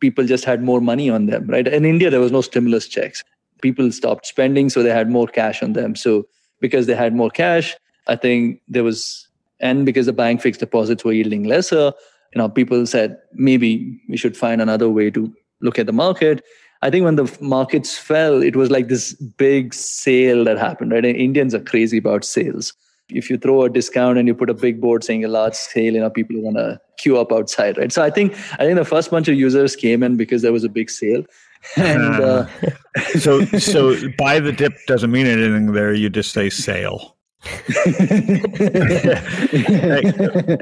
people 0.00 0.26
just 0.26 0.44
had 0.44 0.62
more 0.62 0.80
money 0.80 1.08
on 1.10 1.26
them, 1.26 1.46
right? 1.46 1.66
In 1.66 1.84
India, 1.84 2.10
there 2.10 2.20
was 2.20 2.32
no 2.32 2.40
stimulus 2.40 2.86
checks. 2.88 3.24
People 3.62 3.90
stopped 3.92 4.26
spending, 4.26 4.68
so 4.68 4.82
they 4.82 4.90
had 4.90 5.10
more 5.10 5.26
cash 5.26 5.62
on 5.62 5.72
them. 5.72 5.96
So 5.96 6.26
because 6.60 6.86
they 6.86 6.94
had 6.94 7.14
more 7.14 7.30
cash, 7.30 7.74
I 8.06 8.16
think 8.16 8.60
there 8.68 8.84
was, 8.84 9.28
and 9.60 9.86
because 9.86 10.06
the 10.06 10.12
bank 10.12 10.42
fixed 10.42 10.60
deposits 10.60 11.04
were 11.04 11.12
yielding 11.12 11.44
lesser, 11.44 11.92
you 12.34 12.38
know, 12.38 12.48
people 12.48 12.86
said 12.86 13.16
maybe 13.32 13.98
we 14.08 14.16
should 14.16 14.36
find 14.36 14.60
another 14.60 14.90
way 14.90 15.10
to 15.10 15.32
look 15.60 15.78
at 15.78 15.86
the 15.86 15.92
market. 15.92 16.44
I 16.82 16.90
think 16.90 17.04
when 17.04 17.16
the 17.16 17.34
markets 17.40 17.96
fell, 17.96 18.42
it 18.42 18.56
was 18.56 18.70
like 18.70 18.88
this 18.88 19.14
big 19.14 19.72
sale 19.72 20.44
that 20.44 20.58
happened, 20.58 20.92
right? 20.92 21.04
And 21.04 21.16
Indians 21.16 21.54
are 21.54 21.60
crazy 21.60 21.96
about 21.96 22.24
sales. 22.24 22.74
If 23.08 23.28
you 23.30 23.36
throw 23.36 23.62
a 23.62 23.70
discount 23.70 24.18
and 24.18 24.26
you 24.26 24.34
put 24.34 24.50
a 24.50 24.54
big 24.54 24.80
board 24.80 25.04
saying 25.04 25.24
a 25.24 25.28
large 25.28 25.54
sale, 25.54 25.94
you 25.94 26.00
know, 26.00 26.10
people 26.10 26.38
are 26.38 26.42
gonna 26.42 26.80
queue 26.96 27.18
up 27.18 27.32
outside, 27.32 27.76
right? 27.76 27.92
So 27.92 28.02
I 28.02 28.10
think 28.10 28.32
I 28.54 28.64
think 28.64 28.76
the 28.76 28.84
first 28.84 29.10
bunch 29.10 29.28
of 29.28 29.34
users 29.34 29.76
came 29.76 30.02
in 30.02 30.16
because 30.16 30.42
there 30.42 30.52
was 30.52 30.64
a 30.64 30.68
big 30.68 30.90
sale. 30.90 31.24
And 31.78 32.20
uh, 32.20 32.46
so 33.18 33.42
so 33.46 33.96
buy 34.18 34.38
the 34.38 34.52
dip 34.52 34.74
doesn't 34.86 35.10
mean 35.10 35.26
anything 35.26 35.72
there. 35.72 35.94
You 35.94 36.10
just 36.10 36.32
say 36.32 36.50
sale. 36.50 37.16
Hey, 37.44 37.62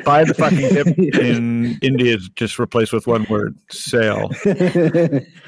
buy 0.04 0.24
the 0.24 0.34
fucking 0.36 0.58
dip 0.58 0.98
in 0.98 1.78
India 1.82 2.16
is 2.16 2.28
just 2.30 2.58
replaced 2.58 2.92
with 2.92 3.06
one 3.06 3.26
word 3.30 3.56
sale. 3.70 4.30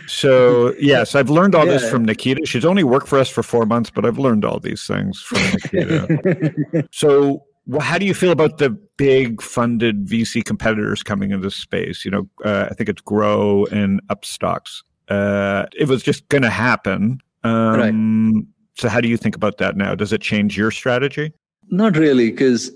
So 0.06 0.74
yes, 0.78 1.14
I've 1.14 1.30
learned 1.30 1.54
all 1.54 1.66
this 1.66 1.88
from 1.88 2.04
Nikita. 2.04 2.46
She's 2.46 2.64
only 2.64 2.84
worked 2.84 3.08
for 3.08 3.18
us 3.18 3.28
for 3.28 3.42
four 3.42 3.66
months, 3.66 3.90
but 3.90 4.04
I've 4.04 4.18
learned 4.18 4.44
all 4.44 4.60
these 4.60 4.86
things 4.86 5.20
from 5.20 5.40
Nikita. 5.52 6.88
so 6.92 7.42
how 7.80 7.98
do 7.98 8.06
you 8.06 8.14
feel 8.14 8.30
about 8.32 8.58
the 8.58 8.70
big 8.96 9.40
funded 9.42 10.06
VC 10.06 10.44
competitors 10.44 11.02
coming 11.02 11.30
into 11.30 11.46
this 11.46 11.56
space? 11.56 12.04
You 12.04 12.10
know, 12.10 12.28
uh, 12.44 12.68
I 12.70 12.74
think 12.74 12.88
it's 12.88 13.02
Groww 13.02 13.70
and 13.72 14.00
Upstox. 14.08 14.82
Uh, 15.08 15.66
it 15.76 15.88
was 15.88 16.02
just 16.02 16.28
going 16.28 16.42
to 16.42 16.50
happen. 16.50 17.20
Um, 17.42 18.48
So 18.76 18.88
how 18.88 19.00
do 19.00 19.08
you 19.08 19.16
think 19.16 19.36
about 19.36 19.58
that 19.58 19.76
now? 19.76 19.94
Does 19.94 20.12
it 20.12 20.20
change 20.20 20.56
your 20.56 20.70
strategy? 20.70 21.32
Not 21.70 21.96
really, 21.96 22.30
because 22.30 22.70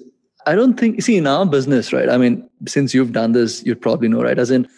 I 0.47 0.55
don't 0.55 0.79
think, 0.79 1.03
see, 1.03 1.17
in 1.17 1.27
our 1.27 1.45
business, 1.45 1.93
right? 1.93 2.09
I 2.09 2.17
mean, 2.17 2.49
since 2.67 2.95
you've 2.95 3.13
done 3.13 3.33
this, 3.33 3.65
you'd 3.65 3.81
probably 3.81 4.09
know, 4.09 4.23
right? 4.23 4.39
As 4.39 4.51
in, 4.51 4.69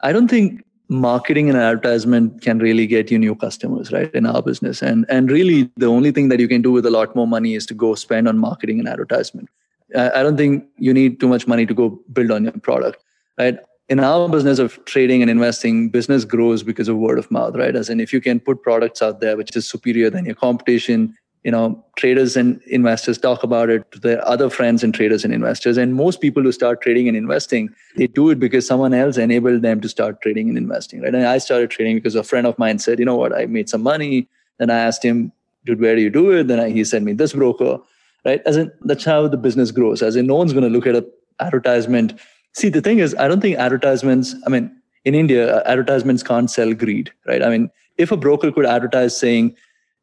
I 0.00 0.12
don't 0.12 0.28
think 0.28 0.64
marketing 0.88 1.50
and 1.50 1.58
advertisement 1.58 2.40
can 2.40 2.58
really 2.60 2.86
get 2.86 3.10
you 3.10 3.18
new 3.18 3.34
customers, 3.34 3.92
right? 3.92 4.12
In 4.14 4.24
our 4.24 4.42
business. 4.42 4.80
And, 4.80 5.04
and 5.08 5.30
really, 5.30 5.70
the 5.76 5.86
only 5.86 6.12
thing 6.12 6.28
that 6.28 6.40
you 6.40 6.48
can 6.48 6.62
do 6.62 6.72
with 6.72 6.86
a 6.86 6.90
lot 6.90 7.14
more 7.14 7.26
money 7.26 7.54
is 7.54 7.66
to 7.66 7.74
go 7.74 7.94
spend 7.94 8.28
on 8.28 8.38
marketing 8.38 8.78
and 8.78 8.88
advertisement. 8.88 9.50
I 9.96 10.20
I 10.20 10.22
don't 10.22 10.36
think 10.36 10.64
you 10.76 10.94
need 10.94 11.20
too 11.20 11.28
much 11.28 11.46
money 11.46 11.66
to 11.66 11.74
go 11.74 12.00
build 12.12 12.30
on 12.30 12.44
your 12.44 12.52
product, 12.52 13.02
right? 13.38 13.58
In 13.88 14.00
our 14.00 14.28
business 14.28 14.58
of 14.58 14.84
trading 14.84 15.22
and 15.22 15.30
investing, 15.30 15.88
business 15.88 16.26
grows 16.26 16.62
because 16.62 16.88
of 16.88 16.98
word 16.98 17.18
of 17.18 17.30
mouth, 17.30 17.56
right? 17.56 17.74
As 17.74 17.88
in, 17.88 18.00
if 18.00 18.12
you 18.12 18.20
can 18.20 18.38
put 18.38 18.62
products 18.62 19.00
out 19.00 19.20
there 19.20 19.34
which 19.36 19.56
is 19.56 19.66
superior 19.66 20.10
than 20.10 20.26
your 20.26 20.34
competition, 20.34 21.16
you 21.42 21.50
know, 21.50 21.82
traders 21.96 22.36
and 22.36 22.60
investors 22.66 23.16
talk 23.16 23.42
about 23.42 23.70
it 23.70 23.90
to 23.92 23.98
their 23.98 24.26
other 24.28 24.50
friends 24.50 24.84
and 24.84 24.92
traders 24.92 25.24
and 25.24 25.32
investors. 25.32 25.78
And 25.78 25.94
most 25.94 26.20
people 26.20 26.42
who 26.42 26.52
start 26.52 26.82
trading 26.82 27.08
and 27.08 27.16
investing, 27.16 27.70
they 27.96 28.08
do 28.08 28.28
it 28.28 28.38
because 28.38 28.66
someone 28.66 28.92
else 28.92 29.16
enabled 29.16 29.62
them 29.62 29.80
to 29.80 29.88
start 29.88 30.20
trading 30.20 30.50
and 30.50 30.58
investing, 30.58 31.00
right? 31.00 31.14
And 31.14 31.24
I 31.24 31.38
started 31.38 31.70
trading 31.70 31.96
because 31.96 32.14
a 32.14 32.22
friend 32.22 32.46
of 32.46 32.58
mine 32.58 32.80
said, 32.80 32.98
you 32.98 33.06
know 33.06 33.16
what, 33.16 33.34
I 33.34 33.46
made 33.46 33.70
some 33.70 33.82
money. 33.82 34.28
Then 34.58 34.68
I 34.68 34.78
asked 34.78 35.02
him, 35.02 35.32
dude, 35.64 35.80
where 35.80 35.96
do 35.96 36.02
you 36.02 36.10
do 36.10 36.30
it? 36.32 36.48
Then 36.48 36.60
I, 36.60 36.68
he 36.68 36.84
sent 36.84 37.06
me 37.06 37.14
this 37.14 37.32
broker, 37.32 37.78
right? 38.26 38.42
As 38.44 38.58
in, 38.58 38.70
that's 38.82 39.04
how 39.04 39.28
the 39.28 39.38
business 39.38 39.70
grows. 39.70 40.02
As 40.02 40.16
in, 40.16 40.26
no 40.26 40.34
one's 40.34 40.52
going 40.52 40.64
to 40.64 40.70
look 40.70 40.86
at 40.86 40.96
an 40.96 41.10
advertisement. 41.40 42.20
See, 42.58 42.70
the 42.70 42.80
thing 42.80 42.98
is, 42.98 43.14
I 43.20 43.28
don't 43.28 43.40
think 43.40 43.56
advertisements, 43.56 44.34
I 44.44 44.50
mean, 44.50 44.76
in 45.04 45.14
India, 45.14 45.58
uh, 45.58 45.62
advertisements 45.64 46.24
can't 46.24 46.50
sell 46.50 46.74
greed, 46.74 47.12
right? 47.24 47.40
I 47.40 47.50
mean, 47.50 47.70
if 47.98 48.10
a 48.10 48.16
broker 48.16 48.50
could 48.50 48.66
advertise 48.66 49.16
saying, 49.16 49.54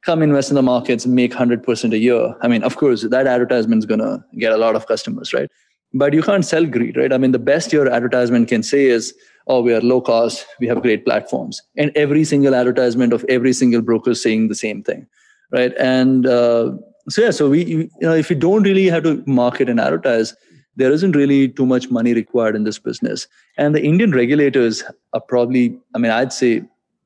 come 0.05 0.21
invest 0.21 0.51
in 0.51 0.55
the 0.55 0.61
markets, 0.61 1.05
make 1.05 1.33
100% 1.33 1.91
a 1.91 1.97
year, 1.97 2.33
I 2.41 2.47
mean, 2.47 2.63
of 2.63 2.77
course, 2.77 3.01
that 3.01 3.27
advertisement 3.27 3.79
is 3.79 3.85
going 3.85 3.99
to 3.99 4.23
get 4.39 4.53
a 4.53 4.57
lot 4.57 4.77
of 4.77 4.87
customers, 4.87 5.33
right? 5.33 5.51
But 5.93 6.13
you 6.13 6.21
can't 6.21 6.45
sell 6.45 6.65
greed, 6.65 6.95
right? 6.95 7.11
I 7.11 7.17
mean, 7.17 7.33
the 7.33 7.39
best 7.39 7.73
your 7.73 7.91
advertisement 7.91 8.47
can 8.47 8.63
say 8.63 8.85
is, 8.85 9.13
oh, 9.47 9.61
we 9.61 9.73
are 9.73 9.81
low 9.81 9.99
cost, 9.99 10.45
we 10.61 10.67
have 10.67 10.81
great 10.81 11.03
platforms. 11.03 11.61
And 11.75 11.91
every 11.93 12.23
single 12.23 12.55
advertisement 12.55 13.11
of 13.11 13.25
every 13.27 13.51
single 13.51 13.81
broker 13.81 14.11
is 14.11 14.23
saying 14.23 14.47
the 14.47 14.55
same 14.55 14.81
thing, 14.81 15.07
right? 15.51 15.73
And 15.77 16.25
uh, 16.25 16.71
so, 17.09 17.21
yeah, 17.21 17.31
so 17.31 17.49
we, 17.49 17.65
you 17.65 17.89
know, 17.99 18.13
if 18.13 18.29
you 18.29 18.37
don't 18.37 18.63
really 18.63 18.85
have 18.85 19.03
to 19.03 19.21
market 19.27 19.67
and 19.67 19.77
advertise, 19.77 20.33
there 20.75 20.91
isn't 20.91 21.15
really 21.15 21.47
too 21.47 21.65
much 21.65 21.89
money 21.89 22.13
required 22.13 22.55
in 22.55 22.63
this 22.63 22.79
business. 22.79 23.27
And 23.57 23.73
the 23.73 23.83
Indian 23.83 24.11
regulators 24.11 24.83
are 25.13 25.21
probably, 25.21 25.77
I 25.93 25.99
mean, 25.99 26.11
I'd 26.11 26.33
say 26.33 26.63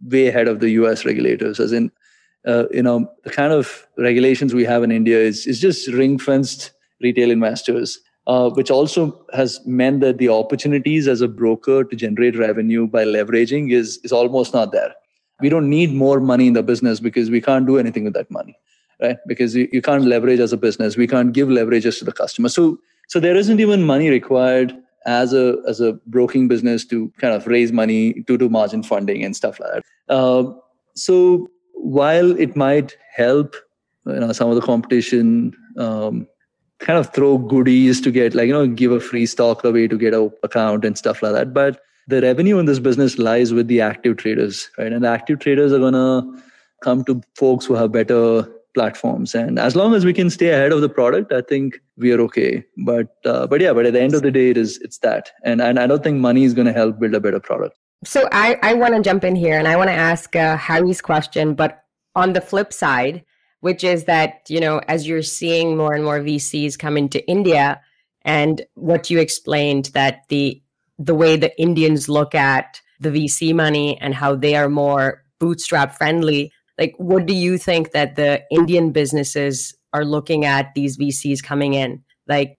way 0.07 0.27
ahead 0.27 0.47
of 0.47 0.59
the 0.59 0.71
US 0.71 1.05
regulators, 1.05 1.59
as 1.59 1.71
in, 1.71 1.91
uh, 2.47 2.65
you 2.71 2.83
know, 2.83 3.11
the 3.23 3.29
kind 3.29 3.53
of 3.53 3.87
regulations 3.97 4.53
we 4.53 4.65
have 4.65 4.83
in 4.83 4.91
India 4.91 5.19
is, 5.19 5.45
is 5.45 5.59
just 5.59 5.87
ring 5.89 6.17
fenced 6.17 6.71
retail 7.01 7.31
investors, 7.31 7.99
uh, 8.27 8.49
which 8.49 8.71
also 8.71 9.25
has 9.33 9.59
meant 9.65 10.01
that 10.01 10.17
the 10.17 10.29
opportunities 10.29 11.07
as 11.07 11.21
a 11.21 11.27
broker 11.27 11.83
to 11.83 11.95
generate 11.95 12.37
revenue 12.37 12.87
by 12.87 13.03
leveraging 13.03 13.71
is, 13.71 13.99
is 14.03 14.11
almost 14.11 14.53
not 14.53 14.71
there. 14.71 14.93
We 15.41 15.49
don't 15.49 15.69
need 15.69 15.93
more 15.93 16.19
money 16.19 16.47
in 16.47 16.53
the 16.53 16.63
business 16.63 16.99
because 16.99 17.29
we 17.29 17.41
can't 17.41 17.65
do 17.65 17.77
anything 17.77 18.03
with 18.03 18.13
that 18.13 18.29
money, 18.29 18.57
right? 19.01 19.17
Because 19.27 19.55
you, 19.55 19.69
you 19.71 19.81
can't 19.81 20.05
leverage 20.05 20.39
as 20.39 20.51
a 20.51 20.57
business. 20.57 20.97
We 20.97 21.07
can't 21.07 21.33
give 21.33 21.47
leverages 21.47 21.99
to 21.99 22.05
the 22.05 22.11
customer. 22.11 22.49
So, 22.49 22.79
so 23.09 23.19
there 23.19 23.35
isn't 23.35 23.59
even 23.59 23.83
money 23.83 24.09
required 24.09 24.73
as 25.05 25.33
a 25.33 25.57
as 25.67 25.81
a 25.81 25.93
broking 26.05 26.47
business 26.47 26.85
to 26.85 27.11
kind 27.17 27.33
of 27.33 27.47
raise 27.47 27.71
money 27.71 28.23
to 28.27 28.37
do 28.37 28.49
margin 28.49 28.83
funding 28.83 29.23
and 29.23 29.35
stuff 29.35 29.59
like 29.59 29.71
that. 29.73 30.15
Uh, 30.15 30.53
so 30.95 31.49
while 31.73 32.31
it 32.39 32.55
might 32.55 32.95
help, 33.15 33.55
you 34.05 34.19
know, 34.19 34.31
some 34.31 34.49
of 34.49 34.55
the 34.55 34.61
competition 34.61 35.55
um, 35.77 36.27
kind 36.79 36.99
of 36.99 37.11
throw 37.13 37.37
goodies 37.37 37.99
to 38.01 38.11
get 38.11 38.35
like 38.35 38.47
you 38.47 38.53
know 38.53 38.67
give 38.67 38.91
a 38.91 38.99
free 38.99 39.25
stock 39.25 39.63
away 39.63 39.87
to 39.87 39.97
get 39.97 40.13
a 40.13 40.31
account 40.43 40.85
and 40.85 40.97
stuff 40.97 41.23
like 41.23 41.33
that, 41.33 41.53
but 41.53 41.81
the 42.07 42.21
revenue 42.21 42.57
in 42.57 42.65
this 42.65 42.79
business 42.79 43.19
lies 43.19 43.53
with 43.53 43.67
the 43.67 43.81
active 43.81 44.17
traders, 44.17 44.69
right? 44.77 44.91
And 44.91 45.03
the 45.03 45.09
active 45.09 45.39
traders 45.39 45.71
are 45.73 45.79
gonna 45.79 46.23
come 46.83 47.03
to 47.05 47.21
folks 47.35 47.65
who 47.65 47.75
have 47.75 47.91
better 47.91 48.47
platforms. 48.79 49.35
And 49.35 49.59
as 49.67 49.75
long 49.75 49.93
as 49.99 50.05
we 50.09 50.13
can 50.19 50.29
stay 50.37 50.49
ahead 50.55 50.71
of 50.77 50.81
the 50.85 50.93
product 50.99 51.33
i 51.39 51.41
think 51.51 51.81
we 51.97 52.13
are 52.13 52.21
okay. 52.27 52.63
But 52.91 53.29
uh, 53.33 53.45
but 53.53 53.61
yeah 53.65 53.73
but 53.73 53.85
at 53.91 53.93
the 53.99 54.01
end 54.07 54.13
of 54.21 54.23
the 54.29 54.31
day 54.39 54.49
it 54.55 54.57
is 54.65 54.79
it's 54.87 54.99
that. 55.09 55.31
And 55.43 55.61
and 55.67 55.85
i 55.85 55.87
don't 55.91 56.03
think 56.09 56.25
money 56.29 56.43
is 56.49 56.53
going 56.61 56.73
to 56.73 56.79
help 56.81 56.99
build 56.99 57.15
a 57.21 57.23
better 57.27 57.41
product. 57.51 57.77
So 58.05 58.27
i 58.31 58.57
i 58.63 58.73
want 58.73 58.95
to 58.95 59.01
jump 59.01 59.23
in 59.23 59.35
here 59.35 59.57
and 59.59 59.67
i 59.67 59.75
want 59.75 59.89
to 59.89 59.99
ask 60.11 60.35
uh, 60.35 60.55
harry's 60.57 61.01
question 61.01 61.53
but 61.53 61.83
on 62.15 62.33
the 62.33 62.41
flip 62.41 62.71
side 62.71 63.23
which 63.61 63.83
is 63.83 64.05
that 64.05 64.41
you 64.47 64.59
know 64.59 64.79
as 64.87 65.07
you're 65.07 65.21
seeing 65.21 65.75
more 65.75 65.93
and 65.93 66.03
more 66.03 66.19
vcs 66.19 66.79
come 66.79 66.97
into 66.97 67.25
india 67.29 67.81
and 68.23 68.61
what 68.75 69.09
you 69.09 69.19
explained 69.19 69.91
that 69.97 70.21
the 70.29 70.61
the 70.97 71.15
way 71.15 71.35
the 71.35 71.51
indians 71.67 72.07
look 72.07 72.33
at 72.33 72.81
the 73.01 73.09
vc 73.09 73.53
money 73.53 73.99
and 73.99 74.15
how 74.15 74.33
they 74.35 74.55
are 74.55 74.69
more 74.69 75.23
bootstrap 75.39 75.95
friendly 75.97 76.51
like 76.79 76.95
what 76.97 77.25
do 77.25 77.33
you 77.33 77.57
think 77.57 77.91
that 77.91 78.15
the 78.15 78.41
indian 78.49 78.91
businesses 78.91 79.75
are 79.93 80.05
looking 80.05 80.45
at 80.45 80.73
these 80.75 80.97
vcs 80.97 81.43
coming 81.43 81.73
in? 81.73 82.03
Like 82.27 82.57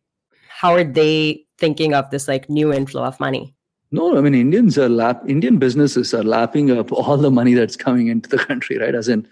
how 0.48 0.74
are 0.74 0.84
they 0.84 1.44
thinking 1.58 1.94
of 1.94 2.10
this 2.10 2.28
like 2.28 2.50
new 2.50 2.72
inflow 2.72 3.04
of 3.04 3.18
money? 3.18 3.54
No 3.90 4.16
i 4.16 4.20
mean 4.20 4.34
indians 4.34 4.78
are 4.78 4.88
lap 4.88 5.22
indian 5.26 5.58
businesses 5.58 6.14
are 6.14 6.22
lapping 6.22 6.70
up 6.70 6.92
all 7.00 7.16
the 7.16 7.30
money 7.30 7.54
that's 7.54 7.76
coming 7.76 8.08
into 8.08 8.28
the 8.28 8.38
country 8.38 8.78
right? 8.78 8.94
As 8.94 9.08
in 9.08 9.26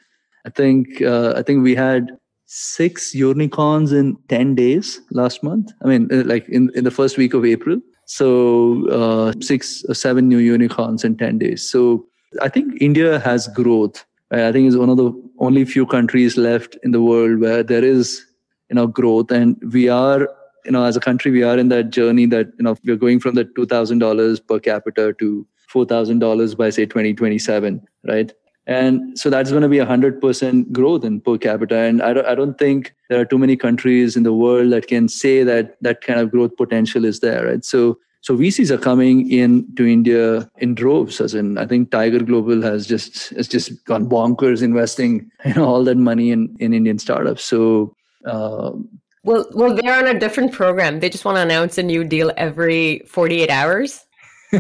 i 0.47 0.51
think 0.51 1.03
uh, 1.03 1.35
i 1.37 1.43
think 1.43 1.63
we 1.63 1.75
had 1.75 2.17
six 2.47 3.15
unicorns 3.15 3.93
in 3.93 4.17
10 4.31 4.55
days 4.55 5.03
last 5.11 5.43
month. 5.43 5.71
I 5.85 5.89
mean 5.89 6.09
uh, 6.11 6.23
like 6.25 6.49
in, 6.49 6.71
in 6.75 6.85
the 6.85 6.91
first 6.91 7.19
week 7.19 7.35
of 7.35 7.45
april. 7.45 7.79
So 8.07 8.89
uh, 8.89 9.33
six 9.43 9.85
or 9.87 9.93
seven 9.93 10.29
new 10.29 10.39
unicorns 10.39 11.05
in 11.05 11.19
10 11.19 11.39
days. 11.39 11.69
So 11.69 12.07
i 12.43 12.49
think 12.49 12.81
india 12.83 13.19
has 13.19 13.49
growth 13.49 14.05
I 14.31 14.53
think 14.53 14.67
it's 14.67 14.77
one 14.77 14.91
of 14.91 14.97
the 14.97 15.13
only 15.39 15.65
few 15.65 15.87
countries 15.87 16.37
left 16.37 16.77
in 16.83 16.91
the 16.91 17.03
world 17.03 17.41
where 17.41 17.63
there 17.63 17.85
is, 17.85 18.25
you 18.69 18.75
know, 18.75 18.87
growth, 18.87 19.31
and 19.31 19.57
we 19.73 19.89
are, 19.89 20.29
you 20.65 20.71
know, 20.71 20.85
as 20.85 20.97
a 20.97 21.01
country, 21.01 21.31
we 21.31 21.43
are 21.43 21.57
in 21.57 21.69
that 21.71 21.91
journey 21.91 22.27
that 22.27 22.49
you 22.59 22.65
know 22.65 22.77
we're 22.85 22.97
going 22.97 23.21
from 23.21 23.35
the 23.35 23.45
two 23.45 23.65
thousand 23.67 24.01
dollars 24.01 24.39
per 24.41 24.59
capita 24.59 25.15
to 25.19 25.47
four 25.69 25.87
thousand 25.87 26.19
dollars 26.19 26.55
by 26.55 26.69
say 26.69 26.85
twenty 26.85 27.15
twenty 27.15 27.39
seven, 27.39 27.87
right? 28.07 28.33
And 28.67 29.19
so 29.19 29.31
that's 29.31 29.49
going 29.49 29.63
to 29.63 29.69
be 29.69 29.79
a 29.79 29.87
hundred 29.87 30.21
percent 30.21 30.75
growth 30.75 31.03
in 31.03 31.23
per 31.23 31.39
capita, 31.39 31.79
and 31.79 32.03
I 32.03 32.13
don't, 32.13 32.27
I 32.27 32.35
don't 32.35 32.59
think 32.59 32.95
there 33.09 33.19
are 33.19 33.25
too 33.25 33.39
many 33.39 33.57
countries 33.57 34.15
in 34.15 34.25
the 34.25 34.35
world 34.35 34.73
that 34.73 34.89
can 34.89 35.09
say 35.09 35.43
that 35.43 35.79
that 35.81 36.03
kind 36.03 36.21
of 36.21 36.31
growth 36.31 36.55
potential 36.59 37.07
is 37.07 37.21
there, 37.21 37.47
right? 37.47 37.65
So 37.65 37.99
so 38.21 38.37
VCs 38.37 38.71
are 38.71 38.79
coming 38.79 39.31
in 39.31 39.67
to 39.77 39.87
India 39.87 40.51
in 40.59 40.75
droves. 40.75 41.21
As 41.21 41.35
in, 41.35 41.57
I 41.57 41.67
think 41.67 41.91
Tiger 41.91 42.21
Global 42.21 42.63
has 42.63 42.87
just 42.87 43.31
has 43.31 43.49
just 43.49 43.85
gone 43.85 44.09
bonkers 44.09 44.63
investing 44.63 45.31
you 45.45 45.55
know 45.55 45.67
all 45.67 45.85
that 45.85 45.97
money 45.97 46.31
in 46.31 46.55
in 46.59 46.73
Indian 46.73 46.99
startups. 46.99 47.45
So. 47.45 47.95
Um, 48.25 48.89
well, 49.25 49.47
well, 49.53 49.75
they're 49.75 49.99
on 49.99 50.07
a 50.07 50.19
different 50.19 50.53
program. 50.53 51.01
They 51.01 51.11
just 51.11 51.25
want 51.25 51.37
to 51.37 51.43
announce 51.43 51.77
a 51.77 51.83
new 51.83 52.03
deal 52.03 52.33
every 52.37 53.01
48 53.09 53.51
hours. 53.51 54.05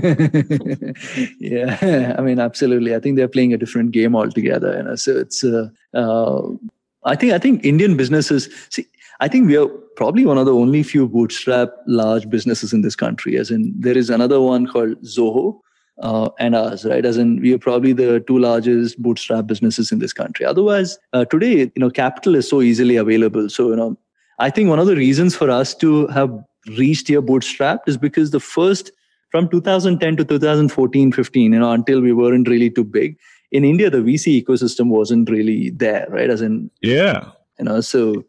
yeah, 1.40 2.14
I 2.18 2.20
mean, 2.20 2.38
absolutely. 2.38 2.94
I 2.94 3.00
think 3.00 3.16
they're 3.16 3.28
playing 3.28 3.54
a 3.54 3.56
different 3.56 3.92
game 3.92 4.14
altogether. 4.14 4.76
You 4.76 4.82
know? 4.82 4.94
So 4.96 5.16
it's, 5.16 5.42
uh, 5.42 5.68
uh, 5.94 6.42
I 7.04 7.16
think, 7.16 7.32
I 7.32 7.38
think 7.38 7.64
Indian 7.64 7.96
businesses 7.96 8.48
see 8.68 8.86
I 9.20 9.28
think 9.28 9.48
we 9.48 9.56
are 9.56 9.66
probably 9.96 10.24
one 10.24 10.38
of 10.38 10.46
the 10.46 10.54
only 10.54 10.82
few 10.82 11.08
bootstrap 11.08 11.70
large 11.86 12.28
businesses 12.30 12.72
in 12.72 12.82
this 12.82 12.94
country. 12.94 13.36
As 13.36 13.50
in, 13.50 13.74
there 13.76 13.98
is 13.98 14.10
another 14.10 14.40
one 14.40 14.66
called 14.66 15.02
Zoho 15.02 15.58
uh, 16.00 16.28
and 16.38 16.54
us, 16.54 16.84
right? 16.84 17.04
As 17.04 17.16
in, 17.16 17.40
we 17.40 17.52
are 17.52 17.58
probably 17.58 17.92
the 17.92 18.20
two 18.20 18.38
largest 18.38 19.00
bootstrap 19.02 19.46
businesses 19.46 19.90
in 19.90 19.98
this 19.98 20.12
country. 20.12 20.46
Otherwise, 20.46 20.98
uh, 21.12 21.24
today, 21.24 21.58
you 21.58 21.72
know, 21.78 21.90
capital 21.90 22.36
is 22.36 22.48
so 22.48 22.62
easily 22.62 22.94
available. 22.96 23.48
So, 23.48 23.70
you 23.70 23.76
know, 23.76 23.98
I 24.38 24.50
think 24.50 24.68
one 24.68 24.78
of 24.78 24.86
the 24.86 24.94
reasons 24.94 25.34
for 25.34 25.50
us 25.50 25.74
to 25.76 26.06
have 26.08 26.30
reached 26.78 27.08
here 27.08 27.22
bootstrapped 27.22 27.88
is 27.88 27.96
because 27.96 28.30
the 28.30 28.40
first 28.40 28.92
from 29.30 29.48
2010 29.48 30.16
to 30.16 30.24
2014 30.24 31.12
15 31.12 31.52
you 31.52 31.58
know 31.58 31.72
until 31.72 32.00
we 32.00 32.12
weren't 32.12 32.48
really 32.48 32.70
too 32.70 32.84
big 32.84 33.16
in 33.52 33.64
india 33.64 33.90
the 33.90 33.98
vc 33.98 34.42
ecosystem 34.42 34.88
wasn't 34.88 35.30
really 35.30 35.70
there 35.70 36.06
right 36.10 36.30
as 36.30 36.40
in 36.40 36.70
yeah 36.82 37.30
you 37.58 37.64
know 37.64 37.80
so 37.80 38.24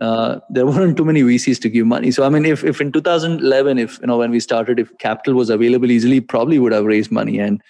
uh, 0.00 0.40
there 0.50 0.66
weren't 0.66 0.96
too 0.96 1.04
many 1.04 1.22
VCs 1.22 1.60
to 1.62 1.68
give 1.68 1.86
money. 1.86 2.10
So 2.10 2.24
I 2.24 2.28
mean, 2.28 2.44
if 2.44 2.64
if 2.64 2.80
in 2.80 2.92
2011, 2.92 3.78
if 3.78 3.98
you 4.00 4.06
know 4.06 4.18
when 4.18 4.30
we 4.30 4.40
started, 4.40 4.78
if 4.78 4.96
capital 4.98 5.34
was 5.34 5.50
available 5.50 5.90
easily, 5.90 6.20
probably 6.20 6.58
would 6.58 6.72
have 6.72 6.84
raised 6.84 7.10
money. 7.10 7.38
And 7.38 7.62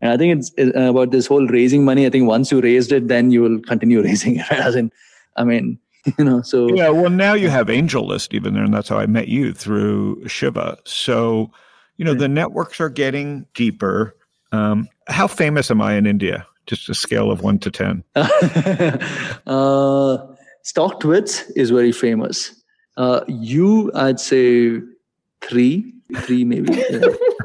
and 0.00 0.12
I 0.12 0.16
think 0.16 0.38
it's, 0.38 0.52
it's 0.56 0.76
about 0.76 1.10
this 1.10 1.26
whole 1.26 1.46
raising 1.46 1.84
money. 1.84 2.06
I 2.06 2.10
think 2.10 2.28
once 2.28 2.50
you 2.52 2.60
raised 2.60 2.92
it, 2.92 3.08
then 3.08 3.30
you 3.30 3.42
will 3.42 3.60
continue 3.60 4.02
raising 4.10 4.36
it. 4.36 4.50
As 4.50 4.74
in, 4.74 4.90
I 5.36 5.44
mean, 5.44 5.78
you 6.18 6.24
know, 6.24 6.42
so 6.42 6.72
yeah. 6.74 6.88
Well, 6.88 7.10
now 7.10 7.34
you 7.34 7.48
have 7.50 7.68
angel 7.68 8.06
list 8.06 8.34
even 8.34 8.54
there, 8.54 8.64
and 8.64 8.72
that's 8.72 8.88
how 8.88 8.98
I 8.98 9.06
met 9.06 9.28
you 9.28 9.52
through 9.52 10.26
Shiva. 10.28 10.78
So 10.84 11.50
you 11.96 12.04
know, 12.04 12.14
the 12.14 12.28
networks 12.28 12.80
are 12.80 12.90
getting 12.90 13.46
deeper. 13.54 14.14
Um, 14.52 14.88
how 15.08 15.26
famous 15.26 15.70
am 15.70 15.80
I 15.80 15.94
in 15.94 16.06
India? 16.06 16.46
Just 16.66 16.88
a 16.88 16.94
scale 16.94 17.30
of 17.30 17.42
one 17.42 17.58
to 17.60 17.70
ten. 17.70 18.04
uh, 19.46 20.18
StockTwits 20.66 21.52
is 21.54 21.70
very 21.70 21.92
famous. 21.92 22.62
Uh, 22.96 23.20
you, 23.28 23.92
I'd 23.94 24.18
say 24.18 24.80
three, 25.40 25.94
three 26.22 26.44
maybe. 26.44 26.82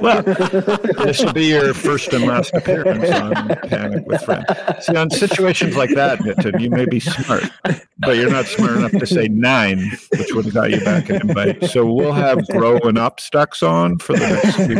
well, 0.00 0.22
this 0.22 1.22
will 1.24 1.32
be 1.32 1.46
your 1.46 1.74
first 1.74 2.12
and 2.12 2.24
last 2.24 2.52
appearance 2.54 3.10
on 3.10 3.48
Panic 3.68 4.06
with 4.06 4.22
Friends. 4.22 4.46
See, 4.80 4.96
on 4.96 5.10
situations 5.10 5.76
like 5.76 5.90
that, 5.90 6.18
Nithin, 6.20 6.60
you 6.60 6.70
may 6.70 6.84
be 6.84 7.00
smart, 7.00 7.44
but 7.98 8.16
you're 8.16 8.30
not 8.30 8.46
smart 8.46 8.76
enough 8.76 8.92
to 8.92 9.06
say 9.06 9.28
nine, 9.28 9.92
which 10.16 10.32
would 10.32 10.46
have 10.46 10.54
got 10.54 10.70
you 10.70 10.80
back 10.80 11.08
an 11.08 11.28
invite. 11.28 11.64
So 11.64 11.86
we'll 11.86 12.12
have 12.12 12.46
growing 12.48 12.98
up 12.98 13.20
stocks 13.20 13.62
on 13.62 13.98
for 13.98 14.14
the 14.14 14.28
next 14.28 14.56
few 14.56 14.74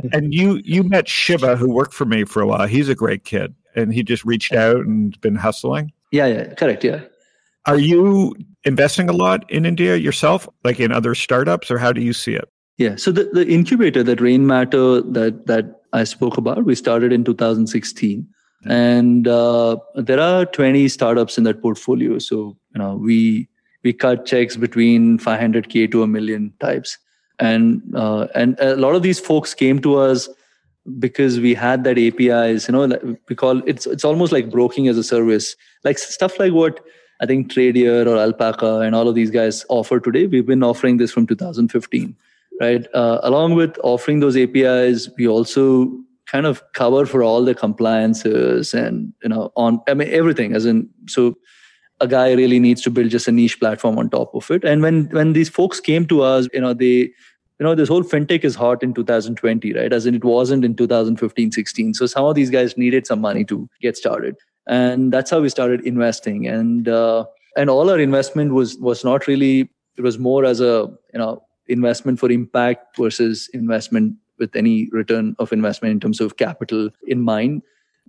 days. 0.00 0.12
and 0.12 0.32
you, 0.32 0.60
you 0.64 0.82
met 0.82 1.08
Shiva, 1.08 1.56
who 1.56 1.70
worked 1.70 1.94
for 1.94 2.04
me 2.04 2.24
for 2.24 2.42
a 2.42 2.46
while. 2.46 2.66
He's 2.66 2.88
a 2.88 2.94
great 2.94 3.24
kid 3.24 3.54
and 3.74 3.92
he 3.92 4.02
just 4.02 4.24
reached 4.24 4.52
out 4.52 4.78
and 4.78 5.18
been 5.20 5.34
hustling? 5.34 5.92
Yeah, 6.10 6.26
yeah, 6.26 6.54
correct. 6.54 6.84
Yeah. 6.84 7.02
Are 7.66 7.78
you 7.78 8.34
investing 8.64 9.08
a 9.08 9.12
lot 9.12 9.50
in 9.50 9.64
India 9.66 9.96
yourself, 9.96 10.48
like 10.64 10.80
in 10.80 10.92
other 10.92 11.14
startups, 11.14 11.70
or 11.70 11.78
how 11.78 11.92
do 11.92 12.00
you 12.00 12.12
see 12.12 12.34
it? 12.34 12.48
Yeah. 12.78 12.96
So 12.96 13.12
the, 13.12 13.24
the 13.32 13.46
incubator, 13.46 14.02
that 14.02 14.18
Rainmatter 14.18 15.12
that 15.12 15.46
that 15.46 15.82
I 15.92 16.04
spoke 16.04 16.36
about, 16.36 16.64
we 16.64 16.74
started 16.74 17.12
in 17.12 17.24
2016. 17.24 18.26
And 18.64 19.26
uh, 19.26 19.76
there 19.96 20.20
are 20.20 20.46
20 20.46 20.86
startups 20.88 21.36
in 21.36 21.44
that 21.44 21.60
portfolio. 21.60 22.18
So, 22.18 22.56
you 22.74 22.78
know, 22.78 22.94
we 22.94 23.48
we 23.82 23.92
cut 23.92 24.24
checks 24.24 24.56
between 24.56 25.18
500k 25.18 25.90
to 25.90 26.02
a 26.02 26.06
million 26.06 26.52
types. 26.60 26.98
And 27.38 27.82
uh, 27.94 28.28
and 28.34 28.58
a 28.60 28.76
lot 28.76 28.94
of 28.94 29.02
these 29.02 29.18
folks 29.18 29.52
came 29.52 29.80
to 29.80 29.96
us 29.96 30.28
because 30.98 31.40
we 31.40 31.54
had 31.54 31.84
that 31.84 31.98
APIs, 31.98 32.68
you 32.68 32.72
know, 32.72 33.16
we 33.28 33.34
call 33.34 33.62
it's 33.66 33.86
it's 33.86 34.04
almost 34.04 34.32
like 34.32 34.50
broking 34.50 34.88
as 34.88 34.96
a 34.96 35.04
service, 35.04 35.56
like 35.84 35.98
stuff 35.98 36.38
like 36.38 36.52
what 36.52 36.80
I 37.22 37.26
think 37.26 37.52
Tradier 37.52 38.04
or 38.06 38.18
Alpaca 38.18 38.80
and 38.80 38.96
all 38.96 39.08
of 39.08 39.14
these 39.14 39.30
guys 39.30 39.64
offer 39.68 40.00
today. 40.00 40.26
We've 40.26 40.44
been 40.44 40.64
offering 40.64 40.96
this 40.96 41.12
from 41.12 41.26
2015, 41.28 42.16
right? 42.60 42.84
Uh, 42.92 43.20
along 43.22 43.54
with 43.54 43.78
offering 43.84 44.18
those 44.18 44.36
APIs, 44.36 45.08
we 45.16 45.28
also 45.28 45.88
kind 46.26 46.46
of 46.46 46.62
cover 46.72 47.06
for 47.06 47.22
all 47.22 47.44
the 47.44 47.54
compliances 47.54 48.74
and 48.74 49.12
you 49.22 49.28
know 49.28 49.52
on 49.56 49.80
I 49.86 49.94
mean 49.94 50.08
everything. 50.08 50.54
As 50.54 50.66
in, 50.66 50.90
so 51.06 51.38
a 52.00 52.08
guy 52.08 52.32
really 52.32 52.58
needs 52.58 52.82
to 52.82 52.90
build 52.90 53.10
just 53.10 53.28
a 53.28 53.32
niche 53.32 53.60
platform 53.60 53.98
on 53.98 54.10
top 54.10 54.34
of 54.34 54.50
it. 54.50 54.64
And 54.64 54.82
when 54.82 55.04
when 55.10 55.32
these 55.32 55.48
folks 55.48 55.78
came 55.78 56.06
to 56.06 56.22
us, 56.22 56.48
you 56.52 56.60
know, 56.60 56.74
they 56.74 57.12
you 57.60 57.66
know 57.68 57.76
this 57.76 57.88
whole 57.88 58.02
fintech 58.02 58.42
is 58.42 58.56
hot 58.56 58.82
in 58.82 58.92
2020 58.92 59.72
right 59.74 59.92
as 59.92 60.04
in 60.04 60.16
it 60.16 60.24
wasn't 60.24 60.64
in 60.64 60.74
2015 60.74 61.52
16 61.52 61.94
so 61.94 62.06
some 62.06 62.24
of 62.24 62.34
these 62.34 62.50
guys 62.50 62.76
needed 62.76 63.06
some 63.06 63.20
money 63.20 63.44
to 63.44 63.68
get 63.80 63.96
started 63.96 64.34
and 64.66 65.12
that's 65.12 65.30
how 65.30 65.40
we 65.40 65.48
started 65.48 65.80
investing. 65.86 66.46
And 66.46 66.88
uh, 66.88 67.24
and 67.56 67.68
all 67.70 67.90
our 67.90 67.98
investment 67.98 68.52
was 68.52 68.76
was 68.78 69.04
not 69.04 69.26
really 69.26 69.70
it 69.96 70.02
was 70.02 70.18
more 70.18 70.44
as 70.44 70.60
a 70.60 70.90
you 71.12 71.18
know 71.18 71.42
investment 71.68 72.18
for 72.18 72.30
impact 72.30 72.96
versus 72.96 73.48
investment 73.52 74.14
with 74.38 74.54
any 74.56 74.88
return 74.90 75.36
of 75.38 75.52
investment 75.52 75.92
in 75.92 76.00
terms 76.00 76.20
of 76.20 76.36
capital 76.36 76.90
in 77.06 77.20
mind. 77.20 77.62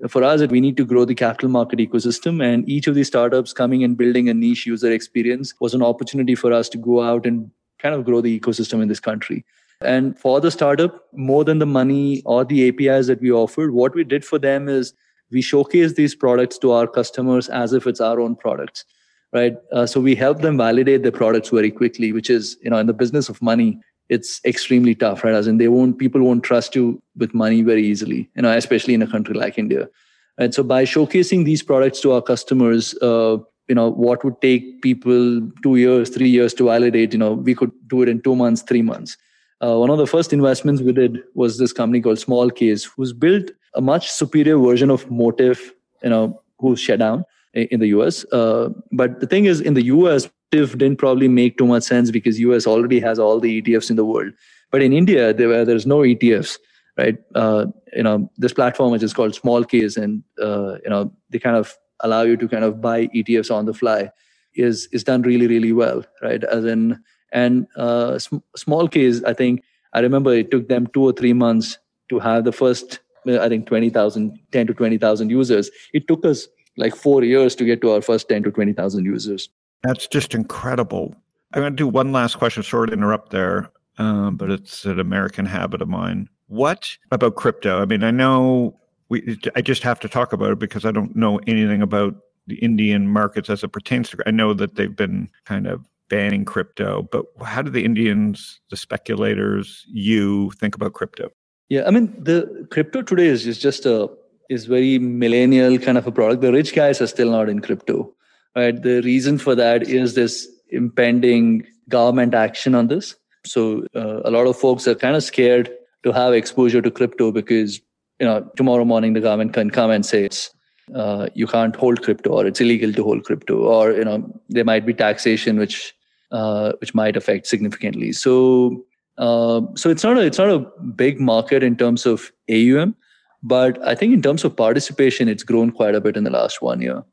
For 0.10 0.24
us 0.24 0.40
that 0.40 0.52
we 0.52 0.60
need 0.60 0.76
to 0.78 0.86
grow 0.86 1.06
the 1.06 1.14
capital 1.14 1.50
market 1.50 1.78
ecosystem. 1.78 2.44
And 2.44 2.68
each 2.68 2.88
of 2.88 2.96
these 2.96 3.08
startups 3.08 3.54
coming 3.54 3.84
and 3.84 3.96
building 3.96 4.28
a 4.28 4.34
niche 4.34 4.66
user 4.66 4.92
experience 4.92 5.54
was 5.60 5.76
an 5.76 5.84
opportunity 5.84 6.34
for 6.34 6.52
us 6.52 6.68
to 6.70 6.80
go 6.80 7.04
out 7.04 7.28
and 7.28 7.52
kind 7.78 7.94
of 7.94 8.04
grow 8.04 8.20
the 8.20 8.40
ecosystem 8.40 8.82
in 8.82 8.88
this 8.88 9.00
country. 9.00 9.46
And 9.82 10.18
for 10.18 10.42
the 10.42 10.50
startup, 10.50 11.06
more 11.14 11.44
than 11.44 11.60
the 11.60 11.68
money 11.68 12.24
or 12.26 12.44
the 12.44 12.70
APIs 12.70 13.08
that 13.08 13.22
we 13.22 13.32
offered, 13.32 13.74
what 13.74 13.94
we 13.94 14.04
did 14.04 14.26
for 14.26 14.40
them 14.40 14.68
is 14.68 14.94
we 15.34 15.42
showcase 15.42 15.94
these 15.94 16.16
products 16.16 16.58
to 16.60 16.72
our 16.72 16.88
customers 16.88 17.50
as 17.50 17.74
if 17.74 17.88
it's 17.88 18.00
our 18.00 18.20
own 18.20 18.36
products, 18.36 18.86
right? 19.34 19.56
Uh, 19.72 19.86
so 19.86 20.00
we 20.00 20.16
help 20.16 20.42
them 20.42 20.58
validate 20.58 21.04
the 21.04 21.12
products 21.12 21.50
very 21.50 21.72
quickly, 21.72 22.14
which 22.14 22.30
is, 22.30 22.58
you 22.64 22.70
know, 22.70 22.78
in 22.78 22.88
the 22.88 22.94
business 22.94 23.30
of 23.30 23.42
money, 23.42 23.80
it's 24.10 24.40
extremely 24.46 24.96
tough, 24.96 25.24
right? 25.24 25.34
As 25.34 25.48
in 25.48 25.58
they 25.58 25.68
won't, 25.68 25.98
people 25.98 26.22
won't 26.22 26.44
trust 26.44 26.76
you 26.76 27.02
with 27.18 27.34
money 27.34 27.62
very 27.62 27.86
easily, 27.86 28.30
you 28.36 28.42
know, 28.44 28.56
especially 28.56 28.94
in 28.94 29.02
a 29.02 29.08
country 29.08 29.34
like 29.34 29.58
India. 29.58 29.90
And 30.38 30.54
so 30.54 30.64
by 30.64 30.84
showcasing 30.84 31.46
these 31.46 31.64
products 31.64 32.00
to 32.02 32.12
our 32.12 32.22
customers, 32.22 32.96
uh, 33.02 33.38
you 33.68 33.76
know, 33.76 33.90
what 33.90 34.24
would 34.24 34.42
take 34.42 34.82
people 34.82 35.42
two 35.62 35.78
years, 35.78 36.10
three 36.10 36.30
years 36.30 36.54
to 36.56 36.66
validate, 36.66 37.14
you 37.14 37.20
know, 37.20 37.34
we 37.34 37.56
could 37.56 37.72
do 37.88 38.02
it 38.02 38.10
in 38.10 38.22
two 38.22 38.36
months, 38.36 38.62
three 38.62 38.82
months. 38.82 39.18
Uh, 39.64 39.78
one 39.78 39.90
of 39.90 39.98
the 39.98 40.08
first 40.08 40.34
investments 40.34 40.82
we 40.82 40.92
did 40.92 41.24
was 41.34 41.58
this 41.58 41.72
company 41.72 42.02
called 42.02 42.18
Smallcase, 42.18 42.90
who's 42.96 43.14
built 43.14 43.52
a 43.76 43.82
much 43.82 44.10
superior 44.10 44.58
version 44.58 44.90
of 44.90 45.10
Motif, 45.10 45.72
you 46.04 46.10
know, 46.10 46.42
who's 46.60 46.80
shut 46.80 47.00
down 47.00 47.26
in 47.54 47.80
the 47.80 47.88
US. 47.88 48.26
Uh, 48.32 48.70
but 48.92 49.20
the 49.20 49.28
thing 49.28 49.46
is, 49.46 49.62
in 49.62 49.74
the 49.74 49.86
US, 49.86 50.30
Motif 50.52 50.78
didn't 50.78 50.98
probably 50.98 51.28
make 51.28 51.58
too 51.58 51.68
much 51.68 51.84
sense 51.84 52.12
because 52.12 52.40
US 52.40 52.68
already 52.68 53.00
has 53.00 53.20
all 53.20 53.40
the 53.40 53.62
ETFs 53.62 53.90
in 53.90 53.96
the 53.96 54.06
world. 54.06 54.34
But 54.72 54.82
in 54.82 54.94
India, 54.94 55.34
there, 55.34 55.66
there's 55.66 55.86
no 55.86 56.00
ETFs, 56.00 56.58
right? 56.98 57.18
Uh, 57.36 57.68
you 57.96 58.04
know, 58.04 58.30
this 58.38 58.54
platform 58.54 58.92
which 58.92 59.04
is 59.04 59.14
called 59.14 59.36
Small 59.36 59.64
Smallcase, 59.64 59.98
and 60.02 60.24
uh, 60.42 60.78
you 60.84 60.90
know, 60.90 61.12
they 61.30 61.40
kind 61.40 61.56
of 61.56 61.78
allow 62.00 62.24
you 62.24 62.36
to 62.38 62.48
kind 62.48 62.64
of 62.64 62.82
buy 62.82 63.08
ETFs 63.08 63.54
on 63.54 63.66
the 63.66 63.74
fly, 63.74 64.12
is 64.56 64.88
is 64.92 65.04
done 65.04 65.22
really, 65.22 65.48
really 65.48 65.74
well, 65.74 66.04
right? 66.22 66.44
As 66.44 66.66
in 66.66 67.00
and 67.32 67.68
uh, 67.76 68.20
sm- 68.20 68.46
Smallcase, 68.58 69.24
I 69.26 69.34
think 69.34 69.64
I 69.94 70.00
remember 70.00 70.34
it 70.34 70.52
took 70.52 70.70
them 70.70 70.88
two 70.88 71.04
or 71.04 71.12
three 71.12 71.34
months 71.34 71.78
to 72.10 72.20
have 72.20 72.46
the 72.46 72.52
first, 72.52 73.00
I 73.28 73.50
think 73.50 73.68
20,000, 73.68 74.40
10 74.52 74.68
to 74.68 74.74
20,000 74.74 75.30
users. 75.30 75.70
It 75.94 76.08
took 76.08 76.26
us 76.26 76.48
like 76.78 76.96
four 76.96 77.24
years 77.24 77.56
to 77.56 77.66
get 77.66 77.82
to 77.82 77.92
our 77.92 78.02
first 78.02 78.30
10 78.30 78.44
to 78.44 78.52
20,000 78.52 79.06
users. 79.06 79.50
That's 79.84 80.08
just 80.08 80.34
incredible. 80.34 81.16
I'm 81.54 81.62
going 81.62 81.74
to 81.74 81.78
do 81.78 81.88
one 81.88 82.12
last 82.12 82.36
question, 82.36 82.64
Sorry 82.64 82.88
to 82.88 82.94
interrupt 82.94 83.32
there, 83.32 83.72
um, 83.98 84.38
but 84.38 84.50
it's 84.50 84.86
an 84.86 85.00
American 85.00 85.46
habit 85.46 85.82
of 85.82 85.88
mine. 85.88 86.30
What 86.48 86.98
about 87.12 87.36
crypto? 87.36 87.82
I 87.82 87.86
mean, 87.86 88.04
I 88.04 88.12
know 88.12 88.80
we, 89.10 89.38
I 89.56 89.62
just 89.62 89.84
have 89.84 90.00
to 90.02 90.10
talk 90.10 90.34
about 90.34 90.52
it 90.52 90.60
because 90.60 90.86
I 90.86 90.92
don't 90.92 91.16
know 91.16 91.40
anything 91.46 91.82
about 91.82 92.16
the 92.48 92.56
Indian 92.56 93.08
markets 93.08 93.50
as 93.50 93.64
it 93.64 93.70
pertains 93.70 94.10
to. 94.10 94.18
I 94.26 94.32
know 94.32 94.54
that 94.54 94.76
they've 94.76 94.96
been 94.96 95.30
kind 95.46 95.68
of 95.68 95.88
banning 96.10 96.46
crypto, 96.46 97.08
but 97.12 97.26
how 97.44 97.62
do 97.62 97.70
the 97.70 97.86
Indians, 97.86 98.60
the 98.70 98.78
speculators, 98.78 99.86
you 99.88 100.52
think 100.52 100.76
about 100.76 100.94
crypto? 100.94 101.30
Yeah, 101.70 101.84
I 101.88 101.92
mean 101.92 102.14
the 102.22 102.68
crypto 102.70 103.02
today 103.02 103.28
is, 103.28 103.48
is 103.48 103.58
just 103.58 103.86
a 103.86 104.10
is 104.50 104.66
very 104.66 105.00
millennial 105.00 105.80
kind 105.80 105.98
of 105.98 106.06
a 106.06 106.12
product. 106.12 106.42
The 106.42 106.52
rich 106.52 106.76
guys 106.76 107.02
are 107.02 107.08
still 107.08 107.32
not 107.32 107.50
in 107.50 107.60
crypto. 107.60 108.14
Right. 108.56 108.80
The 108.80 109.02
reason 109.02 109.40
for 109.40 109.56
that 109.56 109.84
is 109.84 110.14
this 110.14 110.48
impending 110.70 111.66
government 111.90 112.34
action 112.36 112.76
on 112.76 112.88
this. 112.88 113.16
So 113.46 113.86
uh, 113.96 114.22
a 114.24 114.32
lot 114.32 114.48
of 114.48 114.58
folks 114.58 114.88
are 114.88 114.96
kind 114.96 115.16
of 115.16 115.24
scared 115.24 115.72
to 116.04 116.12
have 116.12 116.34
exposure 116.34 116.82
to 116.82 116.92
crypto 116.92 117.32
because 117.32 117.80
you 118.20 118.28
know 118.28 118.50
tomorrow 118.56 118.86
morning 118.86 119.14
the 119.14 119.22
government 119.22 119.54
can 119.54 119.70
come 119.70 119.90
and 119.92 120.06
say 120.06 120.26
it's 120.26 120.52
uh, 120.96 121.28
you 121.34 121.48
can't 121.48 121.76
hold 121.76 122.04
crypto 122.04 122.32
or 122.32 122.46
it's 122.46 122.62
illegal 122.62 122.94
to 122.94 123.04
hold 123.04 123.24
crypto 123.24 123.58
or 123.58 123.92
you 123.92 124.04
know 124.04 124.18
there 124.50 124.66
might 124.66 124.86
be 124.86 124.94
taxation 124.94 125.58
which 125.58 125.94
uh, 126.32 126.74
which 126.80 126.94
might 126.94 127.18
affect 127.18 127.48
significantly 127.48 128.12
so 128.12 128.86
uh, 129.18 129.62
so 129.76 129.90
it's 129.90 130.04
not 130.04 130.18
a 130.18 130.22
it's 130.22 130.38
not 130.38 130.50
a 130.50 130.60
big 130.96 131.20
market 131.20 131.64
in 131.64 131.76
terms 131.76 132.06
of 132.06 132.32
AUM 132.50 132.96
but 133.44 133.86
I 133.86 133.94
think 133.94 134.14
in 134.14 134.22
terms 134.22 134.44
of 134.44 134.56
participation 134.56 135.28
it's 135.28 135.44
grown 135.44 135.72
quite 135.72 135.96
a 135.96 136.02
bit 136.02 136.16
in 136.16 136.24
the 136.24 136.30
last 136.30 136.62
one 136.62 136.82
year. 136.82 137.04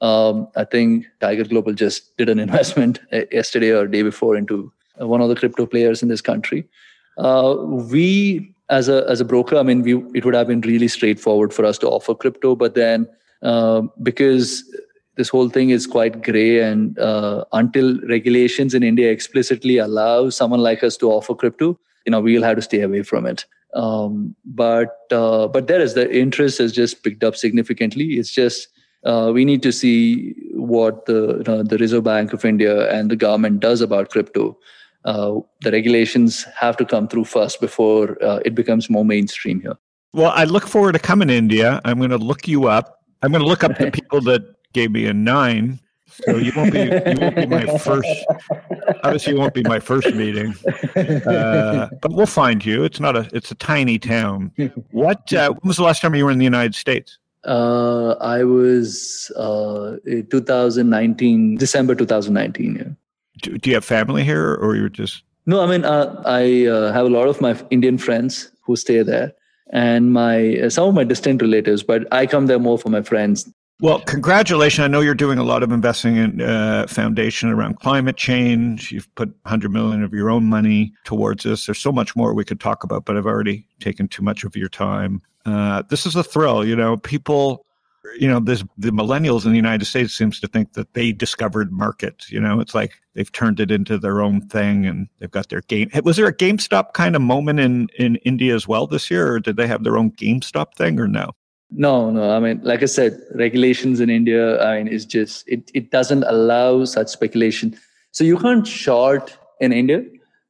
Um, 0.00 0.48
I 0.56 0.64
think 0.64 1.04
Tiger 1.20 1.44
Global 1.44 1.74
just 1.74 2.16
did 2.16 2.28
an 2.28 2.38
investment 2.46 3.00
uh, 3.12 3.22
yesterday 3.32 3.70
or 3.70 3.86
day 3.86 4.02
before 4.02 4.36
into 4.36 4.72
one 4.96 5.20
of 5.20 5.28
the 5.28 5.34
crypto 5.34 5.66
players 5.66 6.02
in 6.02 6.08
this 6.08 6.20
country. 6.20 6.68
Uh, 7.18 7.56
we 7.58 8.54
as 8.70 8.88
a 8.88 9.04
as 9.08 9.20
a 9.20 9.24
broker 9.24 9.56
i 9.56 9.64
mean 9.64 9.82
we 9.82 9.96
it 10.14 10.24
would 10.24 10.32
have 10.32 10.46
been 10.46 10.60
really 10.60 10.86
straightforward 10.86 11.52
for 11.52 11.64
us 11.64 11.76
to 11.76 11.88
offer 11.88 12.14
crypto 12.14 12.54
but 12.54 12.76
then 12.76 13.06
uh, 13.42 13.82
because 14.02 14.62
this 15.16 15.28
whole 15.28 15.48
thing 15.48 15.70
is 15.70 15.86
quite 15.86 16.22
gray 16.22 16.60
and 16.60 16.98
uh, 16.98 17.44
until 17.52 18.00
regulations 18.08 18.74
in 18.74 18.82
india 18.82 19.10
explicitly 19.10 19.78
allow 19.78 20.30
someone 20.30 20.60
like 20.60 20.82
us 20.82 20.96
to 20.96 21.10
offer 21.10 21.34
crypto 21.34 21.78
you 22.06 22.10
know 22.10 22.20
we'll 22.20 22.42
have 22.42 22.56
to 22.56 22.62
stay 22.62 22.80
away 22.82 23.02
from 23.02 23.26
it. 23.26 23.44
Um, 23.74 24.34
but 24.44 24.98
uh, 25.12 25.48
but 25.48 25.66
there 25.66 25.80
is 25.80 25.94
the 25.94 26.12
interest 26.12 26.58
has 26.58 26.72
just 26.72 27.04
picked 27.04 27.22
up 27.22 27.36
significantly. 27.36 28.14
It's 28.14 28.30
just 28.30 28.68
uh, 29.04 29.30
we 29.32 29.44
need 29.44 29.62
to 29.62 29.72
see 29.72 30.34
what 30.54 31.06
the 31.06 31.36
you 31.38 31.44
know, 31.46 31.62
the 31.62 31.78
reserve 31.78 32.04
bank 32.04 32.32
of 32.32 32.44
india 32.44 32.90
and 32.92 33.10
the 33.10 33.16
government 33.16 33.60
does 33.60 33.80
about 33.80 34.10
crypto. 34.10 34.58
Uh, 35.04 35.40
the 35.62 35.70
regulations 35.72 36.44
have 36.58 36.76
to 36.76 36.84
come 36.84 37.08
through 37.08 37.24
first 37.24 37.60
before 37.60 38.22
uh, 38.22 38.40
it 38.44 38.54
becomes 38.54 38.90
more 38.90 39.04
mainstream 39.04 39.60
here. 39.60 39.76
Well 40.12 40.32
i 40.34 40.44
look 40.44 40.66
forward 40.66 40.92
to 40.92 40.98
coming 40.98 41.28
to 41.28 41.34
india. 41.34 41.80
I'm 41.84 41.98
going 41.98 42.10
to 42.10 42.18
look 42.18 42.48
you 42.48 42.66
up. 42.66 42.98
I'm 43.22 43.30
going 43.30 43.42
to 43.42 43.48
look 43.48 43.62
up 43.62 43.78
the 43.78 43.90
people 44.00 44.20
that 44.22 44.42
gave 44.72 44.90
me 44.90 45.06
a 45.06 45.14
nine. 45.14 45.80
So 46.24 46.36
you 46.36 46.52
won't 46.54 46.72
be 46.72 46.80
you 46.80 47.18
won't 47.20 47.36
be 47.36 47.46
my 47.46 47.66
first. 47.78 48.08
Obviously, 49.04 49.32
you 49.32 49.38
won't 49.38 49.54
be 49.54 49.62
my 49.62 49.80
first 49.80 50.14
meeting, 50.14 50.54
uh, 50.96 51.88
but 52.02 52.12
we'll 52.12 52.26
find 52.26 52.64
you. 52.64 52.84
It's 52.84 53.00
not 53.00 53.16
a. 53.16 53.28
It's 53.32 53.50
a 53.50 53.54
tiny 53.54 53.98
town. 53.98 54.52
What? 54.90 55.32
Uh, 55.32 55.52
when 55.52 55.68
was 55.68 55.76
the 55.76 55.84
last 55.84 56.02
time 56.02 56.14
you 56.14 56.24
were 56.24 56.30
in 56.30 56.38
the 56.38 56.44
United 56.44 56.74
States? 56.74 57.18
Uh, 57.44 58.16
I 58.20 58.44
was 58.44 59.32
uh, 59.36 59.96
2019, 60.30 61.56
December 61.56 61.94
2019. 61.94 62.76
Yeah. 62.76 62.82
Do, 63.40 63.56
do, 63.56 63.70
you 63.70 63.76
have 63.76 63.84
family 63.84 64.24
here, 64.24 64.54
or 64.56 64.76
you're 64.76 64.90
just? 64.90 65.22
No, 65.46 65.62
I 65.62 65.66
mean 65.66 65.84
uh, 65.84 66.22
I 66.26 66.66
uh, 66.66 66.92
have 66.92 67.06
a 67.06 67.08
lot 67.08 67.28
of 67.28 67.40
my 67.40 67.56
Indian 67.70 67.96
friends 67.96 68.50
who 68.62 68.76
stay 68.76 69.02
there, 69.02 69.32
and 69.72 70.12
my 70.12 70.58
uh, 70.58 70.70
some 70.70 70.88
of 70.88 70.94
my 70.94 71.04
distant 71.04 71.40
relatives, 71.40 71.82
but 71.82 72.06
I 72.12 72.26
come 72.26 72.46
there 72.46 72.58
more 72.58 72.78
for 72.78 72.90
my 72.90 73.02
friends. 73.02 73.50
Well, 73.80 74.00
congratulations! 74.00 74.84
I 74.84 74.88
know 74.88 75.00
you're 75.00 75.14
doing 75.14 75.38
a 75.38 75.42
lot 75.42 75.62
of 75.62 75.72
investing 75.72 76.16
in 76.16 76.42
uh, 76.42 76.86
foundation 76.86 77.48
around 77.48 77.80
climate 77.80 78.18
change. 78.18 78.92
You've 78.92 79.12
put 79.14 79.28
100 79.44 79.70
million 79.70 80.02
of 80.02 80.12
your 80.12 80.28
own 80.28 80.44
money 80.44 80.92
towards 81.04 81.44
this. 81.44 81.64
There's 81.64 81.78
so 81.78 81.90
much 81.90 82.14
more 82.14 82.34
we 82.34 82.44
could 82.44 82.60
talk 82.60 82.84
about, 82.84 83.06
but 83.06 83.16
I've 83.16 83.24
already 83.24 83.66
taken 83.80 84.06
too 84.06 84.22
much 84.22 84.44
of 84.44 84.54
your 84.54 84.68
time. 84.68 85.22
Uh, 85.46 85.82
this 85.88 86.04
is 86.04 86.14
a 86.14 86.22
thrill, 86.22 86.62
you 86.62 86.76
know. 86.76 86.98
People 86.98 87.64
you 88.18 88.28
know, 88.28 88.40
this 88.40 88.64
the 88.76 88.90
millennials 88.90 89.44
in 89.44 89.50
the 89.50 89.56
United 89.56 89.84
States 89.84 90.14
seems 90.14 90.40
to 90.40 90.46
think 90.46 90.72
that 90.74 90.92
they 90.94 91.12
discovered 91.12 91.72
markets. 91.72 92.30
You 92.30 92.40
know, 92.40 92.60
it's 92.60 92.74
like 92.74 93.00
they've 93.14 93.32
turned 93.32 93.60
it 93.60 93.70
into 93.70 93.98
their 93.98 94.20
own 94.20 94.42
thing 94.48 94.86
and 94.86 95.08
they've 95.18 95.30
got 95.30 95.48
their 95.48 95.62
game. 95.62 95.90
Was 96.04 96.16
there 96.16 96.26
a 96.26 96.36
GameStop 96.36 96.92
kind 96.92 97.16
of 97.16 97.22
moment 97.22 97.60
in 97.60 97.88
in 97.98 98.16
India 98.16 98.54
as 98.54 98.68
well 98.68 98.86
this 98.86 99.10
year, 99.10 99.32
or 99.32 99.40
did 99.40 99.56
they 99.56 99.66
have 99.66 99.84
their 99.84 99.96
own 99.96 100.10
GameStop 100.12 100.74
thing, 100.74 100.98
or 100.98 101.08
no? 101.08 101.32
No, 101.72 102.10
no. 102.10 102.30
I 102.36 102.40
mean, 102.40 102.60
like 102.62 102.82
I 102.82 102.86
said, 102.86 103.20
regulations 103.34 104.00
in 104.00 104.10
India, 104.10 104.60
I 104.62 104.78
mean, 104.78 104.92
it's 104.92 105.04
just 105.04 105.48
it 105.48 105.70
it 105.74 105.90
doesn't 105.90 106.24
allow 106.24 106.84
such 106.84 107.08
speculation. 107.08 107.78
So 108.12 108.24
you 108.24 108.38
can't 108.38 108.66
short 108.66 109.36
in 109.60 109.72
India. 109.72 110.04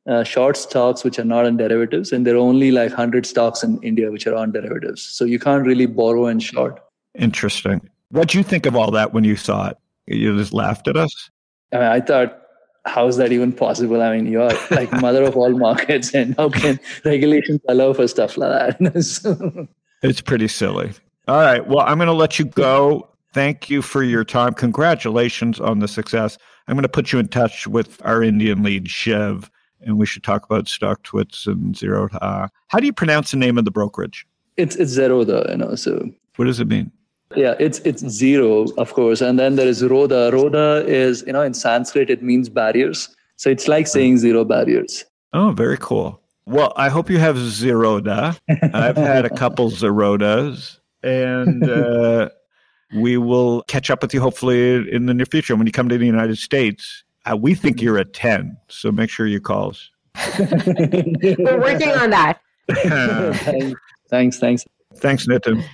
Uh, 0.08 0.24
short 0.24 0.56
stocks 0.56 1.04
which 1.04 1.18
are 1.18 1.24
not 1.24 1.44
on 1.44 1.58
derivatives, 1.58 2.10
and 2.10 2.26
there 2.26 2.34
are 2.34 2.38
only 2.38 2.70
like 2.72 2.88
100 2.88 3.26
stocks 3.26 3.62
in 3.62 3.78
India 3.82 4.10
which 4.10 4.26
are 4.26 4.34
on 4.34 4.50
derivatives. 4.50 5.02
So 5.02 5.26
you 5.26 5.38
can't 5.38 5.66
really 5.66 5.86
borrow 5.86 6.26
and 6.26 6.42
short. 6.42 6.80
Interesting. 7.18 7.88
What 8.10 8.28
do 8.28 8.38
you 8.38 8.44
think 8.44 8.64
of 8.64 8.74
all 8.74 8.90
that 8.92 9.12
when 9.12 9.24
you 9.24 9.36
saw 9.36 9.68
it? 9.68 9.76
You 10.06 10.36
just 10.38 10.54
laughed 10.54 10.88
at 10.88 10.96
us? 10.96 11.30
I, 11.72 11.76
mean, 11.76 11.86
I 11.86 12.00
thought, 12.00 12.40
how 12.86 13.06
is 13.06 13.18
that 13.18 13.30
even 13.30 13.52
possible? 13.52 14.00
I 14.00 14.16
mean, 14.16 14.26
you're 14.26 14.50
like 14.70 14.90
mother 15.00 15.22
of 15.22 15.36
all 15.36 15.50
markets, 15.68 16.14
and 16.14 16.34
how 16.36 16.48
can 16.48 16.80
regulations 17.04 17.60
allow 17.68 17.92
for 17.92 18.08
stuff 18.08 18.38
like 18.38 18.78
that? 18.80 19.68
it's 20.02 20.20
pretty 20.22 20.48
silly. 20.48 20.92
All 21.30 21.36
right. 21.36 21.64
Well, 21.64 21.84
I'm 21.86 21.96
going 21.96 22.08
to 22.08 22.12
let 22.12 22.40
you 22.40 22.44
go. 22.44 23.08
Thank 23.32 23.70
you 23.70 23.82
for 23.82 24.02
your 24.02 24.24
time. 24.24 24.52
Congratulations 24.52 25.60
on 25.60 25.78
the 25.78 25.86
success. 25.86 26.36
I'm 26.66 26.74
going 26.74 26.82
to 26.82 26.88
put 26.88 27.12
you 27.12 27.20
in 27.20 27.28
touch 27.28 27.68
with 27.68 28.04
our 28.04 28.20
Indian 28.20 28.64
lead, 28.64 28.90
Shiv, 28.90 29.48
and 29.80 29.96
we 29.96 30.06
should 30.06 30.24
talk 30.24 30.44
about 30.44 30.64
StockTwits 30.64 31.46
and 31.46 31.76
Zerodha. 31.76 32.48
How 32.66 32.80
do 32.80 32.86
you 32.86 32.92
pronounce 32.92 33.30
the 33.30 33.36
name 33.36 33.58
of 33.58 33.64
the 33.64 33.70
brokerage? 33.70 34.26
It's 34.56 34.74
it's 34.74 34.98
Zerodha, 34.98 35.48
you 35.52 35.58
know. 35.58 35.76
So 35.76 36.10
what 36.34 36.46
does 36.46 36.58
it 36.58 36.66
mean? 36.66 36.90
Yeah, 37.36 37.54
it's 37.60 37.78
it's 37.84 38.04
zero, 38.08 38.66
of 38.76 38.92
course, 38.94 39.20
and 39.20 39.38
then 39.38 39.54
there 39.54 39.68
is 39.68 39.82
Rodha. 39.82 40.32
Rodha 40.32 40.84
is 40.84 41.22
you 41.28 41.32
know 41.32 41.42
in 41.42 41.54
Sanskrit 41.54 42.10
it 42.10 42.24
means 42.24 42.48
barriers, 42.48 43.08
so 43.36 43.50
it's 43.50 43.68
like 43.68 43.86
hmm. 43.86 43.90
saying 43.90 44.18
zero 44.18 44.44
barriers. 44.44 45.04
Oh, 45.32 45.52
very 45.52 45.78
cool. 45.78 46.20
Well, 46.46 46.72
I 46.74 46.88
hope 46.88 47.08
you 47.08 47.18
have 47.18 47.36
Zerodha. 47.36 48.36
I've 48.74 48.96
had 48.96 49.24
a 49.24 49.30
couple 49.42 49.70
Zerodhas, 49.70 50.80
and 51.02 51.68
uh, 51.68 52.28
we 52.94 53.16
will 53.16 53.62
catch 53.62 53.90
up 53.90 54.02
with 54.02 54.12
you 54.14 54.20
hopefully 54.20 54.90
in 54.90 55.06
the 55.06 55.14
near 55.14 55.26
future 55.26 55.56
when 55.56 55.66
you 55.66 55.72
come 55.72 55.88
to 55.88 55.98
the 55.98 56.06
United 56.06 56.38
States. 56.38 57.04
Uh, 57.30 57.36
we 57.36 57.54
think 57.54 57.82
you're 57.82 57.98
a 57.98 58.04
10, 58.04 58.56
so 58.68 58.90
make 58.90 59.10
sure 59.10 59.26
you 59.26 59.40
call 59.40 59.70
us. 59.70 59.90
We're 60.38 61.60
working 61.60 61.90
on 61.90 62.10
that. 62.10 62.40
thanks, 64.08 64.38
thanks. 64.38 64.64
Thanks, 64.96 65.26
Nithin. 65.26 65.64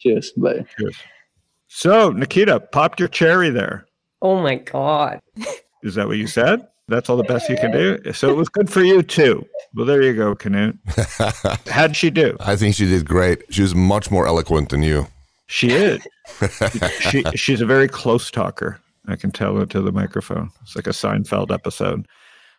Cheers. 0.00 0.32
Bye. 0.32 0.64
Cheers. 0.78 0.96
So, 1.68 2.10
Nikita, 2.10 2.60
popped 2.60 2.98
your 2.98 3.08
cherry 3.08 3.50
there. 3.50 3.86
Oh 4.22 4.42
my 4.42 4.56
God. 4.56 5.20
Is 5.82 5.94
that 5.94 6.08
what 6.08 6.16
you 6.16 6.26
said? 6.26 6.66
That's 6.88 7.10
all 7.10 7.16
the 7.16 7.24
best 7.24 7.48
you 7.50 7.56
can 7.56 7.70
do? 7.70 8.12
So 8.12 8.30
it 8.30 8.36
was 8.36 8.48
good 8.48 8.70
for 8.70 8.82
you 8.82 9.02
too. 9.02 9.46
Well, 9.74 9.84
there 9.84 10.02
you 10.02 10.14
go, 10.14 10.34
Knut. 10.34 10.78
How'd 11.68 11.94
she 11.94 12.10
do? 12.10 12.36
I 12.40 12.56
think 12.56 12.74
she 12.74 12.86
did 12.86 13.06
great. 13.06 13.42
She 13.50 13.60
was 13.62 13.74
much 13.74 14.10
more 14.10 14.26
eloquent 14.26 14.70
than 14.70 14.82
you. 14.82 15.06
She 15.46 15.70
is. 15.70 16.06
she, 17.00 17.22
she's 17.34 17.60
a 17.60 17.66
very 17.66 17.88
close 17.88 18.30
talker. 18.30 18.80
I 19.06 19.16
can 19.16 19.30
tell 19.30 19.58
into 19.58 19.80
the 19.80 19.92
microphone. 19.92 20.50
It's 20.62 20.76
like 20.76 20.86
a 20.86 20.90
Seinfeld 20.90 21.50
episode. 21.52 22.06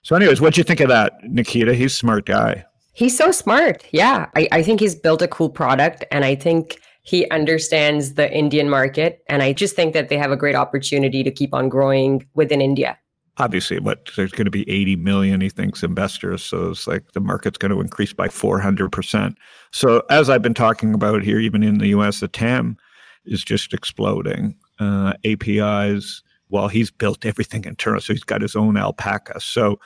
So, 0.02 0.16
anyways, 0.16 0.42
what'd 0.42 0.58
you 0.58 0.64
think 0.64 0.80
of 0.80 0.90
that, 0.90 1.14
Nikita? 1.24 1.74
He's 1.74 1.94
a 1.94 1.96
smart 1.96 2.26
guy. 2.26 2.66
He's 2.94 3.18
so 3.18 3.32
smart. 3.32 3.86
Yeah. 3.92 4.28
I, 4.36 4.48
I 4.52 4.64
think 4.64 4.80
he's 4.80 4.96
built 4.96 5.22
a 5.22 5.28
cool 5.28 5.50
product 5.50 6.04
and 6.12 6.26
I 6.26 6.36
think 6.36 6.80
he 7.04 7.30
understands 7.30 8.16
the 8.16 8.32
Indian 8.32 8.70
market. 8.70 9.24
And 9.28 9.42
I 9.42 9.54
just 9.54 9.76
think 9.76 9.94
that 9.94 10.10
they 10.10 10.18
have 10.18 10.32
a 10.32 10.38
great 10.38 10.56
opportunity 10.56 11.24
to 11.24 11.32
keep 11.32 11.54
on 11.54 11.70
growing 11.70 12.26
within 12.34 12.62
India. 12.62 12.98
Obviously, 13.40 13.80
what 13.80 14.10
there's 14.16 14.32
going 14.32 14.46
to 14.46 14.52
be 14.52 14.70
80 14.70 14.98
million, 14.98 15.42
he 15.42 15.50
thinks, 15.50 15.82
investors. 15.82 16.44
So 16.44 16.72
it's 16.72 16.88
like 16.88 17.12
the 17.14 17.22
market's 17.22 17.58
going 17.58 17.72
to 17.72 17.82
increase 17.82 18.14
by 18.14 18.28
400%. 18.28 19.36
So, 19.72 20.04
as 20.10 20.30
I've 20.30 20.42
been 20.42 20.54
talking 20.54 20.94
about 20.94 21.24
here, 21.24 21.40
even 21.40 21.64
in 21.64 21.78
the 21.78 21.88
US, 21.88 22.20
the 22.20 22.28
TAM 22.28 22.78
is 23.26 23.44
just 23.44 23.74
exploding. 23.74 24.56
Uh, 24.80 25.14
APIs, 25.26 26.22
well, 26.50 26.68
he's 26.68 26.92
built 26.92 27.26
everything 27.26 27.66
internal. 27.66 28.02
So 28.02 28.14
he's 28.14 28.24
got 28.24 28.42
his 28.42 28.56
own 28.56 28.78
alpaca. 28.78 29.40
So 29.40 29.80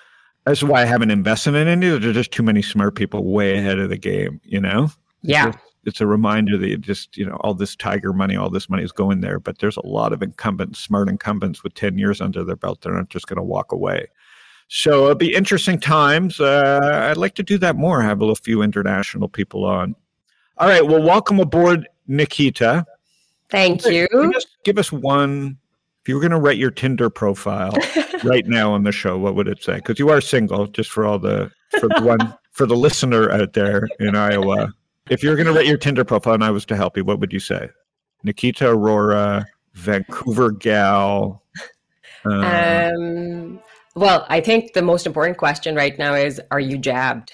that's 0.45 0.64
why 0.64 0.82
I 0.82 0.86
haven't 0.86 1.12
invested 1.12 1.56
in 1.56 1.68
India. 1.68 1.99
There's 1.99 2.16
just 2.16 2.32
too 2.32 2.43
many 2.43 2.62
smart 2.62 2.95
people 2.95 3.32
way 3.32 3.58
ahead 3.58 3.80
of 3.80 3.89
the 3.89 3.97
game, 3.97 4.41
you 4.43 4.60
know? 4.60 4.89
Yeah. 5.22 5.54
It's, 5.86 6.02
a 6.02 6.08
reminder 6.08 6.58
that 6.58 6.68
you 6.68 6.78
just, 6.78 7.18
you 7.18 7.26
know, 7.26 7.38
all 7.42 7.54
this 7.54 7.76
tiger 7.76 8.14
money, 8.14 8.36
all 8.36 8.50
this 8.50 8.70
money 8.70 8.84
is 8.84 8.92
going 8.92 9.22
there. 9.22 9.40
But 9.40 9.60
there's 9.60 9.78
a 9.78 9.86
lot 9.86 10.14
of 10.14 10.24
incumbents, 10.24 10.80
smart 10.80 11.10
incumbents 11.10 11.64
with 11.64 11.74
10 11.74 11.98
years 11.98 12.22
under 12.22 12.44
their 12.44 12.56
belt. 12.56 12.82
They're 12.82 12.94
not 12.94 13.10
just 13.10 13.28
going 13.28 13.38
to 13.38 13.44
walk 13.44 13.72
away. 13.72 14.08
So 14.70 15.04
it'll 15.04 15.16
be 15.16 15.34
interesting 15.34 15.80
times. 15.80 16.40
Uh, 16.40 17.08
I'd 17.10 17.18
like 17.18 17.36
to 17.36 17.44
do 17.44 17.58
that 17.60 17.76
more, 17.76 18.02
have 18.02 18.20
a 18.20 18.24
little 18.24 18.36
few 18.36 18.62
international 18.62 19.30
people 19.30 19.66
on. 19.66 19.96
All 20.58 20.68
right. 20.68 20.86
Well, 20.86 21.02
welcome 21.02 21.40
aboard, 21.40 21.88
Nikita. 22.08 22.86
Thank 23.50 23.86
you. 23.86 24.08
Give 24.12 24.36
us, 24.36 24.46
give 24.64 24.78
us 24.80 24.92
one. 24.92 25.58
If 26.02 26.10
you 26.10 26.16
were 26.16 26.22
going 26.22 26.32
to 26.32 26.40
write 26.40 26.58
your 26.58 26.72
Tinder 26.72 27.10
profile 27.10 27.74
right 28.24 28.46
now 28.46 28.74
on 28.74 28.84
the 28.84 28.92
show, 28.92 29.18
what 29.18 29.36
would 29.36 29.48
it 29.48 29.64
say? 29.64 29.76
Because 29.76 30.00
you 30.00 30.10
are 30.10 30.22
single, 30.22 30.68
just 30.68 30.90
for 30.90 31.06
all 31.06 31.20
the 31.20 31.52
for 31.80 31.88
the 31.88 32.02
one 32.02 32.36
for 32.52 32.66
the 32.66 32.76
listener 32.76 33.32
out 33.32 33.54
there 33.54 33.88
in 34.00 34.16
Iowa. 34.16 34.74
If 35.10 35.22
you're 35.24 35.36
going 35.36 35.47
to 35.47 35.54
write 35.54 35.68
your 35.68 35.78
Tinder 35.78 36.04
profile 36.06 36.34
and 36.36 36.43
I 36.43 36.51
was 36.51 36.66
to 36.68 36.76
help 36.76 36.95
you, 36.95 37.04
what 37.04 37.20
would 37.20 37.34
you 37.34 37.39
say? 37.39 37.70
Nikita 38.24 38.70
Aurora, 38.70 39.45
Vancouver 39.74 40.51
gal. 40.51 41.43
Uh, 42.26 42.91
Um, 42.95 43.60
well, 43.95 44.26
I 44.30 44.39
think 44.39 44.74
the 44.74 44.82
most 44.82 45.06
important 45.06 45.38
question 45.38 45.76
right 45.76 45.97
now 45.99 46.14
is 46.14 46.39
Are 46.51 46.60
you 46.60 46.78
jabbed? 46.78 47.34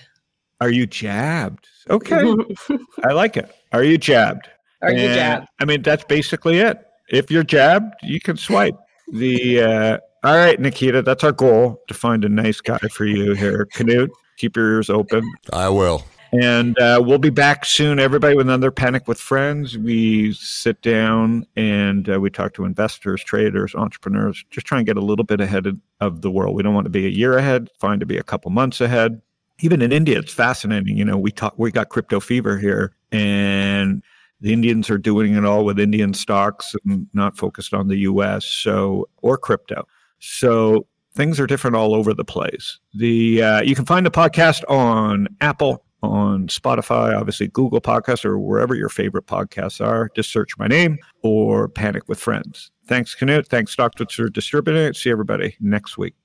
are 0.62 0.70
you 0.72 0.86
jabbed? 0.86 1.68
Okay, 1.90 2.36
I 3.06 3.14
like 3.14 3.38
it. 3.38 3.50
Are 3.72 3.84
you 3.84 3.98
jabbed? 3.98 4.50
Are 4.82 4.92
you 4.92 5.08
jabbed? 5.14 5.48
I 5.62 5.66
mean, 5.66 5.82
that's 5.84 6.04
basically 6.04 6.60
it. 6.60 6.86
If 7.10 7.32
you're 7.32 7.44
jabbed, 7.44 7.94
you 8.04 8.20
can 8.20 8.36
swipe. 8.36 8.76
The 9.14 9.62
uh, 9.62 9.98
all 10.24 10.36
right, 10.36 10.60
Nikita, 10.60 11.02
that's 11.02 11.24
our 11.24 11.32
goal 11.32 11.80
to 11.88 11.94
find 11.94 12.26
a 12.26 12.30
nice 12.30 12.60
guy 12.60 12.78
for 12.92 13.06
you 13.06 13.34
here. 13.36 13.68
Knut, 13.74 14.10
keep 14.38 14.58
your 14.58 14.70
ears 14.74 14.90
open. 14.90 15.24
I 15.54 15.70
will. 15.70 16.04
And 16.32 16.78
uh, 16.78 17.02
we'll 17.04 17.18
be 17.18 17.32
back 17.32 17.66
soon, 17.66 18.00
everybody, 18.00 18.36
with 18.36 18.48
another 18.48 18.70
Panic 18.70 19.08
with 19.08 19.20
Friends. 19.20 19.78
We 19.78 20.34
sit 20.34 20.82
down 20.82 21.46
and 21.56 22.08
uh, 22.08 22.20
we 22.20 22.30
talk 22.30 22.54
to 22.54 22.66
investors, 22.66 23.24
traders, 23.24 23.74
entrepreneurs, 23.74 24.46
just 24.52 24.68
try 24.68 24.78
and 24.78 24.86
get 24.86 24.98
a 24.98 25.02
little 25.02 25.26
bit 25.26 25.42
ahead 25.42 25.66
of, 25.66 26.22
the 26.22 26.32
world. 26.32 26.56
We 26.56 26.64
don't 26.64 26.74
want 26.74 26.86
to 26.86 26.92
be 26.92 27.06
a 27.06 27.10
year 27.10 27.38
ahead, 27.38 27.70
fine 27.78 28.00
to 28.00 28.06
be 28.06 28.18
a 28.18 28.24
couple 28.24 28.50
months 28.52 28.80
ahead. 28.80 29.22
Even 29.60 29.82
in 29.82 29.92
India, 29.92 30.18
it's 30.18 30.34
fascinating. 30.34 30.98
You 30.98 31.04
know, 31.04 31.18
we 31.18 31.30
talk, 31.30 31.54
we 31.58 31.72
got 31.72 31.90
crypto 31.90 32.22
fever 32.22 32.58
here, 32.58 32.94
and 33.12 34.02
the 34.40 34.54
Indians 34.54 34.90
are 34.90 34.98
doing 34.98 35.36
it 35.36 35.44
all 35.44 35.66
with 35.66 35.78
Indian 35.78 36.14
stocks 36.14 36.74
and 36.86 37.08
not 37.14 37.38
focused 37.38 37.74
on 37.74 37.90
the 37.90 37.98
U.S. 37.98 38.46
So 38.46 39.10
or 39.22 39.38
crypto. 39.38 39.86
So 40.20 40.88
things 41.16 41.38
are 41.40 41.48
different 41.48 41.76
all 41.76 41.94
over 41.94 42.14
the 42.14 42.24
place. 42.24 42.80
The 42.94 43.44
uh, 43.44 43.62
you 43.62 43.76
can 43.76 43.86
find 43.86 44.06
the 44.06 44.12
podcast 44.12 44.64
on 44.70 45.28
Apple, 45.42 45.84
on 46.02 46.48
Spotify, 46.48 47.18
obviously 47.18 47.48
Google 47.48 47.82
Podcasts, 47.82 48.26
or 48.26 48.40
wherever 48.40 48.76
your 48.76 48.90
favorite 48.90 49.26
podcasts 49.26 49.86
are. 49.86 50.10
Just 50.16 50.32
search 50.32 50.58
my 50.58 50.68
name 50.68 50.98
or 51.24 51.68
Panic 51.68 52.08
with 52.08 52.20
Friends. 52.20 52.72
Thanks, 52.88 53.16
Knut. 53.16 53.48
Thanks, 53.48 53.76
Doctor, 53.76 54.06
for 54.06 54.30
distributing 54.30 54.84
it. 54.84 54.96
See 54.96 55.12
everybody 55.12 55.56
next 55.60 55.98
week. 55.98 56.16